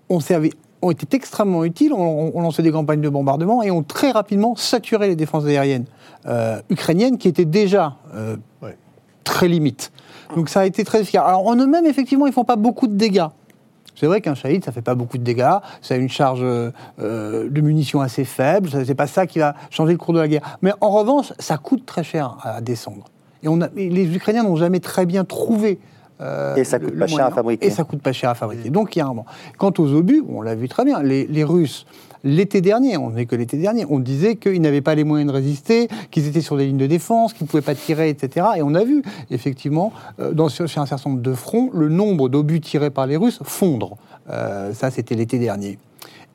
ont 0.09 0.19
servi 0.19 0.51
ont 0.81 0.91
été 0.91 1.17
extrêmement 1.17 1.65
utiles, 1.65 1.91
on, 1.91 2.31
on 2.33 2.39
lançait 2.41 2.63
des 2.63 2.71
campagnes 2.71 3.01
de 3.01 3.09
bombardement 3.09 3.61
et 3.63 3.69
ont 3.69 3.83
très 3.83 4.11
rapidement 4.11 4.55
saturé 4.55 5.09
les 5.09 5.17
défenses 5.17 5.43
aériennes 5.45 5.83
euh, 6.25 6.61
ukrainiennes 6.69 7.17
qui 7.17 7.27
étaient 7.27 7.43
déjà 7.43 7.95
euh, 8.15 8.37
Ouais. 8.61 8.77
très 9.25 9.49
limites. 9.49 9.91
Donc 10.37 10.47
ça 10.47 10.61
a 10.61 10.65
été 10.65 10.85
très 10.85 11.01
efficace. 11.01 11.23
Alors 11.27 11.45
en 11.45 11.57
eux-mêmes, 11.57 11.85
effectivement, 11.85 12.27
ils 12.27 12.31
font 12.33 12.45
pas 12.45 12.55
beaucoup 12.55 12.87
de 12.87 12.93
dégâts. 12.93 13.25
C'est 13.99 14.05
vrai 14.05 14.21
qu'un 14.21 14.33
shahid, 14.33 14.63
ça 14.63 14.71
fait 14.71 14.81
pas 14.81 14.95
beaucoup 14.95 15.17
de 15.17 15.23
dégâts, 15.23 15.57
ça 15.81 15.95
a 15.95 15.97
une 15.97 16.07
charge 16.07 16.39
euh, 16.41 16.71
euh, 17.01 17.49
de 17.49 17.59
munitions 17.59 17.99
assez 17.99 18.23
faible, 18.23 18.69
c'est 18.85 18.95
pas 18.95 19.07
ça 19.07 19.27
qui 19.27 19.39
va 19.39 19.55
changer 19.69 19.91
le 19.91 19.97
cours 19.97 20.13
de 20.13 20.19
la 20.19 20.29
guerre. 20.29 20.57
Mais 20.61 20.71
en 20.79 20.89
revanche, 20.91 21.33
ça 21.37 21.57
coûte 21.57 21.85
très 21.85 22.03
cher 22.03 22.37
à 22.43 22.61
descendre. 22.61 23.03
Et, 23.43 23.49
on 23.49 23.59
a, 23.61 23.67
et 23.75 23.89
les 23.89 24.15
Ukrainiens 24.15 24.43
n'ont 24.43 24.55
jamais 24.55 24.79
très 24.79 25.05
bien 25.05 25.25
trouvé. 25.25 25.79
euh, 26.21 26.55
Et 26.55 26.63
ça 26.63 26.79
coûte 26.79 26.93
le 26.93 26.99
pas 26.99 27.07
cher 27.07 27.25
à 27.25 27.31
fabriquer. 27.31 27.67
Et 27.67 27.71
ça 27.71 27.83
coûte 27.83 28.01
pas 28.01 28.13
cher 28.13 28.29
à 28.29 28.35
fabriquer. 28.35 28.69
Donc 28.69 28.95
il 28.95 28.99
y 28.99 29.01
a 29.01 29.05
un 29.05 29.09
moment. 29.09 29.25
Quant 29.57 29.73
aux 29.77 29.93
obus, 29.93 30.23
on 30.29 30.41
l'a 30.41 30.55
vu 30.55 30.69
très 30.69 30.85
bien, 30.85 31.03
les, 31.03 31.27
les 31.27 31.43
Russes, 31.43 31.85
l'été 32.23 32.61
dernier, 32.61 32.97
on 32.97 33.11
n'est 33.11 33.25
que 33.25 33.35
l'été 33.35 33.57
dernier, 33.57 33.85
on 33.89 33.99
disait 33.99 34.35
qu'ils 34.35 34.61
n'avaient 34.61 34.81
pas 34.81 34.95
les 34.95 35.03
moyens 35.03 35.31
de 35.31 35.35
résister, 35.35 35.87
qu'ils 36.11 36.27
étaient 36.27 36.41
sur 36.41 36.57
des 36.57 36.65
lignes 36.65 36.77
de 36.77 36.87
défense, 36.87 37.33
qu'ils 37.33 37.45
ne 37.45 37.49
pouvaient 37.49 37.61
pas 37.61 37.75
tirer, 37.75 38.09
etc. 38.09 38.47
Et 38.57 38.61
on 38.61 38.75
a 38.75 38.83
vu, 38.83 39.01
effectivement, 39.31 39.91
euh, 40.19 40.31
dans, 40.33 40.49
sur, 40.49 40.65
un 40.65 40.85
certain 40.85 41.09
nombre 41.09 41.21
de 41.21 41.33
fronts, 41.33 41.69
le 41.73 41.89
nombre 41.89 42.29
d'obus 42.29 42.61
tirés 42.61 42.89
par 42.89 43.07
les 43.07 43.17
Russes 43.17 43.39
fondre. 43.43 43.97
Euh, 44.29 44.73
ça, 44.73 44.91
c'était 44.91 45.15
l'été 45.15 45.39
dernier. 45.39 45.79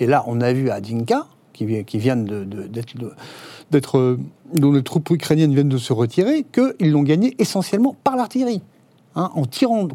Et 0.00 0.06
là, 0.06 0.24
on 0.26 0.40
a 0.40 0.52
vu 0.52 0.70
à 0.70 0.80
Dinka, 0.80 1.26
qui, 1.52 1.84
qui 1.84 1.98
viennent 1.98 2.24
d'être, 2.24 2.96
de- 2.98 3.12
euh, 3.94 4.16
dont 4.54 4.72
les 4.72 4.82
troupes 4.82 5.08
ukrainiennes 5.10 5.54
viennent 5.54 5.68
de 5.68 5.78
se 5.78 5.92
retirer, 5.92 6.44
qu'ils 6.52 6.90
l'ont 6.90 7.02
gagné 7.04 7.34
essentiellement 7.38 7.94
par 8.02 8.16
l'artillerie. 8.16 8.62
hein, 9.16 9.30
en 9.34 9.44
tirant 9.46 9.86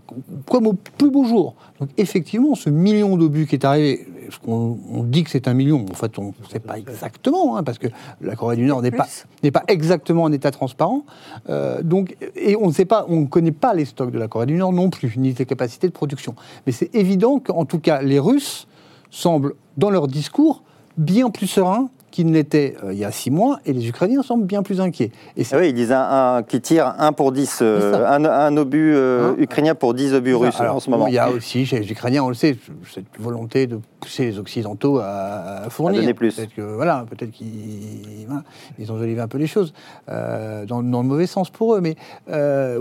comme 0.49 0.67
au 0.67 0.73
plus 0.73 1.09
beau 1.11 1.25
jour. 1.25 1.55
Donc 1.79 1.89
effectivement, 1.97 2.55
ce 2.55 2.69
million 2.69 3.17
d'obus 3.17 3.47
qui 3.47 3.55
est 3.55 3.65
arrivé, 3.65 4.07
parce 4.29 4.37
qu'on 4.37 4.77
on 4.91 5.03
dit 5.03 5.23
que 5.23 5.31
c'est 5.31 5.47
un 5.47 5.55
million, 5.55 5.85
en 5.89 5.95
fait 5.95 6.19
on 6.19 6.27
ne 6.27 6.47
sait 6.49 6.59
pas 6.59 6.77
exactement, 6.77 7.57
hein, 7.57 7.63
parce 7.63 7.79
que 7.79 7.87
la 8.21 8.35
Corée 8.35 8.57
du 8.57 8.65
Nord 8.65 8.83
n'est 8.83 8.91
pas, 8.91 9.05
Plus. 9.05 9.25
n'est 9.43 9.51
pas 9.51 9.63
exactement 9.67 10.23
en 10.23 10.31
état 10.31 10.51
transparent. 10.51 11.03
Euh, 11.49 11.81
donc, 11.81 12.15
et 12.35 12.55
on 12.55 12.67
ne 12.67 12.71
sait 12.71 12.85
pas, 12.85 13.05
on 13.09 13.21
ne 13.21 13.25
connaît 13.25 13.51
pas 13.51 13.73
les 13.73 13.85
stocks 13.85 14.11
de 14.11 14.19
la 14.19 14.27
Corée 14.27 14.45
du 14.45 14.53
Nord 14.53 14.71
non 14.71 14.91
plus, 14.91 15.17
ni 15.17 15.33
ses 15.33 15.47
capacités 15.47 15.87
de 15.87 15.93
production. 15.93 16.35
Mais 16.67 16.71
c'est 16.71 16.93
évident 16.93 17.39
qu'en 17.39 17.65
tout 17.65 17.79
cas, 17.79 18.03
les 18.03 18.19
Russes 18.19 18.67
semblent, 19.09 19.55
dans 19.77 19.89
leur 19.89 20.07
discours, 20.07 20.61
bien 20.97 21.31
plus 21.31 21.47
sereins 21.47 21.89
qu'ils 22.19 22.27
ne 22.27 22.33
l'étaient 22.33 22.75
euh, 22.83 22.91
il 22.91 22.99
y 22.99 23.05
a 23.05 23.11
six 23.11 23.31
mois, 23.31 23.59
et 23.65 23.71
les 23.71 23.87
Ukrainiens 23.87 24.21
semblent 24.23 24.45
bien 24.45 24.61
plus 24.61 24.81
inquiets. 24.81 25.11
Et 25.37 25.43
Ah 25.53 25.57
oui, 25.57 25.69
ils 25.69 25.73
disent 25.73 25.93
un, 25.93 26.35
un 26.35 26.43
qui 26.43 26.59
tire 26.59 26.93
un 26.97 27.13
pour 27.13 27.31
10, 27.31 27.59
euh, 27.61 28.05
un, 28.05 28.25
un 28.25 28.57
obus 28.57 28.93
euh, 28.93 29.29
Hein? 29.31 29.35
ukrainien 29.39 29.73
pour 29.73 29.93
10 29.93 30.13
obus 30.15 30.35
russes 30.35 30.59
Alors, 30.59 30.75
en 30.75 30.79
ce 30.81 30.89
moment. 30.89 31.07
Il 31.07 31.13
y 31.13 31.17
a 31.17 31.29
aussi 31.31 31.65
chez 31.65 31.79
les 31.79 31.89
Ukrainiens, 31.89 32.23
on 32.23 32.27
le 32.27 32.35
sait, 32.35 32.57
cette 32.93 33.05
volonté 33.17 33.67
de 33.67 33.79
pousser 34.01 34.25
les 34.25 34.37
Occidentaux 34.37 34.99
à, 34.99 35.63
à 35.65 35.69
fournir. 35.69 35.99
À 35.99 36.01
donner 36.01 36.13
plus. 36.13 36.35
Peut-être 36.35 36.53
que 36.53 36.61
voilà, 36.61 37.05
peut-être 37.09 37.31
qu'ils 37.31 38.25
voilà, 38.27 38.43
ils 38.77 38.91
ont 38.91 38.95
enjolivé 38.95 39.21
un 39.21 39.29
peu 39.29 39.37
les 39.37 39.47
choses 39.47 39.73
euh, 40.09 40.65
dans, 40.65 40.83
dans 40.83 41.01
le 41.01 41.07
mauvais 41.07 41.27
sens 41.27 41.49
pour 41.49 41.75
eux. 41.75 41.81
Mais 41.81 41.95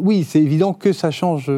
oui, 0.01 0.24
c'est 0.24 0.40
évident 0.40 0.72
que 0.72 0.92
ça 0.92 1.12
change 1.12 1.48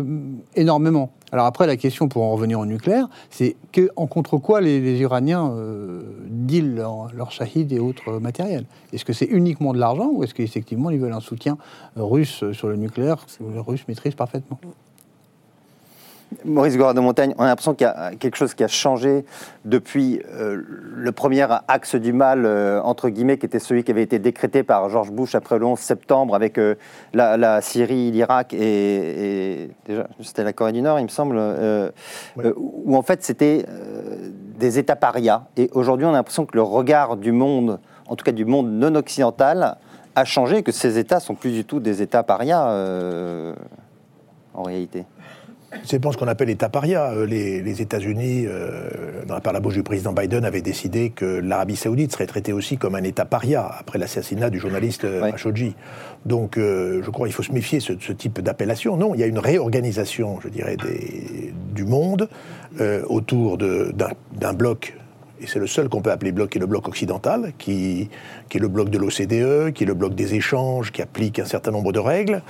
énormément. 0.55 1.13
Alors 1.33 1.47
après, 1.47 1.67
la 1.67 1.77
question 1.77 2.09
pour 2.09 2.23
en 2.23 2.33
revenir 2.33 2.59
au 2.59 2.67
nucléaire, 2.67 3.09
c'est 3.31 3.57
que 3.73 3.91
en 3.97 4.07
contre 4.07 4.39
quoi 4.39 4.61
les, 4.61 5.01
Iraniens 5.01 5.51
euh, 5.53 6.03
dealent 6.27 6.75
leur, 6.75 7.31
shahid 7.31 7.73
et 7.73 7.79
autres 7.79 8.19
matériels? 8.19 8.67
Est-ce 8.93 9.05
que 9.05 9.13
c'est 9.13 9.27
uniquement 9.27 9.73
de 9.73 9.79
l'argent 9.79 10.11
ou 10.13 10.25
est-ce 10.25 10.35
qu'effectivement 10.35 10.91
ils 10.91 10.99
veulent 10.99 11.13
un 11.13 11.21
soutien 11.21 11.57
russe 11.97 12.45
sur 12.53 12.69
le 12.69 12.77
nucléaire 12.77 13.25
que 13.27 13.45
les 13.45 13.61
Russes 13.61 13.87
maîtrisent 13.87 14.15
parfaitement? 14.15 14.59
Maurice 16.45 16.77
Gorin 16.77 16.95
de 16.95 17.01
Montagne, 17.01 17.35
on 17.39 17.43
a 17.43 17.47
l'impression 17.47 17.75
qu'il 17.75 17.87
y 17.87 17.91
a 17.91 18.13
quelque 18.15 18.37
chose 18.37 18.55
qui 18.55 18.63
a 18.63 18.69
changé 18.69 19.25
depuis 19.65 20.23
euh, 20.33 20.63
le 20.95 21.13
premier 21.13 21.47
axe 21.67 21.97
du 21.97 22.13
mal, 22.13 22.47
euh, 22.47 22.81
entre 22.83 23.09
guillemets, 23.09 23.37
qui 23.37 23.47
était 23.47 23.59
celui 23.59 23.83
qui 23.83 23.91
avait 23.91 24.05
été 24.05 24.19
décrété 24.21 24.63
par 24.63 24.89
George 24.89 25.11
Bush 25.11 25.35
après 25.35 25.59
le 25.59 25.67
11 25.67 25.79
septembre 25.79 26.35
avec 26.37 26.57
euh, 26.57 26.77
la, 27.15 27.37
la 27.37 27.61
Syrie, 27.61 28.13
l'Irak 28.13 28.55
et, 28.55 29.63
et 29.65 29.71
déjà, 29.87 30.07
c'était 30.21 30.45
la 30.45 30.53
Corée 30.53 30.73
du 30.73 30.83
Nord, 30.83 31.01
il 31.01 31.05
me 31.05 31.09
semble, 31.09 31.37
Ouais. 32.37 32.53
où 32.57 32.97
en 32.97 33.03
fait 33.03 33.23
c'était 33.25 33.65
des 34.59 34.79
États 34.79 34.97
parias. 34.97 35.43
Et 35.57 35.69
aujourd'hui, 35.73 36.07
on 36.07 36.11
a 36.11 36.13
l'impression 36.13 36.47
que 36.47 36.55
le 36.55 36.63
regard 36.63 37.17
du 37.17 37.33
monde, 37.33 37.81
en 38.07 38.15
tout 38.15 38.25
cas 38.25 38.33
du 38.33 38.45
monde 38.45 38.71
non 38.71 38.95
occidental, 38.95 39.77
a 40.15 40.25
changé, 40.25 40.59
et 40.59 40.63
que 40.63 40.73
ces 40.73 40.99
États 40.99 41.19
sont 41.21 41.35
plus 41.35 41.51
du 41.51 41.65
tout 41.65 41.81
des 41.81 42.03
États 42.03 42.23
parias 42.23 42.63
en 44.55 44.63
réalité. 44.63 45.05
C'est 45.85 46.01
pas 46.01 46.11
ce 46.11 46.17
qu'on 46.17 46.27
appelle 46.27 46.51
État 46.51 46.69
paria. 46.69 47.13
Euh, 47.13 47.27
Les, 47.27 47.63
les 47.63 47.81
États-Unis, 47.81 48.45
euh, 48.47 48.89
par 49.43 49.53
la 49.53 49.61
bouche 49.61 49.75
du 49.75 49.83
président 49.85 50.13
Biden, 50.13 50.45
avaient 50.45 50.63
décidé 50.63 51.11
que 51.11 51.25
l'Arabie 51.25 51.77
Saoudite 51.77 52.13
serait 52.13 52.27
traitée 52.27 52.53
aussi 52.53 52.77
comme 52.77 52.97
un 52.97 53.03
État 53.05 53.25
paria 53.25 53.71
après 53.79 53.99
l'assassinat 53.99 54.51
du 54.51 54.59
journaliste 54.59 55.05
euh, 55.05 55.23
Ouais. 55.23 55.31
Khashoggi. 55.31 55.75
Donc, 56.27 56.59
euh, 56.59 57.03
je 57.05 57.11
crois 57.11 57.27
qu'il 57.29 57.35
faut 57.35 57.43
se 57.45 57.53
méfier 57.53 57.79
de 57.79 57.85
ce 58.01 58.13
type 58.13 58.41
d'appellation. 58.41 58.97
Non, 58.97 59.15
il 59.15 59.21
y 59.21 59.23
a 59.23 59.27
une 59.27 59.39
réorganisation, 59.39 60.41
je 60.43 60.49
dirais, 60.49 60.77
des- 60.77 61.53
du 61.75 61.85
monde 61.85 62.29
euh, 62.81 63.03
autour 63.09 63.57
de- 63.57 63.93
d'un 63.95 64.11
d'un 64.33 64.53
bloc. 64.53 64.97
Et 65.43 65.47
c'est 65.47 65.59
le 65.59 65.67
seul 65.67 65.89
qu'on 65.89 66.03
peut 66.03 66.11
appeler 66.11 66.33
bloc, 66.33 66.51
qui 66.51 66.59
est 66.59 66.61
le 66.61 66.67
bloc 66.67 66.87
occidental, 66.87 67.53
qui, 67.59 68.11
qui 68.51 68.59
est 68.59 68.61
le 68.61 68.69
bloc 68.69 68.91
de 68.91 68.99
l'OCDE, 68.99 69.73
qui 69.73 69.85
est 69.85 69.87
le 69.87 69.95
bloc 69.95 70.15
des 70.15 70.35
échanges, 70.35 70.93
qui 70.93 71.01
applique 71.01 71.39
un 71.39 71.47
certain 71.47 71.71
nombre 71.71 71.93
de 71.93 71.99
règles 71.99 72.43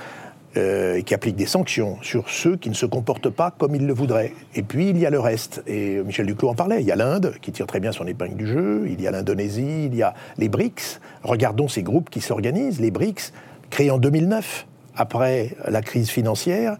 euh, 0.57 0.95
et 0.95 1.03
qui 1.03 1.13
applique 1.13 1.35
des 1.35 1.45
sanctions 1.45 1.97
sur 2.01 2.29
ceux 2.29 2.57
qui 2.57 2.69
ne 2.69 2.73
se 2.75 2.85
comportent 2.85 3.29
pas 3.29 3.51
comme 3.51 3.73
ils 3.75 3.85
le 3.85 3.93
voudraient. 3.93 4.33
Et 4.55 4.63
puis 4.63 4.89
il 4.89 4.97
y 4.97 5.05
a 5.05 5.09
le 5.09 5.19
reste. 5.19 5.63
Et 5.67 6.01
Michel 6.03 6.25
Duclos 6.25 6.49
en 6.49 6.55
parlait. 6.55 6.81
Il 6.81 6.87
y 6.87 6.91
a 6.91 6.95
l'Inde 6.95 7.33
qui 7.41 7.51
tire 7.51 7.67
très 7.67 7.79
bien 7.79 7.91
son 7.91 8.05
épingle 8.07 8.35
du 8.35 8.47
jeu. 8.47 8.85
Il 8.89 9.01
y 9.01 9.07
a 9.07 9.11
l'Indonésie. 9.11 9.85
Il 9.85 9.95
y 9.95 10.03
a 10.03 10.13
les 10.37 10.49
BRICS. 10.49 10.99
Regardons 11.23 11.67
ces 11.67 11.83
groupes 11.83 12.09
qui 12.09 12.21
s'organisent. 12.21 12.79
Les 12.81 12.91
BRICS, 12.91 13.31
créés 13.69 13.91
en 13.91 13.97
2009, 13.97 14.67
après 14.95 15.55
la 15.67 15.81
crise 15.81 16.09
financière, 16.09 16.77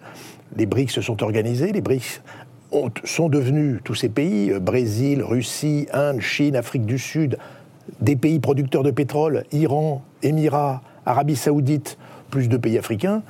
les 0.57 0.65
BRICS 0.65 0.91
se 0.95 1.01
sont 1.01 1.24
organisés. 1.24 1.72
Les 1.72 1.82
BRICS 1.82 2.22
ont- 2.74 2.89
sont 3.05 3.30
devenus 3.30 3.80
tous 3.84 3.95
ces 3.95 4.09
pays, 4.09 4.51
euh, 4.51 4.59
Brésil, 4.59 5.24
Russie, 5.24 5.88
Inde, 5.93 6.19
Chine, 6.22 6.55
Afrique 6.57 6.86
du 6.86 6.99
Sud, 6.99 7.38
des 8.01 8.15
pays 8.17 8.39
producteurs 8.39 8.84
de 8.84 8.91
pétrole, 8.91 9.43
Iran, 9.53 10.01
Émirats, 10.24 10.82
Arabie 11.05 11.36
Saoudite, 11.36 11.97
plus 12.32 12.49
de 12.49 12.57
pays 12.57 12.79
africains, 12.79 13.21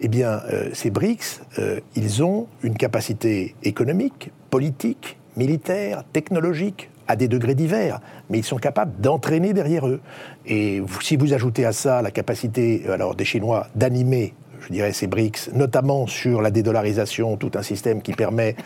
eh 0.00 0.08
bien, 0.08 0.40
euh, 0.50 0.70
ces 0.72 0.90
BRICS, 0.90 1.42
euh, 1.58 1.80
ils 1.94 2.22
ont 2.22 2.46
une 2.62 2.76
capacité 2.76 3.54
économique, 3.62 4.30
politique, 4.48 5.18
militaire, 5.36 6.04
technologique, 6.12 6.88
à 7.06 7.16
des 7.16 7.28
degrés 7.28 7.54
divers, 7.54 8.00
mais 8.30 8.38
ils 8.38 8.44
sont 8.44 8.56
capables 8.56 8.98
d'entraîner 9.00 9.52
derrière 9.52 9.86
eux. 9.86 10.00
Et 10.46 10.82
si 11.02 11.16
vous 11.16 11.34
ajoutez 11.34 11.66
à 11.66 11.72
ça 11.72 12.00
la 12.00 12.10
capacité 12.10 12.84
euh, 12.86 12.92
alors, 12.92 13.14
des 13.14 13.26
Chinois 13.26 13.66
d'animer, 13.74 14.32
je 14.60 14.72
dirais, 14.72 14.92
ces 14.92 15.06
BRICS, 15.06 15.50
notamment 15.54 16.06
sur 16.06 16.40
la 16.40 16.50
dédollarisation, 16.50 17.36
tout 17.36 17.50
un 17.54 17.62
système 17.62 18.00
qui 18.00 18.12
permet 18.12 18.56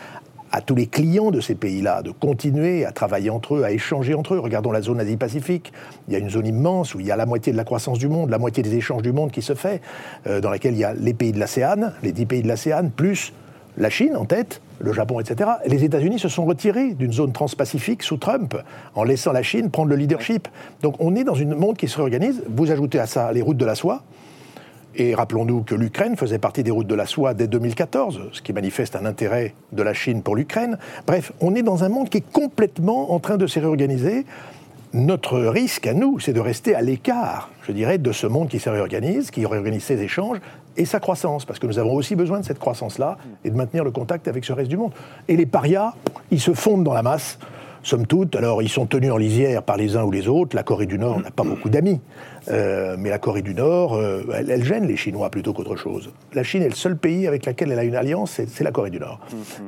à 0.51 0.61
tous 0.61 0.75
les 0.75 0.87
clients 0.87 1.31
de 1.31 1.41
ces 1.41 1.55
pays-là 1.55 2.01
de 2.01 2.11
continuer 2.11 2.85
à 2.85 2.91
travailler 2.91 3.29
entre 3.29 3.55
eux, 3.55 3.63
à 3.63 3.71
échanger 3.71 4.13
entre 4.13 4.35
eux. 4.35 4.39
Regardons 4.39 4.71
la 4.71 4.81
zone 4.81 4.99
Asie-Pacifique. 4.99 5.71
Il 6.07 6.13
y 6.13 6.15
a 6.15 6.19
une 6.19 6.29
zone 6.29 6.47
immense 6.47 6.95
où 6.95 6.99
il 6.99 7.05
y 7.05 7.11
a 7.11 7.15
la 7.15 7.25
moitié 7.25 7.51
de 7.51 7.57
la 7.57 7.63
croissance 7.63 7.99
du 7.99 8.07
monde, 8.07 8.29
la 8.29 8.37
moitié 8.39 8.63
des 8.63 8.75
échanges 8.75 9.01
du 9.01 9.11
monde 9.11 9.31
qui 9.31 9.41
se 9.41 9.53
fait, 9.53 9.81
euh, 10.27 10.41
dans 10.41 10.49
laquelle 10.49 10.73
il 10.73 10.79
y 10.79 10.83
a 10.83 10.93
les 10.93 11.13
pays 11.13 11.31
de 11.31 11.39
l'ASEAN, 11.39 11.91
les 12.03 12.11
dix 12.11 12.25
pays 12.25 12.41
de 12.41 12.47
l'ASEAN, 12.47 12.89
plus 12.95 13.33
la 13.77 13.89
Chine 13.89 14.15
en 14.15 14.25
tête, 14.25 14.61
le 14.79 14.91
Japon, 14.93 15.19
etc. 15.19 15.49
Les 15.65 15.83
États-Unis 15.83 16.19
se 16.19 16.27
sont 16.27 16.45
retirés 16.45 16.93
d'une 16.93 17.13
zone 17.13 17.31
transpacifique 17.31 18.03
sous 18.03 18.17
Trump, 18.17 18.55
en 18.95 19.03
laissant 19.03 19.31
la 19.31 19.43
Chine 19.43 19.69
prendre 19.69 19.89
le 19.89 19.95
leadership. 19.95 20.47
Donc 20.81 20.95
on 20.99 21.15
est 21.15 21.23
dans 21.23 21.35
un 21.35 21.45
monde 21.45 21.77
qui 21.77 21.87
se 21.87 21.95
réorganise. 21.97 22.43
Vous 22.49 22.71
ajoutez 22.71 22.99
à 22.99 23.07
ça 23.07 23.31
les 23.31 23.41
routes 23.41 23.57
de 23.57 23.65
la 23.65 23.75
soie, 23.75 24.03
et 24.99 25.15
rappelons-nous 25.15 25.63
que 25.63 25.75
l'Ukraine 25.75 26.15
faisait 26.17 26.39
partie 26.39 26.63
des 26.63 26.71
routes 26.71 26.87
de 26.87 26.95
la 26.95 27.05
soie 27.05 27.33
dès 27.33 27.47
2014, 27.47 28.21
ce 28.31 28.41
qui 28.41 28.53
manifeste 28.53 28.95
un 28.95 29.05
intérêt 29.05 29.53
de 29.71 29.81
la 29.81 29.93
Chine 29.93 30.21
pour 30.21 30.35
l'Ukraine. 30.35 30.77
Bref, 31.07 31.31
on 31.39 31.55
est 31.55 31.61
dans 31.61 31.83
un 31.83 31.89
monde 31.89 32.09
qui 32.09 32.17
est 32.17 32.31
complètement 32.31 33.13
en 33.13 33.19
train 33.19 33.37
de 33.37 33.47
se 33.47 33.59
réorganiser. 33.59 34.25
Notre 34.93 35.39
risque 35.39 35.87
à 35.87 35.93
nous, 35.93 36.19
c'est 36.19 36.33
de 36.33 36.39
rester 36.39 36.75
à 36.75 36.81
l'écart, 36.81 37.51
je 37.67 37.71
dirais, 37.71 37.97
de 37.97 38.11
ce 38.11 38.27
monde 38.27 38.49
qui 38.49 38.59
se 38.59 38.69
réorganise, 38.69 39.31
qui 39.31 39.45
réorganise 39.45 39.83
ses 39.83 40.01
échanges 40.01 40.39
et 40.77 40.85
sa 40.85 40.99
croissance, 40.99 41.45
parce 41.45 41.59
que 41.59 41.67
nous 41.67 41.77
avons 41.77 41.93
aussi 41.93 42.15
besoin 42.15 42.39
de 42.39 42.45
cette 42.45 42.59
croissance-là 42.59 43.17
et 43.43 43.51
de 43.51 43.55
maintenir 43.55 43.83
le 43.83 43.91
contact 43.91 44.27
avec 44.27 44.45
ce 44.45 44.53
reste 44.53 44.69
du 44.69 44.77
monde. 44.77 44.91
Et 45.27 45.35
les 45.35 45.45
parias, 45.45 45.93
ils 46.31 46.41
se 46.41 46.53
fondent 46.53 46.83
dans 46.83 46.93
la 46.93 47.03
masse, 47.03 47.37
somme 47.83 48.05
toute. 48.05 48.35
Alors, 48.35 48.61
ils 48.61 48.69
sont 48.69 48.85
tenus 48.85 49.11
en 49.11 49.17
lisière 49.17 49.63
par 49.63 49.77
les 49.77 49.95
uns 49.95 50.03
ou 50.03 50.11
les 50.11 50.27
autres. 50.27 50.55
La 50.55 50.63
Corée 50.63 50.85
du 50.85 50.97
Nord 50.97 51.19
n'a 51.21 51.31
pas 51.31 51.43
beaucoup 51.43 51.69
d'amis, 51.69 51.99
Euh, 52.49 52.95
mais 52.97 53.09
la 53.09 53.19
Corée 53.19 53.41
du 53.41 53.53
Nord, 53.53 53.95
euh, 53.95 54.23
elle, 54.33 54.49
elle 54.49 54.63
gêne 54.63 54.87
les 54.87 54.97
Chinois 54.97 55.29
plutôt 55.29 55.53
qu'autre 55.53 55.75
chose. 55.75 56.11
La 56.33 56.43
Chine 56.43 56.63
est 56.63 56.69
le 56.69 56.75
seul 56.75 56.97
pays 56.97 57.27
avec 57.27 57.45
lequel 57.45 57.71
elle 57.71 57.79
a 57.79 57.83
une 57.83 57.95
alliance, 57.95 58.39
c'est 58.47 58.63
la 58.63 58.71
Corée 58.71 58.89
du 58.89 58.99
Nord. 58.99 59.19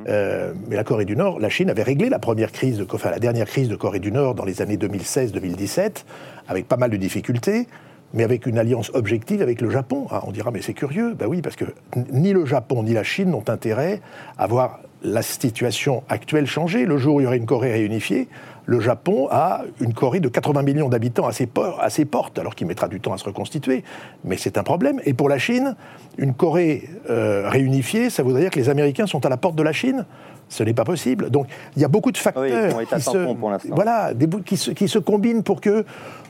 Euh, 0.08 0.52
mais 0.68 0.74
la 0.74 0.82
Corée 0.82 1.04
du 1.04 1.14
Nord, 1.14 1.38
la 1.38 1.48
Chine 1.48 1.70
avait 1.70 1.82
réglé 1.82 2.08
la 2.08 2.18
première 2.18 2.50
crise, 2.50 2.78
de, 2.78 2.86
enfin 2.90 3.10
la 3.10 3.18
dernière 3.18 3.46
crise 3.46 3.68
de 3.68 3.76
Corée 3.76 4.00
du 4.00 4.10
Nord 4.10 4.34
dans 4.34 4.44
les 4.44 4.62
années 4.62 4.76
2016-2017, 4.76 6.04
avec 6.48 6.66
pas 6.66 6.76
mal 6.76 6.90
de 6.90 6.96
difficultés. 6.96 7.66
Mais 8.14 8.24
avec 8.24 8.44
une 8.44 8.58
alliance 8.58 8.90
objective 8.92 9.40
avec 9.40 9.62
le 9.62 9.70
Japon. 9.70 10.06
Ah, 10.10 10.22
on 10.26 10.32
dira, 10.32 10.50
mais 10.50 10.60
c'est 10.60 10.74
curieux. 10.74 11.14
Ben 11.14 11.26
oui, 11.26 11.40
parce 11.40 11.56
que 11.56 11.64
ni 12.12 12.34
le 12.34 12.44
Japon 12.44 12.82
ni 12.82 12.92
la 12.92 13.04
Chine 13.04 13.30
n'ont 13.30 13.48
intérêt 13.48 14.02
à 14.36 14.46
voir 14.46 14.80
la 15.02 15.22
situation 15.22 16.02
actuelle 16.08 16.46
changer. 16.46 16.84
Le 16.86 16.96
jour 16.96 17.16
où 17.16 17.20
il 17.20 17.24
y 17.24 17.26
aurait 17.26 17.36
une 17.36 17.46
Corée 17.46 17.72
réunifiée, 17.72 18.28
le 18.66 18.78
Japon 18.80 19.26
a 19.30 19.62
une 19.80 19.92
Corée 19.94 20.20
de 20.20 20.28
80 20.28 20.62
millions 20.62 20.88
d'habitants 20.88 21.26
à 21.26 21.32
ses, 21.32 21.46
por- 21.46 21.80
à 21.80 21.90
ses 21.90 22.04
portes, 22.04 22.38
alors 22.38 22.54
qu'il 22.54 22.66
mettra 22.68 22.86
du 22.88 23.00
temps 23.00 23.12
à 23.12 23.18
se 23.18 23.24
reconstituer. 23.24 23.82
Mais 24.24 24.36
c'est 24.36 24.56
un 24.58 24.62
problème. 24.62 25.00
Et 25.04 25.14
pour 25.14 25.28
la 25.28 25.38
Chine, 25.38 25.74
une 26.18 26.34
Corée 26.34 26.88
euh, 27.10 27.48
réunifiée, 27.48 28.10
ça 28.10 28.22
voudrait 28.22 28.42
dire 28.42 28.50
que 28.50 28.60
les 28.60 28.68
Américains 28.68 29.06
sont 29.06 29.24
à 29.26 29.28
la 29.28 29.36
porte 29.36 29.56
de 29.56 29.62
la 29.62 29.72
Chine 29.72 30.04
ce 30.48 30.62
n'est 30.64 30.74
pas 30.74 30.84
possible. 30.84 31.30
Donc, 31.30 31.46
il 31.76 31.80
y 31.80 31.84
a 31.84 31.88
beaucoup 31.88 32.12
de 32.12 32.18
facteurs 32.18 32.42
Oui, 32.76 32.84
qui 32.84 33.04
pour 33.38 33.48
l'instant. 33.50 33.74
voilà, 33.74 34.12
des 34.12 34.26
bouts 34.26 34.42
qui 34.42 34.58
se, 34.58 34.70
qui 34.72 34.86
se 34.86 34.98
combinent 34.98 35.42
pour 35.42 35.62
que, 35.62 35.86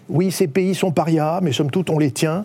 oui, 0.09 0.31
ces 0.31 0.47
pays 0.47 0.77
sont 0.77 0.93
parias, 0.93 1.41
mais 1.43 1.51
somme 1.51 1.73
toute, 1.73 1.91
on 1.91 1.99
les 1.99 2.13
tient 2.13 2.45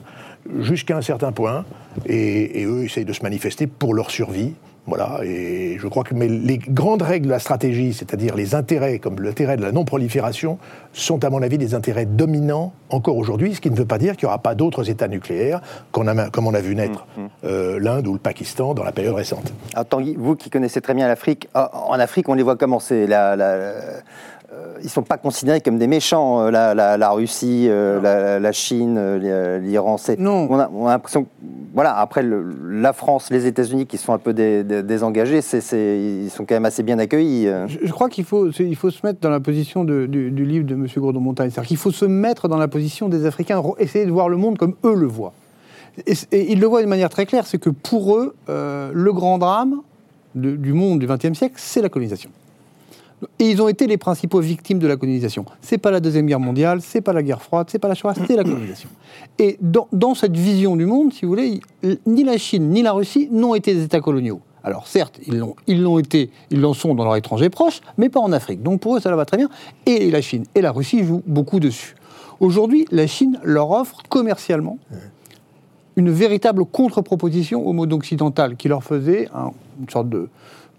jusqu'à 0.60 0.98
un 0.98 1.04
certain 1.04 1.32
point, 1.32 1.66
et, 2.08 2.62
et 2.62 2.66
eux 2.66 2.84
essayent 2.86 3.06
de 3.06 3.14
se 3.14 3.22
manifester 3.22 3.68
pour 3.68 3.94
leur 3.94 4.10
survie. 4.10 4.56
Voilà, 4.88 5.20
et 5.24 5.78
je 5.80 5.88
crois 5.88 6.04
que 6.06 6.14
mais 6.14 6.30
les 6.30 6.58
grandes 6.58 7.02
règles 7.02 7.26
de 7.26 7.32
la 7.32 7.40
stratégie, 7.40 7.94
c'est-à-dire 7.94 8.36
les 8.36 8.56
intérêts, 8.56 9.00
comme 9.00 9.20
l'intérêt 9.22 9.58
de 9.58 9.62
la 9.62 9.74
non-prolifération, 9.74 10.58
sont 10.94 11.24
à 11.26 11.30
mon 11.30 11.42
avis 11.42 11.58
des 11.58 11.76
intérêts 11.76 12.06
dominants 12.06 12.72
encore 12.90 13.18
aujourd'hui, 13.18 13.54
ce 13.54 13.60
qui 13.60 13.70
ne 13.70 13.76
veut 13.76 13.86
pas 13.86 13.98
dire 13.98 14.16
qu'il 14.16 14.26
n'y 14.28 14.30
aura 14.30 14.42
pas 14.42 14.56
d'autres 14.56 14.90
États 14.90 15.10
nucléaires, 15.10 15.60
qu'on 15.92 16.08
a, 16.08 16.30
comme 16.30 16.48
on 16.48 16.54
a 16.54 16.62
vu 16.62 16.74
naître 16.74 17.06
euh, 17.44 17.78
l'Inde 17.82 18.08
ou 18.08 18.14
le 18.14 18.20
Pakistan 18.20 18.74
dans 18.74 18.84
la 18.86 18.94
période 18.94 19.16
récente. 19.16 19.52
Alors, 19.74 19.88
Tanguy, 19.88 20.16
vous 20.18 20.38
qui 20.38 20.50
connaissez 20.50 20.80
très 20.80 20.94
bien 20.94 21.08
l'Afrique, 21.08 21.50
en 21.54 21.68
en 21.90 22.00
Afrique, 22.00 22.30
on 22.30 22.34
les 22.34 22.44
voit 22.44 22.56
comment? 22.56 22.80
C'est 22.80 23.08
la, 23.08 23.36
la- 23.36 23.74
Ils 24.80 24.86
ne 24.86 24.90
sont 24.90 25.02
pas 25.02 25.18
considérés 25.18 25.60
comme 25.60 25.78
des 25.78 25.88
méchants, 25.88 26.42
euh, 26.42 26.52
la, 26.52 26.74
la- 26.74 26.98
la 26.98 27.10
Russie, 27.12 27.66
euh, 27.68 28.00
la, 28.02 28.40
la 28.40 28.52
Chine, 28.52 28.96
euh, 28.98 29.58
l'Iran. 29.60 29.98
Non. 30.20 30.48
On 30.50 30.58
a, 30.60 30.70
on 30.74 30.88
a 30.88 30.92
l'impression 30.92 31.24
que, 31.24 31.30
voilà, 31.74 31.98
après 31.98 32.24
le- 32.24 32.46
la 32.72 32.94
France, 32.94 33.30
les 33.30 33.46
États-Unis 33.46 33.86
qui 33.88 33.98
sont 33.98 34.14
un 34.14 34.18
peu 34.20 34.34
dé- 34.34 34.64
dé- 34.64 34.84
désengagés, 34.84 35.40
ils 35.74 36.30
sont 36.30 36.46
quand 36.46 36.56
même 36.56 36.66
assez 36.66 36.84
bien 36.84 36.98
accueillis. 37.00 37.48
euh. 37.48 37.68
Je, 37.68 37.80
je 37.84 37.92
crois 37.92 38.08
qu'il 38.10 38.24
faut, 38.24 38.50
il 38.52 38.76
faut 38.76 38.90
se 38.90 39.06
mettre 39.06 39.20
dans 39.20 39.30
la 39.30 39.40
position 39.42 39.84
de- 39.84 40.06
du, 40.06 40.32
du 40.32 40.46
livre 40.46 40.66
de 40.66 40.76
M. 40.76 40.88
Gourdon-Montagne. 40.96 41.50
C'est-à-dire 41.50 41.68
qu'il 41.68 41.78
faut 41.78 41.92
se 41.92 42.06
mettre 42.06 42.48
dans 42.48 42.58
la 42.58 42.68
position 42.70 43.10
des 43.10 43.26
Africains, 43.26 43.62
essayer 43.80 44.06
de 44.06 44.12
voir 44.12 44.30
le 44.30 44.38
monde 44.38 44.58
comme 44.58 44.76
eux 44.86 44.96
le 44.96 45.08
voient. 45.08 45.34
Et, 46.06 46.14
et 46.32 46.52
ils 46.52 46.60
le 46.60 46.68
voient 46.68 46.82
de 46.84 46.88
manière 46.88 47.10
très 47.10 47.26
claire, 47.26 47.46
c'est 47.48 47.58
que 47.58 47.70
pour 47.72 48.16
eux, 48.16 48.36
euh, 48.50 48.92
le 48.94 49.12
grand 49.12 49.40
drame 49.40 49.82
de- 50.36 50.56
du 50.56 50.72
monde 50.74 51.00
du 51.00 51.08
XXe 51.08 51.34
siècle, 51.38 51.56
c'est 51.58 51.82
la 51.82 51.90
colonisation. 51.90 52.30
Et 53.40 53.50
ils 53.50 53.62
ont 53.62 53.68
été 53.68 53.88
les 53.88 53.98
principaux 53.98 54.40
victimes 54.40 54.78
de 54.78 54.86
la 54.88 54.96
colonisation. 54.96 55.44
C'est 55.62 55.80
pas 55.80 55.90
la 55.90 56.00
deuxième 56.00 56.28
guerre 56.28 56.40
mondiale, 56.40 56.82
c'est 56.82 57.02
pas 57.02 57.14
la 57.14 57.24
guerre 57.24 57.42
froide, 57.42 57.68
c'est 57.70 57.80
pas 57.80 57.88
la 57.88 57.96
Shoah, 57.96 58.14
c'est 58.14 58.36
la 58.36 58.44
colonisation. 58.44 58.90
Et 59.40 59.58
dans, 59.62 60.14
cette 60.14 60.38
vision 60.38 60.76
du 60.76 60.86
monde, 60.86 61.12
si 61.14 61.26
vous 61.26 61.30
voulez, 61.30 61.60
ni 62.06 62.24
la 62.24 62.38
Chine 62.38 62.70
ni 62.70 62.84
la 62.84 62.92
Russie 62.92 63.28
n'ont 63.32 63.56
été 63.56 63.74
des 63.74 63.84
États 63.84 64.02
coloniaux. 64.02 64.40
Alors 64.64 64.86
certes, 64.86 65.20
ils 65.26 65.38
l'ont, 65.82 65.98
été, 65.98 66.30
ils 66.52 66.60
l'en 66.62 66.74
sont 66.74 66.94
dans 66.94 67.06
leur 67.06 67.16
étranger 67.16 67.50
proche, 67.50 67.80
mais 67.98 68.10
pas 68.10 68.20
en 68.20 68.32
Afrique. 68.34 68.62
Donc 68.62 68.82
pour 68.82 68.98
eux, 68.98 69.00
ça 69.00 69.16
va 69.16 69.26
très 69.26 69.38
bien. 69.38 69.50
Et 69.86 70.12
la 70.12 70.22
Chine 70.22 70.44
et 70.54 70.62
la 70.62 70.72
Russie 70.72 71.04
jouent 71.04 71.24
beaucoup 71.26 71.60
dessus. 71.60 71.96
Aujourd'hui, 72.40 72.86
la 72.92 73.08
Chine 73.08 73.40
leur 73.44 73.72
offre 73.72 74.04
commercialement 74.10 74.78
une 75.96 76.12
véritable 76.12 76.66
contre-proposition 76.66 77.66
au 77.66 77.74
mode 77.74 77.92
occidental 77.94 78.58
qui 78.58 78.68
leur 78.68 78.84
faisait 78.84 79.28
un- 79.34 79.52
une 79.80 79.90
sorte 79.90 80.10
de, 80.10 80.30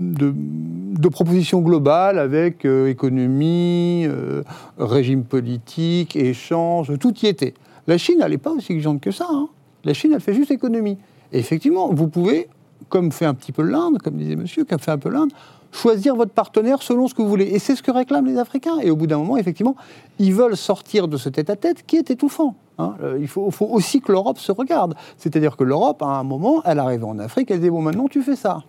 de, 0.01 0.33
de 0.35 1.09
proposition 1.09 1.61
globale 1.61 2.19
avec 2.19 2.65
euh, 2.65 2.89
économie, 2.89 4.05
euh, 4.07 4.43
régime 4.79 5.25
politique, 5.25 6.17
échange, 6.17 6.93
tout 6.99 7.15
y 7.23 7.27
était. 7.27 7.55
La 7.87 7.99
Chine, 7.99 8.21
elle 8.23 8.31
n'est 8.31 8.39
pas 8.39 8.51
aussi 8.51 8.73
exigeante 8.73 9.01
que 9.01 9.11
ça. 9.11 9.27
hein. 9.31 9.49
La 9.85 9.95
Chine, 9.95 10.13
elle 10.15 10.21
fait 10.21 10.35
juste 10.35 10.51
économie. 10.51 10.99
Et 11.33 11.39
effectivement, 11.39 11.89
vous 11.93 12.09
pouvez, 12.09 12.49
comme 12.89 13.13
fait 13.13 13.25
un 13.27 13.35
petit 13.35 13.53
peu 13.53 13.63
l'Inde, 13.63 13.99
comme 13.99 14.17
disait 14.17 14.37
monsieur, 14.37 14.65
comme 14.65 14.79
fait 14.79 14.91
un 14.91 14.99
peu 14.99 15.09
l'Inde, 15.09 15.31
choisir 15.73 16.17
votre 16.17 16.33
partenaire 16.33 16.83
selon 16.83 17.09
ce 17.09 17.15
que 17.15 17.23
vous 17.23 17.29
voulez. 17.29 17.47
Et 17.47 17.59
c'est 17.59 17.77
ce 17.77 17.83
que 17.83 17.91
réclament 17.91 18.27
les 18.27 18.39
Africains. 18.39 18.79
Et 18.83 18.91
au 18.91 18.97
bout 18.97 19.07
d'un 19.07 19.19
moment, 19.19 19.37
effectivement, 19.37 19.77
ils 20.19 20.33
veulent 20.33 20.57
sortir 20.57 21.09
de 21.09 21.17
ce 21.17 21.29
tête-à-tête 21.29 21.85
qui 21.87 21.97
est 21.97 22.11
étouffant. 22.11 22.55
hein. 22.79 22.95
Euh, 23.03 23.19
il 23.21 23.29
faut, 23.29 23.51
faut 23.51 23.67
aussi 23.67 24.01
que 24.01 24.13
l'Europe 24.13 24.39
se 24.39 24.53
regarde. 24.53 24.95
C'est-à-dire 25.17 25.57
que 25.57 25.65
l'Europe, 25.65 26.03
à 26.03 26.07
un 26.07 26.23
moment, 26.25 26.63
elle 26.65 26.79
arrive 26.79 27.05
en 27.05 27.19
Afrique, 27.19 27.51
elle 27.51 27.61
dit, 27.61 27.71
bon, 27.71 27.83
maintenant, 27.83 28.09
tu 28.09 28.23
fais 28.23 28.37
ça. 28.37 28.63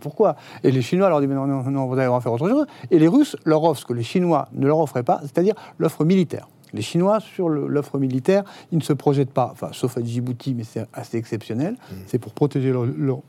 Pourquoi? 0.00 0.36
Et 0.62 0.70
les 0.70 0.82
Chinois 0.82 1.08
leur 1.08 1.20
disent, 1.20 1.28
mais 1.28 1.34
non, 1.34 1.46
non, 1.46 1.62
non, 1.70 1.86
vous 1.86 1.94
allez 1.94 2.04
devoir 2.04 2.22
faire 2.22 2.32
autre 2.32 2.48
chose. 2.48 2.66
Et 2.90 2.98
les 2.98 3.08
Russes 3.08 3.36
leur 3.44 3.62
offrent 3.64 3.80
ce 3.80 3.86
que 3.86 3.92
les 3.92 4.02
Chinois 4.02 4.48
ne 4.54 4.66
leur 4.66 4.78
offraient 4.78 5.02
pas, 5.02 5.20
c'est-à-dire 5.22 5.54
l'offre 5.78 6.04
militaire. 6.04 6.48
Les 6.72 6.82
Chinois, 6.82 7.20
sur 7.20 7.48
l'offre 7.48 7.98
militaire, 7.98 8.42
ils 8.72 8.78
ne 8.78 8.82
se 8.82 8.92
projettent 8.92 9.30
pas, 9.32 9.50
enfin, 9.52 9.68
sauf 9.72 9.96
à 9.96 10.02
Djibouti, 10.02 10.54
mais 10.54 10.64
c'est 10.64 10.84
assez 10.92 11.16
exceptionnel. 11.18 11.76
C'est 12.06 12.18
pour 12.18 12.32
protéger 12.32 12.72
leur, 12.72 12.84
leur- 12.86 13.20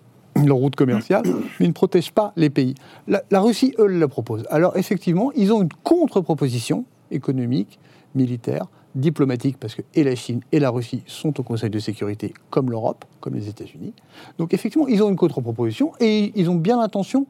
leur 0.44 0.58
route 0.58 0.76
commerciale, 0.76 1.24
mais 1.60 1.66
ils 1.66 1.70
ne 1.70 1.74
protègent 1.74 2.12
pas 2.12 2.34
les 2.36 2.50
pays. 2.50 2.74
La, 3.08 3.22
la 3.32 3.40
Russie, 3.42 3.74
eux, 3.80 3.86
le 3.88 4.08
proposent. 4.08 4.46
Alors, 4.50 4.76
effectivement, 4.78 5.32
ils 5.36 5.54
ont 5.54 5.62
une 5.62 5.70
contre-proposition 5.84 6.86
économique, 7.12 7.80
militaire, 8.16 8.66
diplomatique, 8.96 9.58
parce 9.60 9.76
que 9.76 9.82
et 9.94 10.04
la 10.04 10.16
Chine 10.16 10.40
et 10.52 10.60
la 10.60 10.70
Russie 10.70 11.04
sont 11.06 11.40
au 11.40 11.44
Conseil 11.44 11.70
de 11.70 11.80
sécurité, 11.80 12.34
comme 12.50 12.72
l'Europe, 12.72 13.06
comme 13.20 13.36
les 13.36 13.48
États-Unis. 13.50 13.94
Donc, 14.38 14.54
effectivement, 14.54 14.88
ils 14.88 15.04
ont 15.04 15.10
une 15.10 15.16
contre-proposition 15.18 15.92
et 16.00 16.32
ils 16.36 16.50
ont 16.50 16.56
bien 16.56 16.80
l'intention 16.80 17.28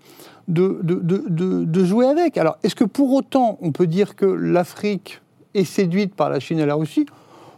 de, 0.48 0.80
de- 0.84 0.96
de- 0.96 1.64
de- 1.66 1.84
jouer 1.86 2.06
avec. 2.06 2.38
Alors, 2.38 2.58
est-ce 2.64 2.76
que 2.76 2.84
pour 2.84 3.12
autant, 3.14 3.58
on 3.62 3.72
peut 3.72 3.88
dire 3.88 4.16
que 4.16 4.26
l'Afrique 4.26 5.22
est 5.56 5.64
séduite 5.66 6.16
par 6.16 6.30
la 6.30 6.40
Chine 6.40 6.60
et 6.60 6.66
la 6.66 6.76
Russie? 6.76 7.06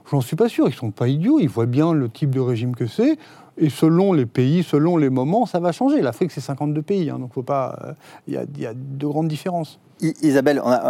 J'en 0.09 0.21
suis 0.21 0.37
pas 0.37 0.47
sûr. 0.47 0.67
Ils 0.69 0.73
sont 0.73 0.91
pas 0.91 1.09
idiots. 1.09 1.39
Ils 1.39 1.49
voient 1.49 1.65
bien 1.65 1.91
le 1.93 2.07
type 2.09 2.29
de 2.33 2.39
régime 2.39 2.75
que 2.75 2.87
c'est. 2.87 3.17
Et 3.57 3.69
selon 3.69 4.13
les 4.13 4.25
pays, 4.25 4.63
selon 4.63 4.95
les 4.97 5.09
moments, 5.09 5.45
ça 5.45 5.59
va 5.59 5.71
changer. 5.73 6.01
L'Afrique, 6.01 6.31
c'est 6.31 6.39
52 6.41 6.81
pays. 6.81 7.09
hein, 7.09 7.19
donc, 7.19 7.33
faut 7.33 7.43
pas. 7.43 7.77
euh, 7.83 7.93
Il 8.27 8.35
y, 8.35 8.37
a, 8.37 8.43
il 8.55 8.61
y 8.61 8.65
a 8.65 8.73
de 8.73 9.05
grandes 9.07 9.27
différences. 9.27 9.79
Isabelle, 10.21 10.61
on 10.63 10.69
a, 10.69 10.85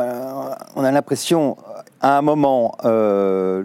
euh, 0.75 0.83
a 0.83 0.91
l'impression, 0.91 1.55
à 2.01 2.17
un 2.17 2.21
moment, 2.21 2.77
euh, 2.85 3.63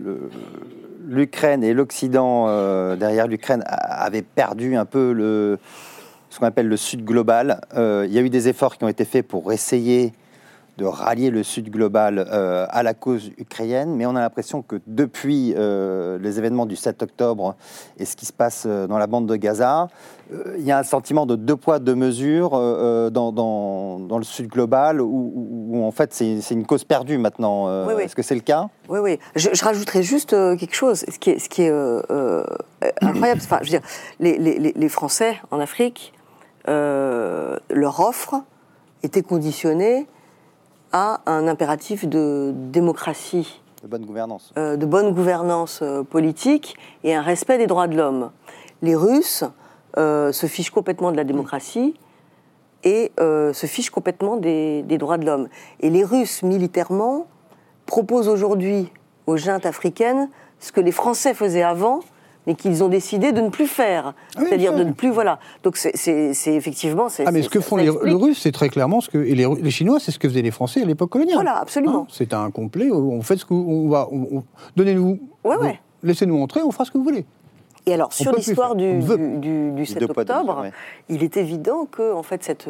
l'Ukraine 1.06 1.62
et 1.62 1.74
l'Occident 1.74 2.46
euh, 2.48 2.96
derrière 2.96 3.26
l'Ukraine 3.26 3.62
avaient 3.66 4.22
perdu 4.22 4.76
un 4.76 4.84
peu 4.84 5.58
ce 6.30 6.38
qu'on 6.38 6.46
appelle 6.46 6.68
le 6.68 6.76
Sud 6.76 7.04
global. 7.04 7.60
Euh, 7.76 8.06
il 8.08 8.14
y 8.14 8.18
a 8.18 8.22
eu 8.22 8.30
des 8.30 8.48
efforts 8.48 8.78
qui 8.78 8.84
ont 8.84 8.88
été 8.88 9.04
faits 9.04 9.26
pour 9.26 9.52
essayer 9.52 10.12
de 10.78 10.86
rallier 10.86 11.30
le 11.30 11.42
Sud 11.42 11.70
global 11.70 12.18
euh, 12.32 12.66
à 12.70 12.82
la 12.82 12.94
cause 12.94 13.30
ukrainienne, 13.36 13.94
mais 13.94 14.06
on 14.06 14.16
a 14.16 14.20
l'impression 14.20 14.62
que 14.62 14.76
depuis 14.86 15.52
euh, 15.56 16.18
les 16.18 16.38
événements 16.38 16.64
du 16.64 16.76
7 16.76 17.02
octobre 17.02 17.56
et 17.98 18.06
ce 18.06 18.16
qui 18.16 18.24
se 18.24 18.32
passe 18.32 18.64
euh, 18.66 18.86
dans 18.86 18.96
la 18.96 19.06
bande 19.06 19.26
de 19.26 19.36
Gaza, 19.36 19.88
euh, 20.32 20.54
il 20.58 20.64
y 20.64 20.72
a 20.72 20.78
un 20.78 20.82
sentiment 20.82 21.26
de 21.26 21.36
deux 21.36 21.56
poids, 21.56 21.78
deux 21.78 21.94
mesures 21.94 22.50
dans, 23.10 23.32
dans- 23.32 23.98
dans 24.00 24.16
le 24.18 24.24
Sud 24.24 24.48
global, 24.48 25.02
où, 25.02 25.04
où- 25.06 25.76
où, 25.78 25.84
en 25.84 25.90
fait 25.90 26.14
c'est 26.14 26.38
une 26.52 26.64
cause 26.64 26.84
perdue 26.84 27.18
maintenant. 27.18 27.84
Oui, 27.86 27.92
oui. 27.96 28.02
Est-ce 28.04 28.16
que 28.16 28.22
c'est 28.22 28.34
le 28.34 28.40
cas? 28.40 28.68
Oui, 28.88 28.98
oui. 29.00 29.18
Je, 29.36 29.50
je 29.52 29.64
rajouterais 29.64 30.02
juste 30.02 30.30
quelque 30.30 30.74
chose, 30.74 31.04
ce 31.06 31.18
qui 31.18 31.30
est, 31.30 31.38
ce 31.38 31.48
qui 31.50 31.62
est 31.64 31.72
incroyable. 33.02 33.40
Enfin, 33.44 33.58
je 33.60 33.66
veux 33.72 33.78
dire, 33.78 33.86
les, 34.20 34.38
les- 34.38 34.58
les- 34.58 34.72
les 34.74 34.88
Français 34.88 35.36
en 35.50 35.60
Afrique, 35.60 36.14
leur 36.66 38.00
offre 38.00 38.36
était 39.02 39.22
conditionnée 39.22 40.06
à 40.92 41.20
un 41.26 41.48
impératif 41.48 42.06
de 42.06 42.52
démocratie, 42.54 43.60
De 43.82 43.88
bonne 43.88 44.04
gouvernance. 44.04 44.52
euh, 44.58 44.76
de 44.76 44.86
bonne 44.86 45.12
gouvernance 45.12 45.80
euh, 45.82 46.02
politique 46.02 46.76
et 47.04 47.14
un 47.14 47.22
respect 47.22 47.58
des 47.58 47.66
droits 47.66 47.88
de 47.88 47.96
l'homme. 47.96 48.30
Les 48.82 48.94
Russes 48.94 49.44
euh, 49.96 50.32
se 50.32 50.46
fichent 50.46 50.70
complètement 50.70 51.10
de 51.12 51.16
la 51.16 51.24
démocratie 51.24 51.94
et 52.84 53.12
euh, 53.20 53.52
se 53.52 53.66
fichent 53.66 53.90
complètement 53.90 54.36
des, 54.36 54.82
des 54.82 54.98
droits 54.98 55.18
de 55.18 55.24
l'homme. 55.26 55.48
Et 55.80 55.88
les 55.90 56.04
Russes, 56.04 56.42
militairement, 56.42 57.26
proposent 57.86 58.28
aujourd'hui 58.28 58.90
aux 59.26 59.36
juntes 59.36 59.66
africaines 59.66 60.28
ce 60.58 60.72
que 60.72 60.80
les 60.80 60.92
Français 60.92 61.34
faisaient 61.34 61.62
avant, 61.62 62.00
mais 62.46 62.54
qu'ils 62.54 62.82
ont 62.82 62.88
décidé 62.88 63.32
de 63.32 63.40
ne 63.40 63.48
plus 63.50 63.66
faire. 63.66 64.14
Ah 64.36 64.40
oui, 64.40 64.46
C'est-à-dire 64.48 64.74
de 64.74 64.84
ne 64.84 64.92
plus, 64.92 65.10
voilà. 65.10 65.38
Donc 65.62 65.76
c'est- 65.76 65.92
effectivement... 66.46 67.06
Ah, 67.24 67.30
mais 67.32 67.42
ce 67.42 67.48
que 67.48 67.60
font 67.60 67.76
les, 67.76 67.88
Russes, 67.90 68.40
c'est 68.42 68.52
très 68.52 68.68
clairement 68.68 69.00
ce 69.00 69.08
que. 69.10 69.18
Et 69.18 69.34
les, 69.34 69.70
Chinois, 69.70 69.98
c'est 70.00 70.10
ce 70.12 70.18
que 70.18 70.28
faisaient 70.28 70.42
les 70.42 70.50
Français 70.50 70.82
à 70.82 70.84
l'époque 70.84 71.10
coloniale. 71.10 71.36
Voilà, 71.36 71.56
absolument. 71.58 72.02
Hein, 72.02 72.06
c'est 72.10 72.32
un 72.34 72.50
complet. 72.50 72.90
On 72.90 73.22
fait 73.22 73.36
ce 73.36 73.44
que. 73.44 73.54
On 73.54 73.88
va. 73.88 74.08
on- 74.10 74.38
on- 74.38 74.44
Donnez-nous. 74.76 75.18
Ouais, 75.44 75.56
ouais. 75.56 75.80
Laissez-nous 76.02 76.40
entrer, 76.42 76.62
on 76.62 76.70
fera 76.72 76.84
ce 76.84 76.90
que 76.90 76.98
vous 76.98 77.04
voulez. 77.04 77.24
Et 77.86 77.94
alors, 77.94 78.12
sur 78.12 78.32
l'histoire 78.32 78.74
du, 78.76 78.84
On 78.86 79.00
veut. 79.00 79.16
du, 79.18 79.38
du- 79.38 79.70
du 79.72 79.86
7 79.86 79.98
Deux 79.98 80.06
poids, 80.08 80.24
deux 80.24 80.32
octobre, 80.32 80.60
ouais. 80.62 80.72
il 81.08 81.24
est 81.24 81.36
évident 81.36 81.84
que 81.90 82.12
en 82.12 82.22
fait, 82.22 82.44
cette, 82.44 82.68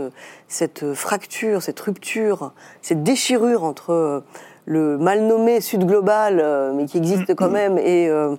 cette 0.49 0.95
fracture, 0.95 1.63
cette 1.63 1.81
rupture, 1.81 2.53
cette 2.81 3.03
déchirure 3.03 3.65
entre 3.65 4.23
le 4.65 4.97
mal 4.97 5.27
nommé 5.27 5.61
Sud 5.61 5.85
global, 5.87 6.41
euh, 6.41 6.73
mais 6.75 6.87
qui 6.87 6.97
existe 6.97 7.35
quand 7.35 7.51
même, 7.51 7.77
et, 7.79 8.09
euh, 8.09 8.37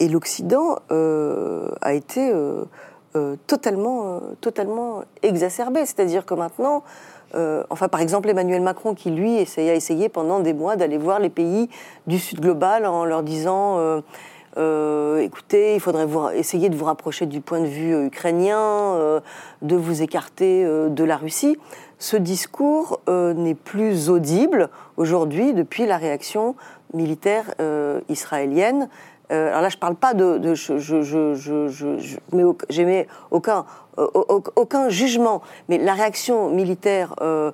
et 0.00 0.08
l'Occident, 0.08 0.78
euh, 0.90 1.68
a 1.80 1.94
été 1.94 2.30
euh, 2.30 2.64
euh, 3.16 3.36
totalement, 3.46 4.20
totalement 4.40 5.04
exacerbée. 5.22 5.86
C'est-à-dire 5.86 6.26
que 6.26 6.34
maintenant, 6.34 6.82
enfin, 7.68 7.88
par 7.88 8.00
exemple, 8.00 8.28
Emmanuel 8.28 8.62
Macron, 8.62 8.94
qui 8.94 9.10
lui 9.10 9.38
a 9.38 9.74
essayé 9.74 10.08
pendant 10.08 10.38
des 10.38 10.52
mois 10.52 10.76
d'aller 10.76 10.98
voir 10.98 11.18
les 11.18 11.30
pays 11.30 11.68
du 12.06 12.20
Sud 12.20 12.40
global 12.40 12.86
en 12.86 13.04
leur 13.04 13.24
disant 13.24 14.02
écoutez, 14.56 15.74
il 15.74 15.80
faudrait 15.80 16.06
essayer 16.38 16.68
de 16.68 16.76
vous 16.76 16.84
rapprocher 16.84 17.26
du 17.26 17.40
point 17.40 17.58
de 17.58 17.66
vue 17.66 18.06
ukrainien, 18.06 19.20
de 19.62 19.76
vous 19.76 20.00
écarter 20.00 20.64
de 20.64 21.04
la 21.04 21.16
Russie. 21.16 21.58
Ce 21.98 22.16
discours 22.16 23.00
n'est 23.08 23.56
plus 23.56 24.10
audible 24.10 24.68
aujourd'hui 24.96 25.54
depuis 25.54 25.86
la 25.86 25.96
réaction 25.96 26.54
militaire 26.92 27.52
israélienne. 28.08 28.88
Euh, 29.34 29.48
alors 29.48 29.62
là, 29.62 29.68
je 29.68 29.76
ne 29.76 29.80
parle 29.80 29.96
pas 29.96 30.14
de. 30.14 30.54
je, 30.54 30.78
je, 30.78 31.02
je, 31.02 31.34
je, 31.34 32.18
au- 32.32 32.56
j'émets 32.70 33.06
aucun, 33.30 33.64
euh, 33.98 34.06
au- 34.14 34.42
aucun 34.56 34.88
jugement, 34.88 35.42
mais 35.68 35.78
la 35.78 35.94
réaction 35.94 36.50
militaire 36.50 37.14
euh, 37.20 37.50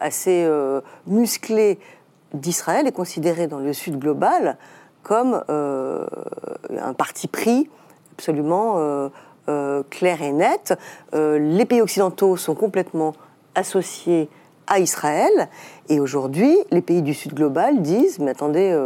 assez 0.00 0.48
musclée 1.06 1.78
d'Israël 2.34 2.86
est 2.86 2.92
considérée 2.92 3.46
dans 3.46 3.58
le 3.58 3.72
Sud 3.72 3.98
global 3.98 4.56
comme 5.02 5.42
un 5.48 6.94
parti 6.94 7.28
pris 7.28 7.68
absolument 8.14 9.10
clair 9.90 10.22
et 10.22 10.32
net. 10.32 10.74
Les 11.12 11.64
pays 11.64 11.80
occidentaux 11.82 12.36
sont 12.36 12.54
complètement 12.54 13.14
associés 13.54 14.28
à 14.66 14.78
Israël 14.78 15.48
et 15.88 16.00
aujourd'hui, 16.00 16.56
les 16.70 16.82
pays 16.82 17.02
du 17.02 17.14
Sud 17.14 17.34
global 17.34 17.82
disent 17.82 18.18
mais 18.18 18.30
attendez. 18.32 18.76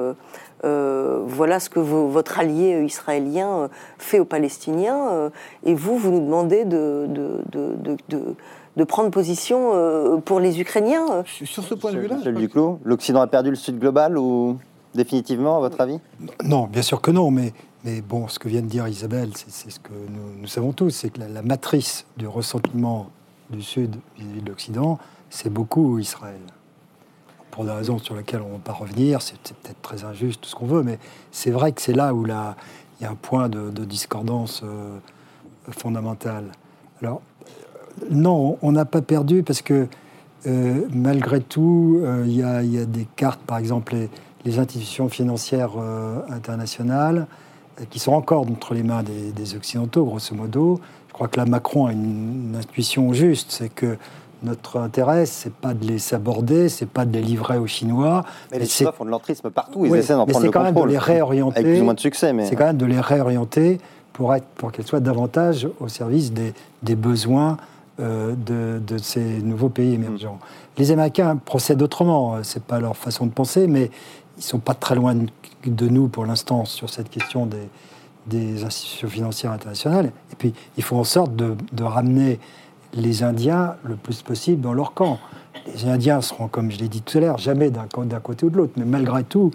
Euh, 0.64 1.22
voilà 1.26 1.61
ce 1.61 1.68
que 1.70 1.80
vo- 1.80 2.09
votre 2.09 2.38
allié 2.38 2.74
euh, 2.74 2.84
israélien 2.84 3.48
euh, 3.62 3.68
fait 3.98 4.18
aux 4.20 4.24
Palestiniens, 4.24 5.09
euh, 5.09 5.30
et 5.64 5.74
vous, 5.74 5.96
vous 5.98 6.11
nous 6.11 6.20
demandez 6.24 6.64
de, 6.64 7.07
de, 7.09 7.40
de, 7.52 7.74
de- 7.76 7.96
de- 8.09 8.34
de 8.76 8.84
prendre 8.84 9.11
position 9.11 9.70
euh, 9.74 10.18
pour 10.18 10.38
les 10.40 10.61
Ukrainiens. 10.61 11.24
Sur 11.24 11.64
ce 11.64 11.74
point 11.74 11.92
de 11.92 11.98
vue-là. 11.98 12.16
Michel 12.16 12.34
Duclos, 12.34 12.78
l'Occident 12.84 13.20
a 13.22 13.26
perdu 13.26 13.50
le 13.50 13.57
Sud 13.57 13.78
global 13.78 14.18
ou 14.18 14.59
définitivement, 14.94 15.57
à 15.57 15.61
votre 15.61 15.80
avis? 15.80 15.98
Non, 16.44 16.64
bien 16.66 16.82
sûr 16.82 17.00
que 17.00 17.11
non, 17.11 17.30
mais, 17.30 17.52
mais 17.84 18.00
bon, 18.02 18.28
ce 18.28 18.38
que 18.38 18.48
vient 18.48 18.61
de 18.62 18.66
dire 18.66 18.86
Isabelle, 18.88 19.30
c'est 19.34 19.50
c'est 19.50 19.70
ce 19.70 19.78
que 19.80 19.92
nous, 19.92 20.40
nous 20.42 20.46
savons 20.46 20.72
tous, 20.72 20.90
c'est 20.90 21.11
que 21.11 21.20
la, 21.20 21.28
la 21.28 21.42
matrice 21.42 22.07
du 22.18 22.26
ressentiment 22.26 23.07
du 23.50 23.62
Sud 23.62 23.96
vis-à-vis 24.18 24.42
de 24.42 24.48
l'Occident, 24.48 24.98
c'est 25.30 25.50
beaucoup 25.50 25.98
Israël. 25.98 26.40
Pour 27.57 27.64
des 27.64 27.70
raisons 27.70 27.98
sur 27.98 28.14
lesquelles 28.14 28.42
on 28.42 28.48
ne 28.48 28.52
va 28.52 28.59
pas 28.59 28.74
revenir, 28.74 29.22
c'est 29.22 29.38
peut-être 29.38 29.80
très 29.80 30.04
injuste, 30.04 30.42
tout 30.42 30.48
ce 30.50 30.54
qu'on 30.54 30.66
veut, 30.66 30.82
mais 30.82 30.98
c'est 31.32 31.50
vrai 31.50 31.72
que 31.72 31.80
c'est 31.80 31.94
là 31.94 32.12
où 32.12 32.26
il 32.26 32.28
y 32.28 33.04
a 33.07 33.11
un 33.11 33.14
point 33.14 33.48
de, 33.48 33.70
discordance 33.86 34.61
euh, 34.62 34.98
fondamentale. 35.70 36.44
Alors, 37.00 37.22
euh, 38.02 38.07
non, 38.11 38.59
on 38.61 38.72
n'a 38.72 38.84
pas 38.84 39.00
perdu 39.00 39.42
parce 39.42 39.62
que 39.62 39.88
euh, 40.46 40.82
malgré 40.92 41.40
tout, 41.40 42.02
euh, 42.02 42.24
il 42.26 42.36
y, 42.36 42.42
a- 42.42 42.84
des 42.84 43.09
cartes, 43.16 43.40
par 43.40 43.57
exemple, 43.57 43.96
les, 44.44 44.59
institutions 44.59 45.09
financières 45.09 45.72
internationales, 46.28 47.26
qui 47.88 47.98
sont 47.98 48.12
encore 48.12 48.42
entre 48.42 48.74
les 48.74 48.82
mains 48.82 49.02
des, 49.02 49.32
des 49.32 49.54
Occidentaux, 49.57 50.04
grosso 50.04 50.34
modo. 50.36 50.78
Je 51.09 51.14
crois 51.14 51.26
que 51.26 51.38
là, 51.38 51.46
Macron 51.46 51.86
a 51.86 51.92
une, 51.92 52.50
une 52.50 52.57
intuition 52.57 53.12
juste, 53.14 53.50
c'est 53.50 53.70
que 53.70 53.96
notre 54.43 54.78
intérêt, 54.78 55.26
c'est 55.26 55.53
pas 55.53 55.74
de 55.74 55.87
les 55.87 55.99
saborder, 55.99 56.68
c'est 56.68 56.89
pas 56.89 57.05
de 57.05 57.12
les 57.12 57.22
livrer 57.22 57.59
aux 57.59 57.66
Chinois, 57.66 58.24
Mais 58.53 58.59
les 58.59 58.66
c'est- 58.66 58.78
Chinois 58.78 58.93
font 58.93 59.05
de 59.05 59.11
l'entrisme 59.11 59.51
partout, 59.51 59.84
ils 59.87 59.91
Oui, 59.93 59.99
essaient 59.99 60.14
d'en 60.14 60.26
mais 60.26 60.32
prendre 60.32 60.43
c'est 60.43 60.47
le 60.49 60.53
quand 60.53 60.61
même 60.62 60.70
de 60.70 60.74
contrôle. 60.74 60.91
les 60.91 60.99
réorienter. 60.99 61.59
Avec 61.61 61.72
plus 61.72 61.80
ou 61.80 61.84
moins 61.84 61.95
de 61.95 62.01
succès, 62.01 62.32
mais... 62.32 62.47
c'est 62.47 62.57
quand 62.57 62.66
même 62.66 62.76
de 62.76 62.87
les 62.87 63.01
réorienter 63.01 63.80
pour, 64.12 64.34
être, 64.34 64.47
pour 64.57 64.72
qu'elles 64.72 64.87
soient 64.87 65.01
davantage 65.01 65.68
au 65.80 65.89
service 65.89 66.32
des, 66.32 66.53
des 66.82 66.97
besoins 66.97 67.57
euh, 68.01 68.34
de, 68.37 68.78
de 68.87 68.99
ces 68.99 69.20
nouveaux 69.43 69.70
pays 69.70 69.95
émergents. 69.95 70.39
Les 70.78 70.91
Américains 70.93 71.37
procèdent 71.37 71.80
autrement, 71.82 72.37
c'est 72.43 72.62
pas 72.62 72.78
leur 72.78 72.97
façon 72.97 73.24
de 73.26 73.30
penser, 73.32 73.66
mais 73.66 73.91
ils 74.37 74.43
sont 74.43 74.59
pas 74.59 74.74
très 74.74 74.95
loin 74.95 75.14
de- 75.14 75.89
nous 75.89 76.09
pour 76.09 76.26
l'instant 76.26 76.64
sur 76.66 76.91
cette 76.91 77.09
question 77.11 77.47
des, 77.47 77.57
des 78.26 78.64
institutions 78.64 79.09
financières 79.09 79.53
internationales. 79.53 80.12
Et 80.32 80.37
puis, 80.37 80.53
il 80.76 80.82
faut 80.84 80.97
en 80.97 81.05
sorte 81.05 81.34
de, 81.34 81.57
de 81.72 81.82
ramener 81.84 82.39
les 82.95 83.22
Indiens 83.22 83.74
le 83.84 83.97
plus 83.97 84.22
possible 84.22 84.61
dans 84.61 84.72
leur 84.72 84.95
camp. 84.95 85.18
Les 85.74 85.87
Indiens 85.87 86.20
seront, 86.20 86.49
comme 86.49 86.70
je 86.70 86.78
l'ai 86.78 86.89
dit 86.89 87.03
tout 87.03 87.18
à 87.18 87.20
l'heure, 87.20 87.39
jamais 87.39 87.70
d'un 87.70 87.87
côté 88.20 88.47
ou 88.47 88.51
de 88.51 88.57
l'autre, 88.57 88.72
mais 88.76 88.84
malgré 88.84 89.24
tout, 89.24 89.51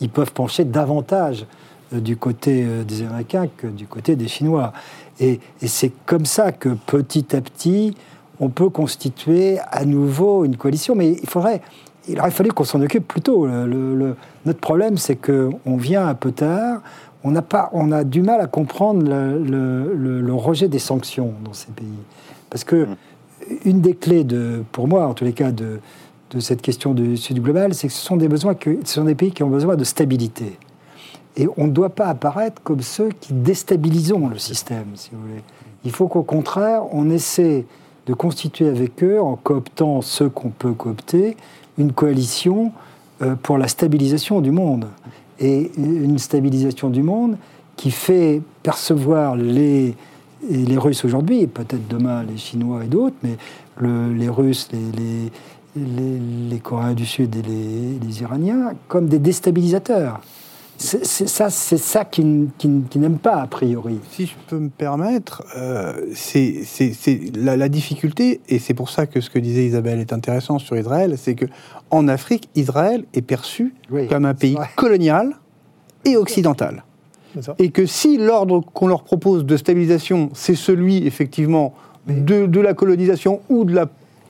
ils 0.00 0.08
peuvent 0.08 0.32
pencher 0.32 0.64
davantage 0.64 1.46
euh, 1.92 2.00
du 2.00 2.16
côté 2.16 2.64
euh, 2.64 2.82
des 2.82 3.02
Américains 3.02 3.46
que 3.56 3.66
du 3.66 3.86
côté 3.86 4.16
des 4.16 4.26
Chinois. 4.28 4.72
Et, 5.20 5.40
c'est 5.64 5.92
comme 6.04 6.26
ça 6.26 6.50
que 6.50 6.70
petit 6.70 7.34
à 7.34 7.40
petit, 7.40 7.94
on 8.40 8.48
peut 8.48 8.68
constituer 8.68 9.58
à 9.70 9.84
nouveau 9.84 10.44
une 10.44 10.56
coalition. 10.56 10.94
Mais 10.94 11.12
il 11.12 11.28
faudrait, 11.28 11.62
il 12.08 12.18
aurait 12.20 12.30
fallu 12.30 12.50
qu'on 12.50 12.64
s'en 12.64 12.82
occupe 12.82 13.06
plus 13.06 13.20
tôt. 13.20 13.46
Notre 13.46 14.60
problème, 14.60 14.98
c'est 14.98 15.16
qu'on 15.16 15.76
vient 15.76 16.06
un 16.06 16.14
peu 16.14 16.32
tard. 16.32 16.80
On, 17.24 17.30
n'a 17.30 17.42
pas, 17.42 17.70
on 17.72 17.92
a 17.92 18.04
du 18.04 18.20
mal 18.22 18.40
à 18.40 18.46
comprendre 18.46 19.02
le 19.04 20.32
rejet 20.34 20.68
des 20.68 20.78
sanctions 20.78 21.34
dans 21.44 21.54
ces 21.54 21.72
pays. 21.72 21.86
Parce 22.50 22.64
que 22.64 22.86
une 23.64 23.80
des 23.80 23.94
clés, 23.94 24.24
de, 24.24 24.64
pour 24.72 24.88
moi 24.88 25.06
en 25.06 25.14
tous 25.14 25.24
les 25.24 25.32
cas, 25.32 25.52
de, 25.52 25.80
de 26.30 26.40
cette 26.40 26.62
question 26.62 26.94
du 26.94 27.16
Sud 27.16 27.40
global, 27.42 27.74
c'est 27.74 27.88
que 27.88 27.94
ce 27.94 28.04
sont 28.04 28.16
des, 28.16 28.28
besoins 28.28 28.54
que, 28.54 28.78
ce 28.84 28.94
sont 28.94 29.04
des 29.04 29.14
pays 29.14 29.32
qui 29.32 29.42
ont 29.42 29.50
besoin 29.50 29.76
de 29.76 29.84
stabilité. 29.84 30.58
Et 31.36 31.46
on 31.56 31.66
ne 31.66 31.72
doit 31.72 31.90
pas 31.90 32.06
apparaître 32.06 32.62
comme 32.62 32.80
ceux 32.80 33.10
qui 33.20 33.32
déstabilisons 33.32 34.28
le 34.28 34.38
système, 34.38 34.86
si 34.94 35.10
vous 35.12 35.20
voulez. 35.20 35.42
Il 35.84 35.92
faut 35.92 36.08
qu'au 36.08 36.22
contraire, 36.22 36.82
on 36.92 37.10
essaie 37.10 37.66
de 38.06 38.14
constituer 38.14 38.68
avec 38.68 39.02
eux, 39.04 39.20
en 39.20 39.36
cooptant 39.36 40.00
ceux 40.00 40.28
qu'on 40.28 40.48
peut 40.48 40.72
coopter, 40.72 41.36
une 41.78 41.92
coalition 41.92 42.72
euh, 43.22 43.34
pour 43.34 43.58
la 43.58 43.68
stabilisation 43.68 44.40
du 44.40 44.50
monde. 44.50 44.86
Et 45.38 45.70
une 45.76 46.18
stabilisation 46.18 46.88
du 46.88 47.02
monde 47.02 47.36
qui 47.76 47.90
fait 47.90 48.40
percevoir 48.62 49.36
les, 49.36 49.94
et 50.50 50.56
les 50.58 50.78
Russes 50.78 51.04
aujourd'hui, 51.04 51.40
et 51.40 51.46
peut-être 51.46 51.88
demain 51.88 52.22
les 52.24 52.36
Chinois 52.36 52.84
et 52.84 52.88
d'autres, 52.88 53.16
mais 53.22 53.36
le- 53.78 54.12
les 54.12 54.28
Russes, 54.28 54.68
les, 54.72 54.78
les, 55.00 55.32
les- 55.82 56.20
les 56.50 56.58
Coréens 56.58 56.94
du 56.94 57.06
Sud 57.06 57.34
et 57.36 57.42
les, 57.42 57.98
les 58.06 58.20
Iraniens, 58.22 58.72
comme 58.88 59.08
des 59.08 59.18
déstabilisateurs. 59.18 60.20
c'est 60.78 61.04
ça, 61.06 61.48
c'est 61.48 61.78
ça 61.78 62.04
qu'ils 62.04 62.48
n'aiment 62.96 63.16
pas, 63.18 63.36
a 63.40 63.46
priori. 63.46 63.98
Si 64.10 64.26
je 64.26 64.34
peux 64.46 64.58
me 64.58 64.68
permettre, 64.68 65.42
euh, 65.56 65.94
c'est 66.14 66.62
la, 67.34 67.56
la 67.56 67.68
difficulté, 67.70 68.40
et 68.48 68.58
c'est 68.58 68.74
pour 68.74 68.90
ça 68.90 69.06
que 69.06 69.20
ce 69.22 69.30
que 69.30 69.38
disait 69.38 69.64
Isabelle 69.66 70.00
est 70.00 70.12
intéressant 70.12 70.58
sur 70.58 70.76
Israël, 70.76 71.14
c'est 71.16 71.34
que 71.34 71.46
en 71.90 72.08
Afrique, 72.08 72.50
Israël 72.54 73.04
est 73.14 73.22
perçu 73.22 73.74
Oui, 73.90 74.06
comme 74.08 74.26
un 74.26 74.34
pays 74.34 74.56
colonial 74.76 75.36
et 76.04 76.16
occidental. 76.16 76.84
Et 77.58 77.70
que 77.70 77.86
si 77.86 78.16
l'ordre 78.18 78.60
qu'on 78.60 78.88
leur 78.88 79.02
propose 79.02 79.44
de 79.44 79.56
stabilisation, 79.56 80.30
c'est 80.34 80.54
celui, 80.54 81.06
effectivement, 81.06 81.74
de, 82.06 82.46
de 82.46 82.60
la 82.60 82.74
colonisation 82.74 83.40
ou 83.48 83.64
de 83.64 83.74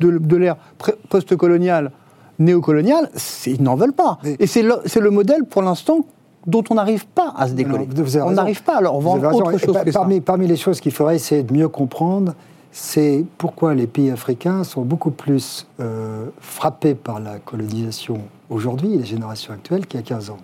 de, 0.01 0.19
de 0.19 0.37
l'ère 0.37 0.57
pré- 0.79 0.95
post-coloniale, 1.09 1.91
néocoloniale, 2.39 3.11
ils 3.47 3.63
n'en 3.63 3.77
veulent 3.77 3.93
pas. 3.95 4.19
Mais- 4.23 4.37
Et 4.39 4.47
c'est 4.47 4.63
le, 4.63 5.11
modèle, 5.11 5.45
pour 5.45 5.63
l'instant, 5.63 6.05
dont 6.47 6.63
on 6.71 6.75
n'arrive 6.75 7.07
pas 7.07 7.33
à 7.37 7.49
se 7.49 7.55
décoller. 7.55 7.87
Non, 7.87 8.27
on 8.27 8.31
n'arrive 8.37 8.63
pas, 8.63 8.77
alors 8.77 8.97
on 8.97 9.01
va 9.01 9.11
en 9.11 9.33
autre 9.53 9.59
chose 9.59 9.75
pa- 9.75 9.85
que 9.85 9.91
ça. 9.91 10.01
parmi, 10.25 10.47
les 10.47 10.57
choses 10.57 10.81
qu'il 10.81 10.93
faudrait 10.93 11.17
essayer 11.17 11.43
de 11.43 11.53
mieux 11.53 11.69
comprendre, 11.69 12.35
c'est 12.73 13.25
pourquoi 13.39 13.75
les 13.75 13.87
pays 13.87 14.11
africains 14.11 14.63
sont 14.63 14.83
beaucoup 14.83 15.11
plus 15.11 15.67
euh, 15.81 16.27
frappés 16.41 16.95
par 16.95 17.19
la 17.21 17.39
colonisation 17.39 18.19
aujourd'hui, 18.51 18.99
les 18.99 19.05
générations 19.07 19.55
actuelles, 19.55 19.87
qu'il 19.87 19.99
y 19.99 20.03
a 20.03 20.07
15 20.07 20.31
ans, 20.31 20.37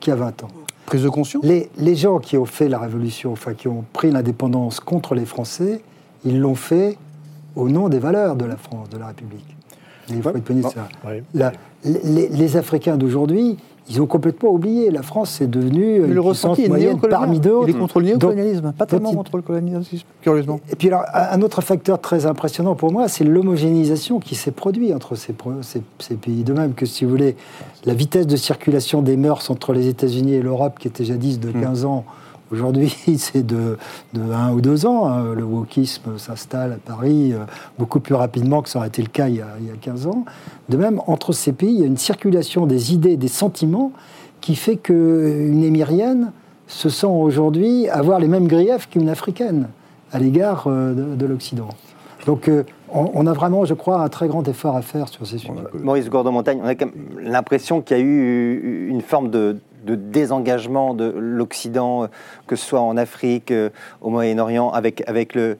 qu'il 0.00 0.10
y 0.10 0.14
a 0.14 0.16
20 0.16 0.44
ans. 0.44 0.48
Prise 0.86 1.02
de 1.02 1.08
conscience? 1.08 1.44
Les, 1.44 1.70
les 1.78 1.94
gens 1.94 2.18
qui 2.18 2.36
ont 2.36 2.46
fait 2.46 2.68
la 2.68 2.78
révolution, 2.78 3.32
enfin 3.32 3.54
qui 3.54 3.68
ont 3.68 3.84
pris 3.92 4.10
l'indépendance 4.10 4.80
contre 4.80 5.14
les 5.14 5.26
Français, 5.26 5.82
ils 6.24 6.40
l'ont 6.40 6.54
fait 6.54 6.98
au 7.56 7.68
nom 7.68 7.88
des 7.88 7.98
valeurs 7.98 8.36
de 8.36 8.44
la 8.44 8.56
France, 8.56 8.88
de 8.90 8.98
la 8.98 9.08
République. 9.08 9.56
Il 10.08 10.22
faut 10.22 10.32
les, 11.84 12.28
les 12.28 12.56
Africains 12.56 12.96
d'aujourd'hui, 12.96 13.56
ils 13.88 14.00
ont 14.00 14.06
complètement 14.06 14.50
oublié. 14.50 14.90
La 14.90 15.02
France 15.02 15.40
est 15.40 15.46
devenue 15.46 16.00
Mais 16.00 16.08
une 16.08 16.14
puissance 16.30 16.58
moyenne 16.68 16.98
parmi 17.10 17.40
d'autres. 17.40 17.68
Il 17.68 17.76
est 17.76 17.78
contre 17.78 18.00
le 18.00 18.06
néocolonialisme, 18.06 18.72
pas 18.76 18.86
tellement 18.86 19.10
il- 19.10 19.16
contre 19.16 19.36
le 19.36 19.42
colonialisme, 19.42 20.06
curieusement. 20.22 20.60
Et 20.70 20.76
puis 20.76 20.88
alors, 20.88 21.02
un 21.12 21.42
autre 21.42 21.60
facteur 21.60 22.00
très 22.00 22.26
impressionnant 22.26 22.74
pour 22.74 22.92
moi, 22.92 23.08
c'est 23.08 23.24
l'homogénéisation 23.24 24.20
qui 24.20 24.34
s'est 24.34 24.50
produite 24.52 24.94
entre 24.94 25.14
ces, 25.16 25.32
pro- 25.32 25.62
ces- 25.62 25.82
ces 25.98 26.14
pays. 26.14 26.44
De 26.44 26.52
même 26.52 26.74
que, 26.74 26.86
si 26.86 27.04
vous 27.04 27.10
voulez, 27.10 27.36
la 27.84 27.94
vitesse 27.94 28.26
de 28.26 28.36
circulation 28.36 29.02
des 29.02 29.16
mœurs 29.16 29.50
entre 29.50 29.72
les 29.72 29.88
États-Unis 29.88 30.34
et 30.34 30.42
l'Europe, 30.42 30.78
qui 30.78 30.86
était 30.88 31.04
jadis 31.04 31.40
de 31.40 31.50
15 31.50 31.84
ans, 31.84 32.04
aujourd'hui 32.50 32.94
c'est 33.18 33.46
de, 33.46 33.78
de 34.12 34.20
1 34.20 34.52
ou 34.52 34.60
2 34.60 34.86
ans. 34.86 35.06
hein. 35.08 35.34
Le 35.34 35.44
wokisme 35.44 36.18
s'installe 36.18 36.72
à 36.72 36.76
Paris 36.76 37.32
euh, 37.32 37.38
beaucoup 37.78 38.00
plus 38.00 38.14
rapidement 38.14 38.62
que 38.62 38.68
ça 38.68 38.78
aurait 38.78 38.88
été 38.88 39.02
le 39.02 39.08
cas 39.08 39.28
il 39.28 39.36
y, 39.36 39.40
a, 39.40 39.48
il 39.60 39.66
y 39.66 39.70
a 39.70 39.76
15 39.80 40.06
ans. 40.06 40.24
De 40.68 40.76
même, 40.76 41.00
entre 41.06 41.32
ces 41.32 41.52
pays, 41.52 41.72
il 41.74 41.80
y 41.80 41.82
a 41.82 41.86
une 41.86 41.96
circulation 41.96 42.66
des 42.66 42.92
idées, 42.94 43.16
des 43.16 43.28
sentiments, 43.28 43.92
qui 44.40 44.56
fait 44.56 44.76
qu'une 44.76 45.62
émirienne 45.62 46.32
se 46.66 46.88
sent 46.88 47.06
aujourd'hui 47.06 47.88
avoir 47.88 48.20
les 48.20 48.28
mêmes 48.28 48.46
griefs 48.46 48.88
qu'une 48.88 49.08
africaine 49.08 49.68
à 50.12 50.18
l'égard 50.18 50.64
euh, 50.66 50.94
de, 50.94 51.14
de 51.16 51.26
l'Occident. 51.26 51.68
Donc 52.26 52.48
euh, 52.48 52.64
on, 52.92 53.26
a 53.26 53.32
vraiment, 53.32 53.64
je 53.64 53.74
crois, 53.74 54.02
un 54.02 54.08
très 54.08 54.28
grand 54.28 54.46
effort 54.48 54.76
à 54.76 54.82
faire 54.82 55.08
sur 55.08 55.26
ces 55.26 55.38
sujets. 55.38 55.52
Maurice 55.74 56.10
Gourdon-Montagne, 56.10 56.60
on 56.62 56.66
a 56.66 56.74
quand 56.74 56.86
même 56.86 57.30
l'impression 57.30 57.80
qu'il 57.80 57.96
y 57.96 58.00
a 58.00 58.02
eu 58.02 58.88
une 58.88 59.00
forme 59.00 59.30
de, 59.30 59.56
de 59.84 59.94
désengagement 59.94 60.94
de 60.94 61.12
l'Occident, 61.16 62.04
euh, 62.04 62.06
que 62.46 62.56
ce 62.56 62.64
soit 62.66 62.80
en 62.80 62.96
Afrique, 62.96 63.50
euh, 63.50 63.70
au 64.00 64.10
Moyen-Orient, 64.10 64.70
avec, 64.70 65.02
avec 65.08 65.34
le, 65.34 65.58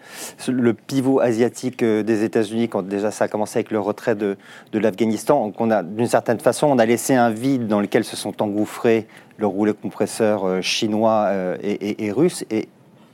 pivot 0.87 1.21
asiatique 1.21 1.83
euh, 1.83 2.03
des 2.03 2.25
États-Unis, 2.25 2.69
quand 2.69 2.83
déjà 2.83 3.11
ça 3.11 3.25
a 3.25 3.29
commencé 3.29 3.59
avec 3.59 3.71
le 3.71 3.81
retrait 3.81 4.15
de, 4.15 4.37
l'Afghanistan. 4.73 5.53
A, 5.71 5.83
d'une 5.83 6.07
certaine 6.07 6.41
façon, 6.41 6.67
on 6.69 6.79
a 6.79 6.87
laissé 6.87 7.15
un 7.15 7.31
vide 7.31 7.67
dans 7.67 7.81
lequel 7.81 8.05
se 8.05 8.17
sont 8.17 8.43
engouffrés 8.43 9.07
le 9.39 9.47
roulet 9.47 9.73
compresseur 9.73 10.63
chinois 10.63 11.31
et, 11.63 12.13
russe. 12.13 12.45
Et 12.51 12.69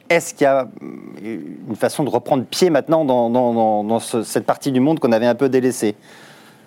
est-ce 0.09 0.35
qu'il 0.35 0.43
y 0.45 0.47
a 0.47 0.69
une 1.23 1.77
façon 1.77 2.03
de 2.05 2.11
reprendre 2.11 2.45
pied 2.45 2.69
maintenant 2.71 3.05
dans, 3.05 3.31
dans- 3.31 3.55
dans- 3.55 3.85
dans 3.85 3.99
ce- 4.01 4.23
cette 4.23 4.45
partie 4.45 4.73
du 4.73 4.81
monde 4.81 4.99
qu'on 4.99 5.13
avait 5.13 5.27
un 5.27 5.35
peu 5.37 5.49
délaissée? 5.49 5.95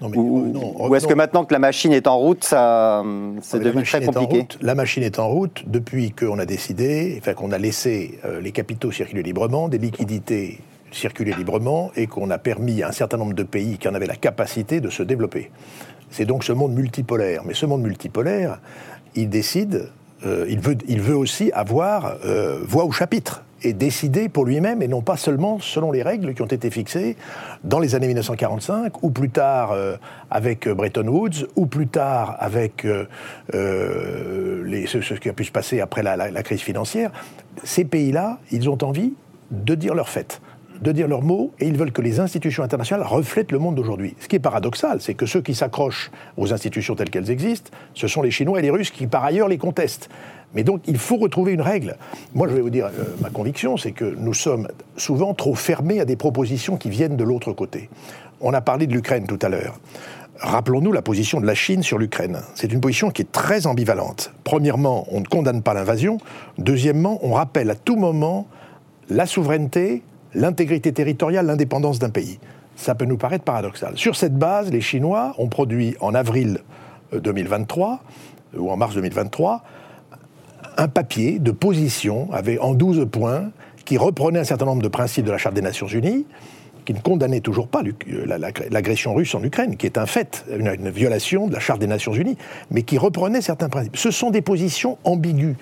Non, 0.02 0.10
mais, 0.10 0.18
ou, 0.18 0.40
euh, 0.40 0.48
non, 0.48 0.88
ou 0.90 0.96
est-ce 0.96 1.08
que 1.08 1.14
maintenant 1.14 1.44
que 1.44 1.54
la 1.54 1.60
machine 1.60 1.92
est 1.92 2.08
en 2.08 2.18
route, 2.18 2.44
ça, 2.44 3.04
c'est 3.42 3.60
devenu 3.60 3.82
machine 3.82 4.00
très 4.00 4.06
compliqué 4.06 4.40
route. 4.40 4.58
La 4.62 4.76
machine 4.76 5.04
est 5.04 5.20
en 5.20 5.28
route 5.28 5.64
depuis 5.68 6.12
qu'on 6.12 6.40
a 6.40 6.46
décidé, 6.46 7.18
enfin 7.20 7.34
qu'on 7.34 7.52
a 7.52 7.58
laissé 7.58 8.20
euh, 8.26 8.40
les 8.40 8.52
capitaux 8.52 8.92
circuler 8.92 9.24
librement, 9.24 9.68
des 9.68 9.78
liquidités 9.78 10.60
circuler 10.92 11.34
librement 11.34 11.92
et 11.96 12.08
qu'on 12.08 12.30
a 12.30 12.38
permis 12.38 12.84
à 12.84 12.90
un 12.90 12.92
certain 12.92 13.18
nombre 13.18 13.34
de 13.34 13.44
pays 13.44 13.78
qui 13.78 13.88
en 13.88 13.94
avaient 13.94 14.08
la 14.08 14.16
capacité 14.16 14.82
de 14.82 14.90
se 14.90 15.04
développer. 15.04 15.52
C'est 16.10 16.26
donc 16.26 16.44
ce 16.44 16.52
monde 16.52 16.74
multipolaire. 16.74 17.44
Mais 17.46 17.54
ce 17.54 17.66
monde 17.66 17.82
multipolaire, 17.82 18.60
il 19.16 19.30
décide, 19.30 19.90
euh, 20.26 20.46
il, 20.50 20.60
veut, 20.60 20.78
il 20.88 21.02
veut 21.02 21.16
aussi 21.16 21.52
avoir 21.52 22.18
euh, 22.26 22.60
voix 22.64 22.86
au 22.86 22.92
chapitre 22.92 23.44
et 23.64 23.74
décider 23.74 24.30
pour 24.30 24.46
lui-même 24.46 24.82
et 24.82 24.88
non 24.88 25.02
pas 25.02 25.18
seulement 25.18 25.60
selon 25.60 25.92
les 25.92 26.04
règles 26.04 26.34
qui 26.34 26.42
ont 26.42 26.48
été 26.48 26.70
fixées 26.70 27.16
dans 27.64 27.80
les 27.80 27.96
années 27.96 28.08
1945 28.08 29.04
ou 29.04 29.10
plus 29.10 29.30
tard 29.30 29.72
euh, 29.72 29.96
avec 30.30 30.68
euh, 30.68 30.74
Bretton 30.74 31.08
Woods 31.08 31.48
ou 31.56 31.66
plus 31.66 31.88
tard 31.88 32.36
avec 32.40 32.86
euh, 32.86 33.06
ce, 33.54 35.14
qui 35.16 35.30
a 35.30 35.34
pu 35.34 35.46
se 35.46 35.52
passer 35.52 35.82
après 35.82 36.04
la, 36.04 36.44
crise 36.44 36.62
financière. 36.62 37.12
Ces 37.64 37.86
pays-là, 37.86 38.40
ils 38.52 38.70
ont 38.70 38.78
envie 38.84 39.14
de 39.52 39.76
dire 39.76 39.94
leur 39.94 40.10
fête 40.10 40.42
de 40.82 40.92
dire 40.92 41.08
leurs 41.08 41.22
mots 41.22 41.52
et 41.60 41.68
ils 41.68 41.78
veulent 41.78 41.92
que 41.92 42.02
les 42.02 42.20
institutions 42.20 42.64
internationales 42.64 43.06
reflètent 43.06 43.52
le 43.52 43.60
monde 43.60 43.76
d'aujourd'hui. 43.76 44.16
Ce 44.20 44.28
qui 44.28 44.38
est 44.38 44.40
paradoxal, 44.40 45.02
c'est 45.02 45.14
que 45.14 45.26
ceux 45.26 45.42
qui 45.42 45.54
s'accrochent 45.54 46.12
aux 46.38 46.54
institutions 46.54 46.96
telles 46.96 47.10
qu'elles 47.10 47.32
existent, 47.32 47.72
ce 47.94 48.08
sont 48.08 48.22
les 48.22 48.32
Chinois 48.32 48.60
et 48.60 48.62
les 48.62 48.70
Russes 48.70 48.92
qui 48.92 49.08
par 49.08 49.24
ailleurs 49.24 49.48
les 49.48 49.58
contestent. 49.58 50.10
Mais 50.54 50.64
donc 50.64 50.82
il 50.88 50.98
faut 50.98 51.18
retrouver 51.18 51.54
une 51.54 51.62
règle. 51.62 51.98
Moi 52.34 52.48
je 52.48 52.54
vais 52.54 52.62
vous 52.62 52.70
dire, 52.70 52.88
euh, 52.88 53.04
ma 53.22 53.30
conviction, 53.30 53.78
c'est 53.78 53.92
que 53.92 54.16
nous 54.18 54.34
sommes 54.34 54.68
souvent 54.98 55.34
trop 55.34 55.56
fermés 55.56 56.00
à 56.00 56.06
des 56.06 56.16
propositions 56.16 56.78
qui 56.78 56.90
viennent 56.90 57.18
de 57.18 57.24
l'autre 57.24 57.54
côté. 57.54 57.90
On 58.42 58.54
a 58.54 58.62
parlé 58.62 58.88
de 58.88 58.94
l'Ukraine 58.94 59.28
tout 59.28 59.40
à 59.42 59.50
l'heure. 59.50 59.80
Rappelons-nous 60.40 60.94
la 60.94 61.02
position 61.02 61.42
de 61.42 61.46
la 61.46 61.54
Chine 61.54 61.84
sur 61.84 61.98
l'Ukraine. 61.98 62.40
C'est 62.56 62.72
une 62.72 62.80
position 62.80 63.12
qui 63.12 63.24
est 63.24 63.32
très 63.32 63.68
ambivalente. 63.68 64.32
Premièrement, 64.46 65.06
on 65.12 65.20
ne 65.20 65.26
condamne 65.26 65.62
pas 65.62 65.74
l'invasion. 65.74 66.18
Deuxièmement, 66.58 67.20
on 67.24 67.34
rappelle 67.34 67.70
à 67.70 67.76
tout 67.76 67.98
moment 67.98 68.48
la 69.10 69.26
souveraineté, 69.26 70.02
l'intégrité 70.34 70.92
territoriale, 70.92 71.46
l'indépendance 71.46 72.00
d'un 72.00 72.10
pays. 72.10 72.40
Ça 72.76 72.96
peut 72.96 73.06
nous 73.06 73.18
paraître 73.18 73.44
paradoxal. 73.44 73.98
Sur 73.98 74.16
cette 74.16 74.36
base, 74.38 74.72
les 74.72 74.82
Chinois 74.82 75.34
ont 75.38 75.48
produit 75.48 75.96
en 76.00 76.14
avril 76.16 76.60
euh, 77.14 77.20
2023, 77.20 78.00
euh, 78.56 78.60
ou 78.60 78.70
en 78.70 78.78
mars 78.78 78.96
2023, 78.96 79.64
un 80.78 80.88
papier 80.88 81.40
de 81.40 81.52
position 81.52 82.30
avec, 82.32 82.62
en 82.62 82.74
12 82.74 83.08
points 83.12 83.52
qui 83.86 83.98
reprenait 83.98 84.40
un 84.40 84.44
certain 84.44 84.66
nombre 84.66 84.82
de 84.82 84.88
principes 84.88 85.26
de 85.26 85.32
la 85.32 85.38
Charte 85.38 85.56
des 85.56 85.62
Nations 85.62 85.88
Unies, 85.88 86.26
qui 86.86 86.94
ne 86.94 87.00
condamnait 87.00 87.42
toujours 87.42 87.68
pas 87.68 87.82
euh, 87.84 88.26
la- 88.26 88.38
la- 88.38 88.52
l'agression 88.70 89.14
russe 89.14 89.36
en 89.36 89.44
Ukraine, 89.44 89.76
qui 89.78 89.86
est 89.86 89.98
un 89.98 90.06
fait, 90.06 90.46
une 90.58 90.90
violation 90.90 91.48
de 91.48 91.54
la 91.54 91.60
Charte 91.60 91.80
des 91.82 91.88
Nations 91.88 92.14
Unies, 92.14 92.38
mais 92.72 92.84
qui 92.84 92.98
reprenait 92.98 93.42
certains 93.42 93.68
principes. 93.70 93.98
Ce 93.98 94.12
sont 94.12 94.30
des 94.32 94.42
positions 94.42 94.98
ambiguës. 95.04 95.56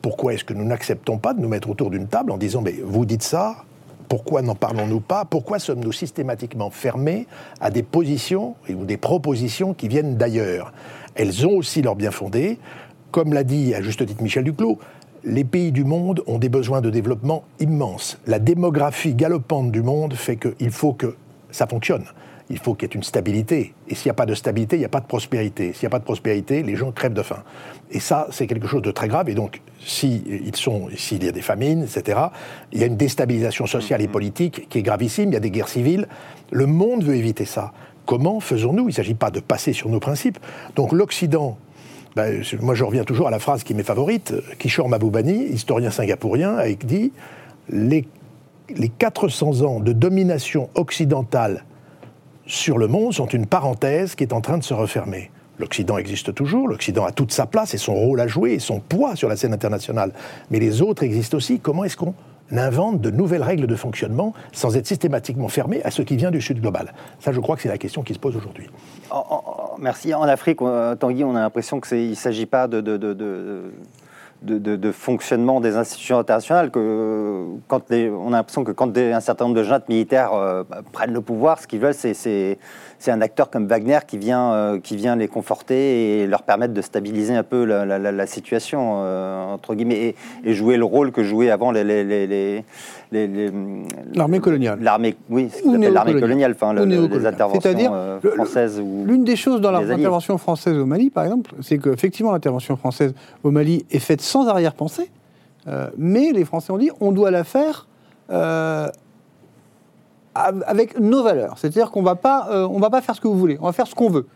Pourquoi 0.00 0.32
est-ce 0.34 0.44
que 0.44 0.54
nous 0.54 0.64
n'acceptons 0.64 1.18
pas 1.18 1.34
de 1.34 1.40
nous 1.40 1.48
mettre 1.48 1.68
autour 1.68 1.90
d'une 1.90 2.06
table 2.08 2.32
en 2.32 2.38
disant, 2.38 2.62
mais 2.62 2.74
vous 2.84 3.04
dites 3.04 3.22
ça, 3.22 3.56
pourquoi 4.12 4.42
n'en 4.42 4.54
parlons-nous 4.54 5.00
pas? 5.00 5.24
Pourquoi 5.24 5.58
sommes-nous 5.58 5.90
systématiquement 5.90 6.68
fermés 6.68 7.26
à 7.62 7.70
des 7.70 7.82
positions 7.82 8.56
ou 8.68 8.84
des 8.84 8.98
propositions 8.98 9.72
qui 9.72 9.88
viennent 9.88 10.18
d'ailleurs? 10.18 10.74
Elles 11.14 11.46
ont 11.46 11.52
aussi 11.52 11.80
leur 11.80 11.96
bien 11.96 12.10
fondé. 12.10 12.58
Comme 13.10 13.32
l'a 13.32 13.42
dit 13.42 13.74
à 13.74 13.80
juste 13.80 14.04
titre 14.04 14.22
Michel 14.22 14.44
Duclos, 14.44 14.78
les 15.24 15.44
pays 15.44 15.72
du 15.72 15.84
monde 15.84 16.22
ont 16.26 16.36
des 16.36 16.50
besoins 16.50 16.82
de 16.82 16.90
développement 16.90 17.44
immenses. 17.58 18.18
La 18.26 18.38
démographie 18.38 19.14
galopante 19.14 19.72
du 19.72 19.80
monde 19.80 20.12
fait 20.12 20.36
qu'il 20.36 20.70
faut 20.70 20.92
que 20.92 21.16
ça 21.50 21.66
fonctionne. 21.66 22.04
Il 22.52 22.58
faut 22.58 22.74
qu'il 22.74 22.88
y 22.88 22.92
ait 22.92 22.94
une 22.94 23.02
stabilité. 23.02 23.72
Et 23.88 23.94
s'il 23.94 24.08
n'y 24.08 24.10
a 24.10 24.14
pas 24.14 24.26
de 24.26 24.34
stabilité, 24.34 24.76
il 24.76 24.80
n'y 24.80 24.84
a 24.84 24.90
pas 24.90 25.00
de 25.00 25.06
prospérité. 25.06 25.72
S'il 25.72 25.84
n'y 25.84 25.86
a 25.86 25.90
pas 25.90 25.98
de 25.98 26.04
prospérité, 26.04 26.62
les 26.62 26.76
gens 26.76 26.92
crèvent 26.92 27.14
de 27.14 27.22
faim. 27.22 27.42
Et 27.90 27.98
ça, 27.98 28.28
c'est 28.30 28.46
quelque 28.46 28.66
chose 28.68 28.82
de 28.82 28.90
très 28.90 29.08
grave. 29.08 29.28
Et 29.30 29.34
donc, 29.34 29.62
si 29.80 30.22
s'il 30.96 31.24
y 31.24 31.28
a 31.28 31.32
des 31.32 31.40
famines, 31.42 31.82
etc., 31.82 32.20
il 32.72 32.80
y 32.80 32.84
a 32.84 32.86
une 32.86 32.96
déstabilisation 32.98 33.66
sociale 33.66 34.02
et 34.02 34.08
politique 34.08 34.68
qui 34.68 34.78
est 34.78 34.82
gravissime. 34.82 35.30
Il 35.30 35.34
y 35.34 35.36
a 35.36 35.40
des 35.40 35.50
guerres 35.50 35.68
civiles. 35.68 36.06
Le 36.50 36.66
monde 36.66 37.02
veut 37.04 37.16
éviter 37.16 37.46
ça. 37.46 37.72
Comment 38.04 38.38
faisons-nous? 38.40 38.84
Il 38.84 38.86
ne 38.88 38.92
s'agit 38.92 39.14
pas 39.14 39.30
de 39.30 39.40
passer 39.40 39.72
sur 39.72 39.88
nos 39.88 40.00
principes. 40.00 40.38
Donc, 40.76 40.92
l'Occident 40.92 41.56
ben, 42.14 42.42
je- 42.42 42.56
moi, 42.58 42.74
je 42.74 42.84
reviens 42.84 43.04
toujours 43.04 43.28
à 43.28 43.30
la 43.30 43.38
phrase 43.38 43.64
qui 43.64 43.72
m'est 43.72 43.82
favorite. 43.82 44.34
Kishore 44.58 44.90
Mahbubani, 44.90 45.44
historien 45.46 45.90
singapourien, 45.90 46.56
a 46.58 46.68
dit 46.70 47.10
les, 47.70 48.06
les 48.76 48.88
400 48.90 49.62
ans 49.62 49.80
de 49.80 49.92
domination 49.94 50.68
occidentale 50.74 51.64
sur 52.46 52.78
le 52.78 52.86
monde 52.88 53.12
sont 53.14 53.26
une 53.26 53.46
parenthèse 53.46 54.14
qui 54.14 54.24
est 54.24 54.32
en 54.32 54.40
train 54.40 54.58
de 54.58 54.64
se 54.64 54.74
refermer. 54.74 55.30
L'Occident 55.58 55.98
existe 55.98 56.34
toujours, 56.34 56.66
l'Occident 56.66 57.04
a 57.04 57.12
toute 57.12 57.30
sa 57.30 57.46
place 57.46 57.74
et 57.74 57.78
son 57.78 57.94
rôle 57.94 58.20
à 58.20 58.26
jouer 58.26 58.52
et 58.54 58.58
son 58.58 58.80
poids 58.80 59.14
sur 59.16 59.28
la 59.28 59.36
scène 59.36 59.52
internationale. 59.52 60.12
Mais 60.50 60.58
les 60.58 60.82
autres 60.82 61.02
existent 61.04 61.36
aussi. 61.36 61.60
Comment 61.60 61.84
est-ce 61.84 61.96
qu'on 61.96 62.14
invente 62.50 63.00
de 63.00 63.10
nouvelles 63.10 63.42
règles 63.42 63.66
de 63.66 63.76
fonctionnement 63.76 64.32
sans 64.52 64.76
être 64.76 64.86
systématiquement 64.86 65.48
fermé 65.48 65.82
à 65.84 65.90
ce 65.90 66.02
qui 66.02 66.16
vient 66.16 66.30
du 66.30 66.40
Sud 66.40 66.60
global 66.60 66.92
Ça, 67.20 67.32
je 67.32 67.40
crois 67.40 67.56
que 67.56 67.62
c'est 67.62 67.68
la 67.68 67.78
question 67.78 68.02
qui 68.02 68.14
se 68.14 68.18
pose 68.18 68.34
aujourd'hui. 68.36 68.66
Merci. 69.78 70.12
En 70.14 70.22
Afrique, 70.22 70.58
Tanguy, 70.98 71.22
on 71.24 71.36
a 71.36 71.40
l'impression 71.40 71.80
qu'il 71.80 72.10
ne 72.10 72.14
s'agit 72.14 72.46
pas 72.46 72.66
de, 72.66 72.80
de- 72.80 72.96
de- 72.96 73.14
de- 74.42 74.76
fonctionnement 74.92 75.60
des 75.60 75.76
institutions 75.76 76.18
internationales. 76.18 76.70
Que 76.70 77.46
quand 77.68 77.82
on 77.90 78.28
a 78.32 78.36
l'impression 78.36 78.64
que 78.64 78.72
quand 78.72 78.96
un 79.12 79.20
certain 79.20 79.44
nombre 79.46 79.56
de 79.56 79.62
juntes 79.64 79.88
militaires 79.88 80.32
euh, 80.34 80.64
bah, 80.68 80.80
prennent 80.92 81.12
le 81.12 81.20
pouvoir, 81.20 81.58
ce 81.60 81.66
qu'ils 81.66 81.80
veulent, 81.80 81.94
c'est- 81.94 82.58
c'est 83.02 83.10
un 83.10 83.20
acteur 83.20 83.50
comme 83.50 83.66
Wagner 83.66 83.98
qui 84.06 84.16
vient, 84.16 84.52
euh, 84.52 84.78
qui 84.78 84.94
vient 84.94 85.16
les 85.16 85.26
conforter 85.26 86.20
et 86.20 86.26
leur 86.28 86.42
permettre 86.44 86.72
de 86.72 86.80
stabiliser 86.80 87.34
un 87.34 87.42
peu 87.42 87.64
la, 87.64 87.84
la- 87.84 87.98
la- 87.98 88.12
la 88.12 88.26
situation, 88.28 89.00
euh, 89.02 89.44
entre 89.54 89.74
guillemets, 89.74 89.98
et, 90.00 90.16
et 90.44 90.54
jouer 90.54 90.76
le 90.76 90.84
rôle 90.84 91.10
que 91.10 91.24
jouaient 91.24 91.50
avant 91.50 91.72
les... 91.72 91.82
les- 91.82 92.04
les- 92.04 92.26
les- 92.28 92.64
les- 93.10 93.26
les- 93.26 93.52
L'armée 94.14 94.38
coloniale. 94.38 94.78
L'armée, 94.80 95.16
oui, 95.28 95.50
ce 95.50 95.68
l'armée 95.92 96.12
coloniale, 96.20 96.52
enfin, 96.52 96.72
le- 96.72 96.84
le- 96.84 97.06
les 97.08 97.26
interventions 97.26 97.60
euh, 97.92 98.18
françaises. 98.36 98.80
L'une 98.80 99.24
des 99.24 99.34
choses 99.36 99.60
dans 99.60 99.72
l'intervention 99.72 100.38
française 100.38 100.78
au 100.78 100.86
Mali, 100.86 101.10
par 101.10 101.24
exemple, 101.24 101.50
c'est 101.60 101.78
qu'effectivement 101.78 102.30
l'intervention 102.30 102.76
française 102.76 103.14
au 103.42 103.50
Mali 103.50 103.84
est 103.90 103.98
faite 103.98 104.20
sans 104.20 104.46
arrière-pensée, 104.46 105.10
mais 105.98 106.30
les 106.32 106.44
Français 106.44 106.72
ont 106.72 106.78
dit 106.78 106.90
on 107.00 107.10
doit 107.10 107.32
la 107.32 107.42
faire 107.42 107.88
euh, 108.30 108.88
avec 110.34 110.98
nos 110.98 111.22
valeurs. 111.22 111.58
C'est-à-dire 111.58 111.90
qu'on 111.90 112.04
euh, 112.06 112.68
on 112.68 112.78
va 112.78 112.90
pas 112.90 113.00
faire 113.00 113.14
ce 113.14 113.20
que 113.20 113.28
vous 113.28 113.38
voulez, 113.38 113.58
on 113.60 113.66
va 113.66 113.72
faire 113.72 113.86
ce 113.86 113.94
qu'on 113.94 114.10
veut. 114.10 114.26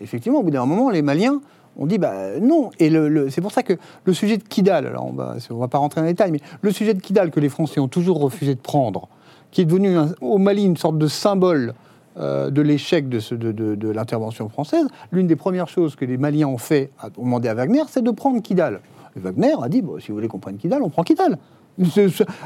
Effectivement, 0.00 0.40
au 0.40 0.42
bout 0.42 0.50
d'un 0.50 0.66
moment, 0.66 0.90
les 0.90 1.02
Maliens 1.02 1.40
ont 1.76 1.86
dit 1.86 1.98
bah 1.98 2.38
non. 2.40 2.70
Et 2.78 2.90
c'est 3.30 3.40
pour 3.40 3.52
ça 3.52 3.62
que 3.62 3.74
le 4.04 4.12
sujet 4.12 4.36
de 4.36 4.42
Kidal, 4.42 4.86
alors 4.86 5.06
on 5.06 5.12
va, 5.12 5.36
on 5.50 5.56
va 5.56 5.68
pas 5.68 5.78
rentrer 5.78 6.00
dans 6.00 6.06
les 6.06 6.12
détails, 6.12 6.32
mais 6.32 6.40
le 6.62 6.70
sujet 6.70 6.94
de 6.94 7.00
Kidal 7.00 7.30
que 7.30 7.40
les 7.40 7.48
Français 7.48 7.80
ont 7.80 7.88
toujours 7.88 8.20
refusé 8.20 8.54
de 8.54 8.60
prendre, 8.60 9.08
qui 9.50 9.60
est 9.60 9.64
devenu 9.64 9.96
au 10.20 10.38
Mali 10.38 10.64
une 10.64 10.76
sorte 10.76 10.98
de 10.98 11.06
symbole 11.06 11.74
euh, 12.16 12.50
de 12.50 12.62
l'échec 12.62 13.08
de, 13.08 13.90
l'intervention 13.90 14.48
française, 14.48 14.86
l'une 15.10 15.26
des 15.26 15.34
premières 15.34 15.66
choses 15.66 15.96
que 15.96 16.04
les 16.04 16.16
Maliens 16.16 16.46
ont 16.46 16.58
fait, 16.58 16.92
ont 17.16 17.24
demandé 17.24 17.48
à 17.48 17.54
Wagner, 17.54 17.82
c'est 17.88 18.04
de 18.04 18.10
prendre 18.12 18.40
Kidal. 18.40 18.80
Wagner 19.16 19.54
a 19.60 19.68
dit, 19.68 19.82
si 19.98 20.08
vous 20.08 20.14
voulez 20.14 20.28
qu'on 20.28 20.38
prenne 20.38 20.56
Kidal, 20.56 20.82
on 20.82 20.90
prend 20.90 21.02
Kidal. 21.02 21.38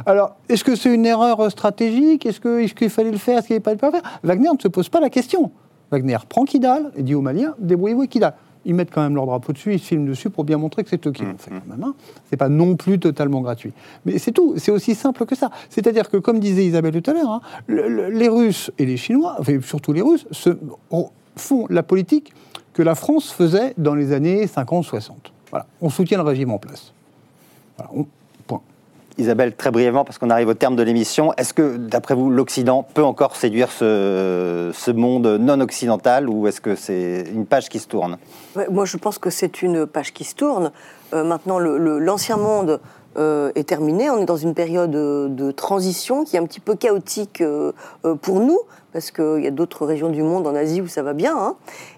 Alors, 0.06 0.36
est-ce 0.48 0.64
que 0.64 0.74
c'est 0.76 0.92
une 0.92 1.06
erreur 1.06 1.50
stratégique? 1.50 2.24
Est-ce 2.26 2.40
qu'il 2.74 2.90
fallait 2.90 3.10
le 3.10 3.18
faire? 3.18 3.38
Est-ce 3.38 3.48
qu'il 3.48 3.60
fallait 3.62 3.76
pas 3.76 3.86
le 3.88 3.92
faire? 3.92 4.02
Wagner 4.22 4.48
ne 4.52 4.58
se 4.60 4.68
pose 4.68 4.88
pas 4.88 5.00
la 5.00 5.10
question. 5.10 5.50
Wagner 5.90 6.16
prend 6.28 6.44
Kidal 6.44 6.90
et 6.96 7.02
dit 7.02 7.14
aux 7.14 7.20
Maliens, 7.22 7.54
débrouillez-vous 7.58 8.00
avec 8.00 8.10
Kidal. 8.10 8.34
Ils 8.64 8.74
mettent 8.74 8.90
quand 8.92 9.00
même 9.02 9.14
leur 9.14 9.24
drapeau 9.24 9.52
dessus, 9.52 9.72
ils 9.72 9.78
se 9.78 9.86
filment 9.86 10.06
dessus 10.06 10.28
pour 10.28 10.44
bien 10.44 10.58
montrer 10.58 10.82
que 10.84 10.90
c'est 10.90 11.06
eux 11.06 11.12
qui 11.12 11.22
l'ont 11.22 11.38
fait 11.38 11.50
quand 11.50 11.66
même. 11.74 11.82
hein. 11.84 11.94
C'est 12.28 12.36
pas 12.36 12.48
non 12.50 12.76
plus 12.76 12.98
totalement 12.98 13.40
gratuit. 13.40 13.72
Mais 14.04 14.18
c'est 14.18 14.32
tout, 14.32 14.54
c'est 14.58 14.70
aussi 14.72 14.94
simple 14.94 15.24
que 15.24 15.34
ça. 15.34 15.50
C'est-à-dire 15.70 16.10
que, 16.10 16.16
comme 16.18 16.38
disait 16.40 16.66
Isabelle 16.66 17.00
tout 17.00 17.10
à 17.10 17.14
l'heure, 17.14 17.30
hein, 17.30 17.40
le- 17.66 17.88
le- 17.88 18.10
les 18.10 18.28
Russes 18.28 18.70
et 18.78 18.84
les 18.84 18.96
Chinois, 18.98 19.36
enfin, 19.38 19.58
surtout 19.62 19.92
les 19.92 20.02
Russes, 20.02 20.26
se, 20.32 20.50
font 21.36 21.66
la 21.70 21.82
politique 21.82 22.32
que 22.74 22.82
la 22.82 22.94
France 22.94 23.30
faisait 23.32 23.72
dans 23.78 23.94
les 23.94 24.12
années 24.12 24.46
50-60. 24.46 25.12
Voilà. 25.50 25.66
On 25.80 25.88
soutient 25.88 26.18
le 26.18 26.24
régime 26.24 26.50
en 26.50 26.58
place. 26.58 26.92
Voilà, 27.78 27.90
on-. 27.94 28.06
Isabelle, 29.18 29.54
très 29.54 29.70
brièvement, 29.70 30.04
parce 30.04 30.18
qu'on 30.18 30.30
arrive 30.30 30.48
au 30.48 30.54
terme 30.54 30.76
de 30.76 30.82
l'émission, 30.82 31.32
est-ce 31.36 31.52
que, 31.52 31.76
d'après 31.76 32.14
vous, 32.14 32.30
l'Occident 32.30 32.86
peut 32.94 33.04
encore 33.04 33.36
séduire 33.36 33.70
ce, 33.70 34.70
ce 34.72 34.90
monde 34.90 35.26
non 35.40 35.60
occidental 35.60 36.28
ou 36.28 36.46
est-ce 36.46 36.60
que 36.60 36.76
c'est 36.76 37.24
une 37.34 37.44
page 37.44 37.68
qui 37.68 37.80
se 37.80 37.88
tourne? 37.88 38.16
Moi, 38.70 38.84
je 38.84 38.96
pense 38.96 39.18
que 39.18 39.30
c'est 39.30 39.62
une 39.62 39.86
page 39.86 40.12
qui 40.12 40.24
se 40.24 40.34
tourne. 40.34 40.70
Euh, 41.12 41.24
maintenant, 41.24 41.58
l'ancien 41.58 42.36
monde 42.36 42.80
euh, 43.16 43.50
est 43.54 43.66
terminé. 43.68 44.10
On 44.10 44.18
est 44.18 44.24
dans 44.26 44.36
une 44.36 44.54
période 44.54 44.94
euh, 44.94 45.28
de 45.28 45.50
transition 45.50 46.24
qui 46.24 46.36
est 46.36 46.38
un 46.38 46.44
petit 46.46 46.60
peu 46.60 46.74
chaotique 46.74 47.40
euh, 47.40 47.72
pour 48.22 48.40
nous, 48.40 48.58
parce 48.92 49.10
qu'il 49.10 49.40
y 49.42 49.46
a 49.46 49.50
d'autres 49.50 49.86
régions 49.86 50.08
du 50.10 50.22
monde, 50.22 50.46
en 50.46 50.54
Asie, 50.54 50.80
où 50.80 50.88
ça 50.88 51.02
va 51.02 51.12
bien. 51.12 51.36
hein. 51.36 51.54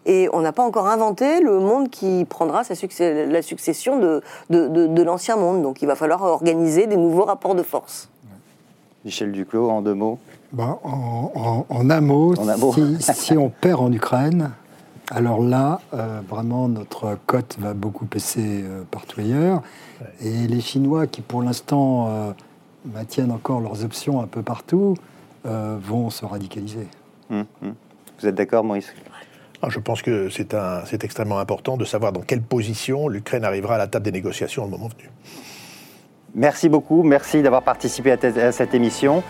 Et 0.07 0.29
on 0.33 0.41
n'a 0.41 0.53
pas 0.53 0.63
encore 0.65 0.87
inventé 0.89 1.41
le 1.41 1.59
monde 1.61 1.89
qui 1.91 2.25
prendra 2.29 2.65
sa 2.65 2.75
succès- 2.75 3.27
la 3.27 3.43
succession 3.43 3.99
de, 3.99 4.23
de- 4.51 4.69
de- 4.69 4.87
de 4.87 5.03
l'ancien 5.03 5.37
monde. 5.37 5.63
Donc, 5.63 5.83
il 5.83 5.87
va 5.87 5.95
falloir 5.95 6.23
organiser 6.23 6.87
des 6.87 6.97
nouveaux 6.97 7.25
rapports 7.25 7.55
de 7.55 7.63
force. 7.63 8.09
Michel 9.05 9.33
Duclos, 9.33 9.71
en 9.71 9.81
deux 9.83 9.95
mots 9.95 10.19
Ben, 10.53 10.77
en, 10.85 11.31
en- 11.35 11.67
en 11.69 11.91
un 11.91 12.01
mot, 12.01 12.35
En 12.39 12.49
un 12.49 12.57
mot. 12.57 12.73
Si, 12.73 12.97
si 13.15 13.39
on 13.39 13.49
perd 13.51 13.81
en 13.81 13.93
Ukraine, 13.93 14.51
alors 15.11 15.43
là, 15.43 15.81
euh, 15.93 16.21
vraiment, 16.29 16.69
notre 16.69 17.19
cote 17.27 17.57
va 17.59 17.75
beaucoup 17.75 18.07
baisser 18.07 18.63
euh, 18.65 18.83
partout 18.91 19.21
ailleurs. 19.21 19.63
Et 20.23 20.47
les 20.47 20.61
Chinois, 20.61 21.07
qui 21.07 21.21
pour 21.21 21.43
l'instant 21.43 22.09
euh, 22.09 22.33
maintiennent 22.95 23.33
encore 23.33 23.61
leurs 23.61 23.85
options 23.85 24.21
un 24.21 24.27
peu 24.27 24.43
partout, 24.43 24.97
euh, 25.47 25.77
vont 25.83 26.11
se 26.11 26.25
radicaliser. 26.25 26.87
Hum, 27.31 27.45
hum. 27.63 27.75
Vous 28.21 28.27
êtes 28.29 28.35
d'accord, 28.35 28.65
Maurice? 28.65 28.93
Ah, 29.63 29.69
Je 29.69 29.79
pense 29.79 30.01
que 30.03 30.31
c'est 30.31 30.55
un- 30.55 30.85
c'est 30.87 31.05
extrêmement 31.05 31.39
important 31.39 31.77
de 31.77 31.85
savoir 31.85 32.13
dans 32.13 32.21
quelle 32.23 32.43
position 32.43 33.09
l'Ukraine 33.09 33.45
arrivera 33.45 33.75
à 33.75 33.79
la 33.79 33.87
table 33.89 34.05
des 34.05 34.13
négociations 34.13 34.65
au 34.65 34.69
moment 34.69 34.89
venu. 34.89 35.11
Merci 36.35 36.69
beaucoup, 36.69 37.03
merci 37.03 37.43
d'avoir 37.43 37.63
participé 37.63 38.13
à, 38.13 38.17
à 38.47 38.53
cette 38.53 38.75
émission. 38.75 39.23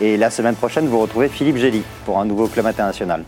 Et 0.00 0.16
la 0.16 0.30
semaine 0.30 0.54
prochaine, 0.54 0.86
vous 0.86 0.98
retrouvez 1.00 1.28
Philippe 1.28 1.56
Gély 1.56 1.82
pour 2.04 2.18
un 2.18 2.24
nouveau 2.24 2.46
Club 2.48 2.66
International. 2.66 3.24